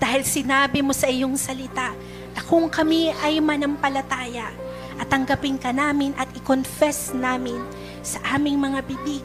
Dahil 0.00 0.24
sinabi 0.24 0.80
mo 0.80 0.96
sa 0.96 1.12
iyong 1.12 1.36
salita 1.36 1.92
na 2.32 2.40
kung 2.48 2.72
kami 2.72 3.12
ay 3.20 3.36
manampalataya 3.38 4.48
at 4.96 5.06
tanggapin 5.06 5.60
ka 5.60 5.70
namin 5.76 6.16
at 6.16 6.26
i-confess 6.32 7.12
namin 7.12 7.60
sa 8.00 8.16
aming 8.32 8.56
mga 8.56 8.80
bibig, 8.88 9.24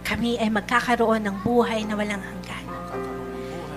kami 0.00 0.40
ay 0.40 0.48
magkakaroon 0.48 1.22
ng 1.22 1.36
buhay 1.44 1.84
na 1.84 1.94
walang 1.94 2.24
hanggan. 2.24 2.66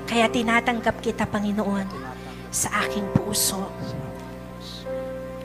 Kaya 0.10 0.32
tinatanggap 0.32 0.98
kita, 1.04 1.28
Panginoon, 1.28 1.86
sa 2.48 2.72
aking 2.88 3.06
puso. 3.14 3.70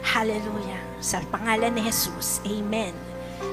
Hallelujah. 0.01 0.81
Sa 1.03 1.21
pangalan 1.29 1.77
ni 1.77 1.85
Jesus, 1.85 2.41
Amen 2.47 2.97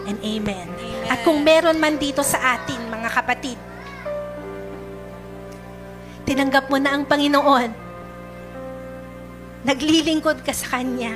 and 0.07 0.17
Amen. 0.23 0.67
At 1.11 1.21
kung 1.27 1.43
meron 1.43 1.77
man 1.77 1.99
dito 1.99 2.23
sa 2.23 2.57
atin, 2.57 2.87
mga 2.87 3.09
kapatid, 3.11 3.59
tinanggap 6.25 6.67
mo 6.67 6.81
na 6.81 6.97
ang 6.97 7.05
Panginoon. 7.05 7.69
Naglilingkod 9.65 10.41
ka 10.41 10.53
sa 10.53 10.77
Kanya. 10.77 11.13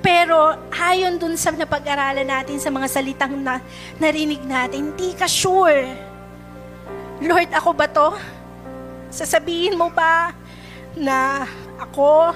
Pero 0.00 0.56
ayon 0.72 1.20
dun 1.20 1.36
sa 1.36 1.52
napag-aralan 1.52 2.24
natin 2.24 2.56
sa 2.56 2.72
mga 2.72 2.88
salitang 2.88 3.36
na, 3.36 3.60
narinig 4.00 4.40
natin, 4.44 4.92
hindi 4.92 5.12
ka 5.12 5.28
sure. 5.28 5.84
Lord, 7.20 7.52
ako 7.52 7.70
ba 7.76 7.84
to? 7.84 8.16
Sasabihin 9.12 9.76
mo 9.76 9.92
ba 9.92 10.32
na 10.96 11.44
ako 11.76 12.32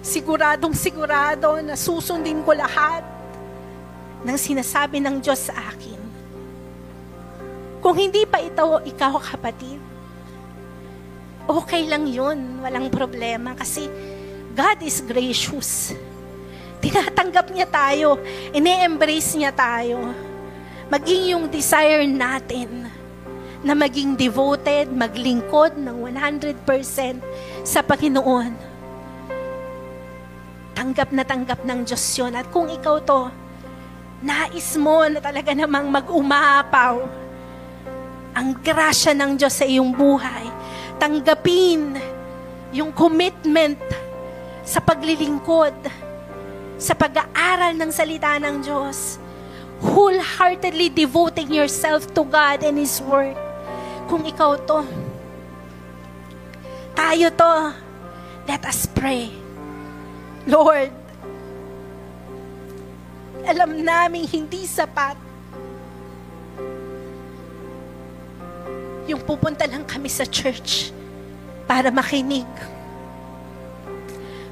siguradong 0.00 0.72
sigurado 0.72 1.60
na 1.60 1.76
susundin 1.76 2.40
ko 2.40 2.56
lahat 2.56 3.04
ng 4.24 4.36
sinasabi 4.40 4.96
ng 5.04 5.20
Diyos 5.20 5.52
sa 5.52 5.68
akin? 5.68 6.00
Kung 7.84 8.00
hindi 8.00 8.24
pa 8.24 8.40
ito, 8.40 8.64
ikaw 8.88 9.20
kapatid, 9.20 9.87
okay 11.48 11.88
lang 11.88 12.04
yun. 12.04 12.60
Walang 12.60 12.92
problema 12.92 13.56
kasi 13.56 13.88
God 14.52 14.84
is 14.84 15.00
gracious. 15.00 15.96
Tinatanggap 16.78 17.50
niya 17.50 17.66
tayo. 17.66 18.20
Ine-embrace 18.52 19.34
niya 19.34 19.50
tayo. 19.50 20.12
Maging 20.92 21.34
yung 21.34 21.44
desire 21.50 22.06
natin 22.06 22.86
na 23.58 23.74
maging 23.74 24.14
devoted, 24.14 24.86
maglingkod 24.94 25.74
ng 25.74 25.96
100% 26.14 26.62
sa 27.66 27.82
Panginoon. 27.82 28.52
Tanggap 30.78 31.10
na 31.10 31.26
tanggap 31.26 31.66
ng 31.66 31.82
Diyos 31.82 32.04
yun. 32.14 32.38
At 32.38 32.46
kung 32.54 32.70
ikaw 32.70 33.02
to, 33.02 33.26
nais 34.22 34.78
mo 34.78 35.02
na 35.10 35.18
talaga 35.18 35.50
namang 35.54 35.90
mag-umapaw 35.90 37.02
ang 38.38 38.54
grasya 38.62 39.18
ng 39.18 39.34
Diyos 39.34 39.54
sa 39.58 39.66
iyong 39.66 39.90
buhay, 39.90 40.46
tanggapin 40.98 41.96
yung 42.74 42.92
commitment 42.92 43.78
sa 44.66 44.82
paglilingkod, 44.82 45.72
sa 46.76 46.92
pag-aaral 46.92 47.72
ng 47.78 47.90
salita 47.94 48.36
ng 48.36 48.60
Diyos, 48.60 49.16
wholeheartedly 49.80 50.90
devoting 50.92 51.54
yourself 51.54 52.04
to 52.12 52.26
God 52.26 52.60
and 52.66 52.76
His 52.76 52.98
Word. 53.00 53.38
Kung 54.10 54.26
ikaw 54.26 54.58
to, 54.68 54.84
tayo 56.92 57.30
to, 57.30 57.54
let 58.44 58.62
us 58.66 58.84
pray. 58.90 59.30
Lord, 60.44 60.90
alam 63.46 63.80
namin 63.80 64.28
hindi 64.28 64.68
sapat 64.68 65.27
yung 69.08 69.24
pupunta 69.24 69.64
lang 69.64 69.88
kami 69.88 70.12
sa 70.12 70.28
church 70.28 70.92
para 71.64 71.88
makinig, 71.88 72.48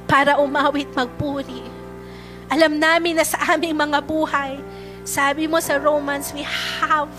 para 0.09 0.41
umawit 0.41 0.89
magpuri. 0.97 1.61
Alam 2.49 2.81
namin 2.81 3.21
na 3.21 3.25
sa 3.27 3.53
aming 3.53 3.77
mga 3.77 4.01
buhay, 4.01 4.57
sabi 5.07 5.45
mo 5.47 5.61
sa 5.61 5.77
Romans, 5.77 6.33
we 6.33 6.43
have 6.43 7.13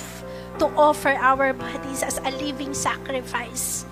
to 0.59 0.67
offer 0.75 1.15
our 1.17 1.55
bodies 1.55 2.03
as 2.03 2.19
a 2.27 2.31
living 2.43 2.75
sacrifice. 2.75 3.87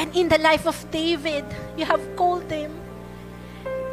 And 0.00 0.08
in 0.16 0.32
the 0.32 0.40
life 0.40 0.64
of 0.64 0.74
David, 0.90 1.44
you 1.76 1.84
have 1.84 2.00
called 2.16 2.48
him 2.48 2.72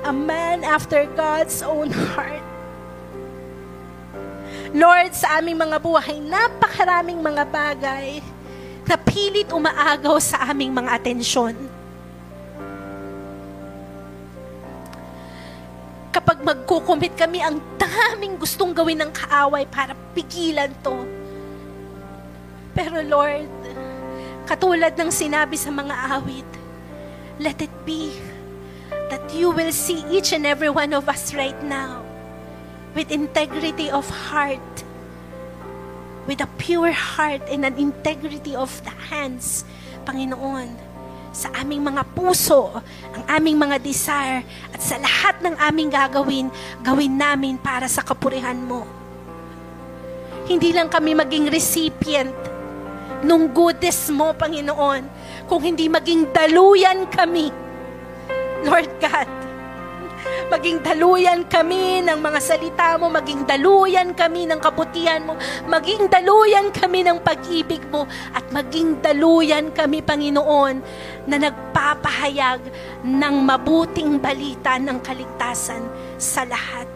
a 0.08 0.14
man 0.16 0.64
after 0.64 1.06
God's 1.12 1.62
own 1.62 1.92
heart. 1.92 2.49
Lord, 4.70 5.18
sa 5.18 5.42
aming 5.42 5.58
mga 5.58 5.78
buhay, 5.82 6.22
napakaraming 6.22 7.18
mga 7.18 7.44
bagay 7.50 8.22
na 8.86 8.96
pilit 9.02 9.50
umaagaw 9.50 10.22
sa 10.22 10.46
aming 10.46 10.70
mga 10.70 10.94
atensyon. 10.94 11.58
Kapag 16.14 16.46
magkukumit 16.46 17.18
kami, 17.18 17.42
ang 17.42 17.58
daming 17.82 18.38
gustong 18.38 18.70
gawin 18.74 19.02
ng 19.02 19.10
kaaway 19.10 19.66
para 19.66 19.98
pigilan 20.14 20.70
to. 20.86 21.02
Pero 22.78 23.02
Lord, 23.02 23.50
katulad 24.46 24.94
ng 24.94 25.10
sinabi 25.10 25.58
sa 25.58 25.74
mga 25.74 25.94
awit, 26.22 26.50
let 27.42 27.58
it 27.58 27.74
be 27.90 28.14
that 29.10 29.26
you 29.34 29.50
will 29.50 29.74
see 29.74 30.06
each 30.14 30.30
and 30.30 30.46
every 30.46 30.70
one 30.70 30.94
of 30.94 31.10
us 31.10 31.34
right 31.34 31.58
now 31.66 32.09
with 32.96 33.12
integrity 33.12 33.90
of 33.90 34.08
heart, 34.10 34.84
with 36.26 36.42
a 36.42 36.50
pure 36.58 36.92
heart 36.92 37.42
and 37.50 37.66
an 37.66 37.78
integrity 37.78 38.56
of 38.56 38.70
the 38.86 38.94
hands, 39.12 39.66
Panginoon 40.06 40.90
sa 41.30 41.54
aming 41.62 41.86
mga 41.86 42.04
puso, 42.18 42.82
ang 43.14 43.24
aming 43.30 43.58
mga 43.58 43.78
desire, 43.80 44.42
at 44.74 44.82
sa 44.82 44.98
lahat 44.98 45.38
ng 45.46 45.56
aming 45.62 45.90
gagawin, 45.94 46.48
gawin 46.82 47.16
namin 47.16 47.56
para 47.62 47.86
sa 47.86 48.02
kapurihan 48.02 48.58
mo. 48.58 48.86
Hindi 50.50 50.74
lang 50.74 50.90
kami 50.90 51.14
maging 51.14 51.48
recipient 51.54 52.34
nung 53.22 53.52
goodness 53.54 54.10
mo, 54.10 54.34
Panginoon, 54.34 55.06
kung 55.46 55.62
hindi 55.62 55.86
maging 55.86 56.34
daluyan 56.34 57.06
kami, 57.06 57.54
Lord 58.66 58.90
God, 58.98 59.30
maging 60.50 60.82
daluyan 60.82 61.46
kami 61.46 62.02
ng 62.02 62.18
mga 62.18 62.40
salita 62.42 62.98
mo, 62.98 63.06
maging 63.14 63.46
daluyan 63.46 64.18
kami 64.18 64.50
ng 64.50 64.58
kabutihan 64.58 65.22
mo, 65.22 65.38
maging 65.70 66.10
daluyan 66.10 66.74
kami 66.74 67.06
ng 67.06 67.22
pag-ibig 67.22 67.86
mo, 67.94 68.10
at 68.34 68.44
maging 68.50 68.98
daluyan 68.98 69.70
kami, 69.70 70.02
Panginoon, 70.02 70.82
na 71.30 71.38
nagpapahayag 71.38 72.66
ng 73.06 73.36
mabuting 73.46 74.18
balita 74.18 74.82
ng 74.82 74.98
kaligtasan 75.06 75.86
sa 76.18 76.42
lahat. 76.50 76.90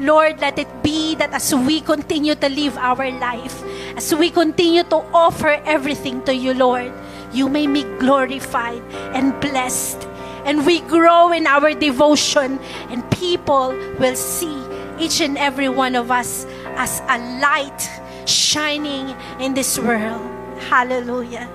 Lord, 0.00 0.42
let 0.42 0.58
it 0.58 0.72
be 0.82 1.14
that 1.20 1.30
as 1.30 1.54
we 1.54 1.78
continue 1.78 2.34
to 2.34 2.48
live 2.50 2.74
our 2.80 3.12
life, 3.14 3.62
as 3.94 4.10
we 4.10 4.26
continue 4.26 4.82
to 4.90 4.98
offer 5.14 5.62
everything 5.62 6.18
to 6.26 6.34
you, 6.34 6.50
Lord, 6.50 6.90
you 7.30 7.46
may 7.46 7.68
be 7.70 7.86
glorified 8.02 8.82
and 9.14 9.38
blessed. 9.38 10.13
And 10.44 10.66
we 10.66 10.80
grow 10.80 11.32
in 11.32 11.46
our 11.46 11.72
devotion, 11.72 12.58
and 12.90 13.08
people 13.10 13.68
will 13.98 14.16
see 14.16 14.62
each 14.98 15.20
and 15.20 15.38
every 15.38 15.68
one 15.68 15.94
of 15.94 16.10
us 16.10 16.46
as 16.76 17.00
a 17.08 17.18
light 17.40 17.90
shining 18.26 19.16
in 19.40 19.54
this 19.54 19.78
world. 19.78 20.30
Hallelujah. 20.68 21.48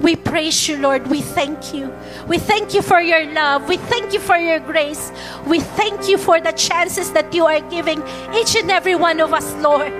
We 0.00 0.14
praise 0.14 0.68
you, 0.68 0.76
Lord. 0.76 1.08
We 1.08 1.20
thank 1.20 1.74
you. 1.74 1.92
We 2.28 2.38
thank 2.38 2.74
you 2.74 2.82
for 2.82 3.00
your 3.00 3.24
love. 3.32 3.68
We 3.68 3.76
thank 3.76 4.12
you 4.12 4.20
for 4.20 4.36
your 4.36 4.60
grace. 4.60 5.10
We 5.46 5.60
thank 5.60 6.08
you 6.08 6.16
for 6.16 6.40
the 6.40 6.52
chances 6.52 7.12
that 7.12 7.34
you 7.34 7.44
are 7.46 7.60
giving 7.68 8.02
each 8.34 8.54
and 8.56 8.70
every 8.70 8.94
one 8.94 9.20
of 9.20 9.32
us, 9.32 9.52
Lord. 9.56 9.92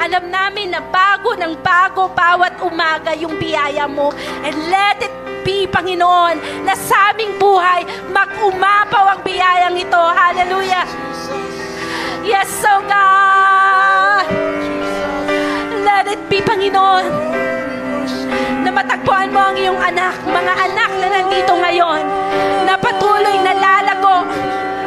Alam 0.00 0.32
namin 0.32 0.72
na 0.72 0.80
bago 0.80 1.36
ng 1.36 1.58
bago 1.60 2.08
bawat 2.12 2.60
umaga 2.64 3.12
yung 3.16 3.36
biyaya 3.36 3.84
mo. 3.90 4.12
And 4.44 4.56
let 4.72 5.02
it 5.02 5.14
be, 5.42 5.66
Panginoon, 5.68 6.64
na 6.64 6.74
sa 6.78 7.12
aming 7.12 7.36
buhay 7.36 7.84
mag-umapaw 8.08 9.18
ang 9.18 9.20
biyayang 9.26 9.76
ito. 9.76 10.02
Hallelujah. 10.02 10.86
Yes, 12.22 12.62
oh 12.62 12.80
God. 12.86 14.26
Let 15.82 16.06
it 16.08 16.22
be, 16.30 16.38
Panginoon 16.40 17.32
na 18.62 18.70
matagpuan 18.70 19.34
mo 19.34 19.42
ang 19.42 19.58
iyong 19.58 19.76
anak, 19.76 20.14
mga 20.22 20.52
anak 20.70 20.90
na 21.02 21.08
nandito 21.10 21.52
ngayon, 21.58 22.00
na 22.62 22.78
patuloy 22.78 23.36
na 23.42 23.52
lalago, 23.58 24.22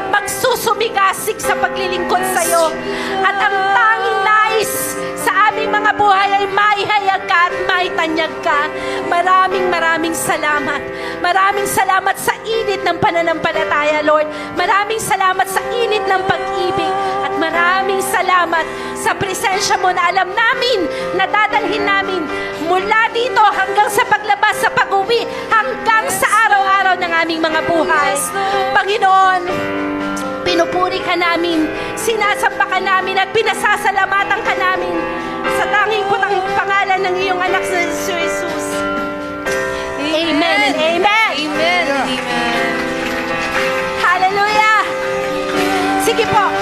magsusumigasig 0.09 1.35
sa 1.43 1.59
paglilingkod 1.59 2.23
sa 2.31 2.41
iyo. 2.47 2.71
At 3.19 3.35
ang 3.35 3.55
tanging 3.75 4.19
nais 4.55 4.95
sa 5.19 5.51
aming 5.51 5.67
mga 5.67 5.91
buhay 5.99 6.31
ay 6.31 6.45
maihayag 6.47 7.27
ka 7.27 7.51
at 7.51 7.55
maitanyag 7.67 8.31
ka. 8.39 8.71
Maraming 9.11 9.67
maraming 9.67 10.15
salamat. 10.15 10.79
Maraming 11.19 11.67
salamat 11.67 12.15
sa 12.15 12.31
init 12.47 12.79
ng 12.87 12.97
pananampalataya, 13.03 13.99
Lord. 14.07 14.31
Maraming 14.55 15.01
salamat 15.01 15.43
sa 15.51 15.59
init 15.75 16.07
ng 16.07 16.21
pag-ibig. 16.23 16.93
At 17.25 17.35
maraming 17.35 17.99
salamat 17.99 18.63
sa 18.95 19.11
presensya 19.17 19.75
mo 19.75 19.91
na 19.91 20.07
alam 20.07 20.31
namin 20.31 20.87
na 21.19 21.27
dadalhin 21.27 21.83
namin 21.83 22.23
mula 22.63 23.11
dito 23.11 23.43
hanggang 23.43 23.91
sa 23.91 24.07
paglabas, 24.07 24.55
sa 24.61 24.71
pag-uwi, 24.71 25.27
hanggang 25.51 26.05
sa 26.07 26.27
araw-araw 26.47 26.95
ng 26.95 27.11
aming 27.27 27.41
mga 27.43 27.61
buhay. 27.67 28.13
Panginoon, 28.71 29.41
pinupuri 30.45 31.01
ka 31.01 31.17
namin, 31.17 31.65
sinasamba 31.97 32.69
ka 32.69 32.77
namin 32.77 33.17
at 33.17 33.33
pinasasalamatan 33.33 34.39
ka 34.45 34.53
namin 34.53 34.93
sa 35.57 35.65
tanging 35.73 36.05
putang 36.05 36.37
pangalan 36.53 37.01
ng 37.01 37.15
iyong 37.17 37.41
anak 37.41 37.65
sa 37.65 37.81
Jesus. 38.05 38.65
Amen 40.15 40.59
and 40.71 40.77
amen. 40.77 41.31
Amen. 41.35 41.83
Amen. 41.91 42.71
Hallelujah! 43.99 44.79
Sige 46.05 46.23
po, 46.29 46.54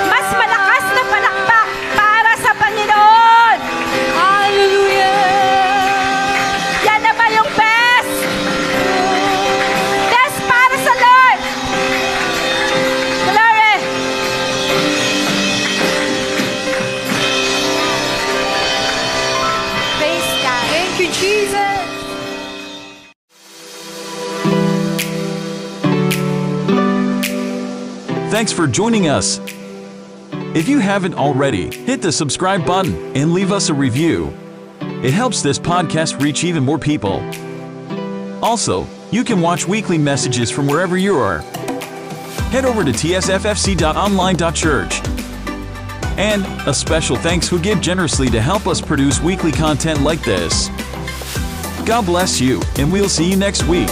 Thanks 28.33 28.51
for 28.51 28.65
joining 28.65 29.09
us. 29.09 29.39
If 30.55 30.67
you 30.67 30.79
haven't 30.79 31.13
already, 31.13 31.69
hit 31.69 32.01
the 32.01 32.11
subscribe 32.11 32.65
button 32.65 33.15
and 33.15 33.31
leave 33.31 33.51
us 33.51 33.69
a 33.69 33.75
review. 33.75 34.35
It 34.81 35.13
helps 35.13 35.43
this 35.43 35.59
podcast 35.59 36.19
reach 36.19 36.43
even 36.43 36.65
more 36.65 36.79
people. 36.79 37.21
Also, 38.43 38.87
you 39.11 39.23
can 39.23 39.39
watch 39.39 39.67
weekly 39.67 39.99
messages 39.99 40.49
from 40.49 40.65
wherever 40.65 40.97
you 40.97 41.15
are. 41.15 41.41
Head 42.49 42.65
over 42.65 42.83
to 42.83 42.89
tsffc.online.church. 42.89 45.01
And 46.17 46.67
a 46.67 46.73
special 46.73 47.17
thanks 47.17 47.47
who 47.47 47.59
give 47.59 47.81
generously 47.81 48.31
to 48.31 48.41
help 48.41 48.65
us 48.65 48.81
produce 48.81 49.21
weekly 49.21 49.51
content 49.51 50.01
like 50.01 50.23
this. 50.23 50.69
God 51.85 52.07
bless 52.07 52.41
you, 52.41 52.63
and 52.79 52.91
we'll 52.91 53.09
see 53.09 53.29
you 53.29 53.37
next 53.37 53.67
week. 53.67 53.91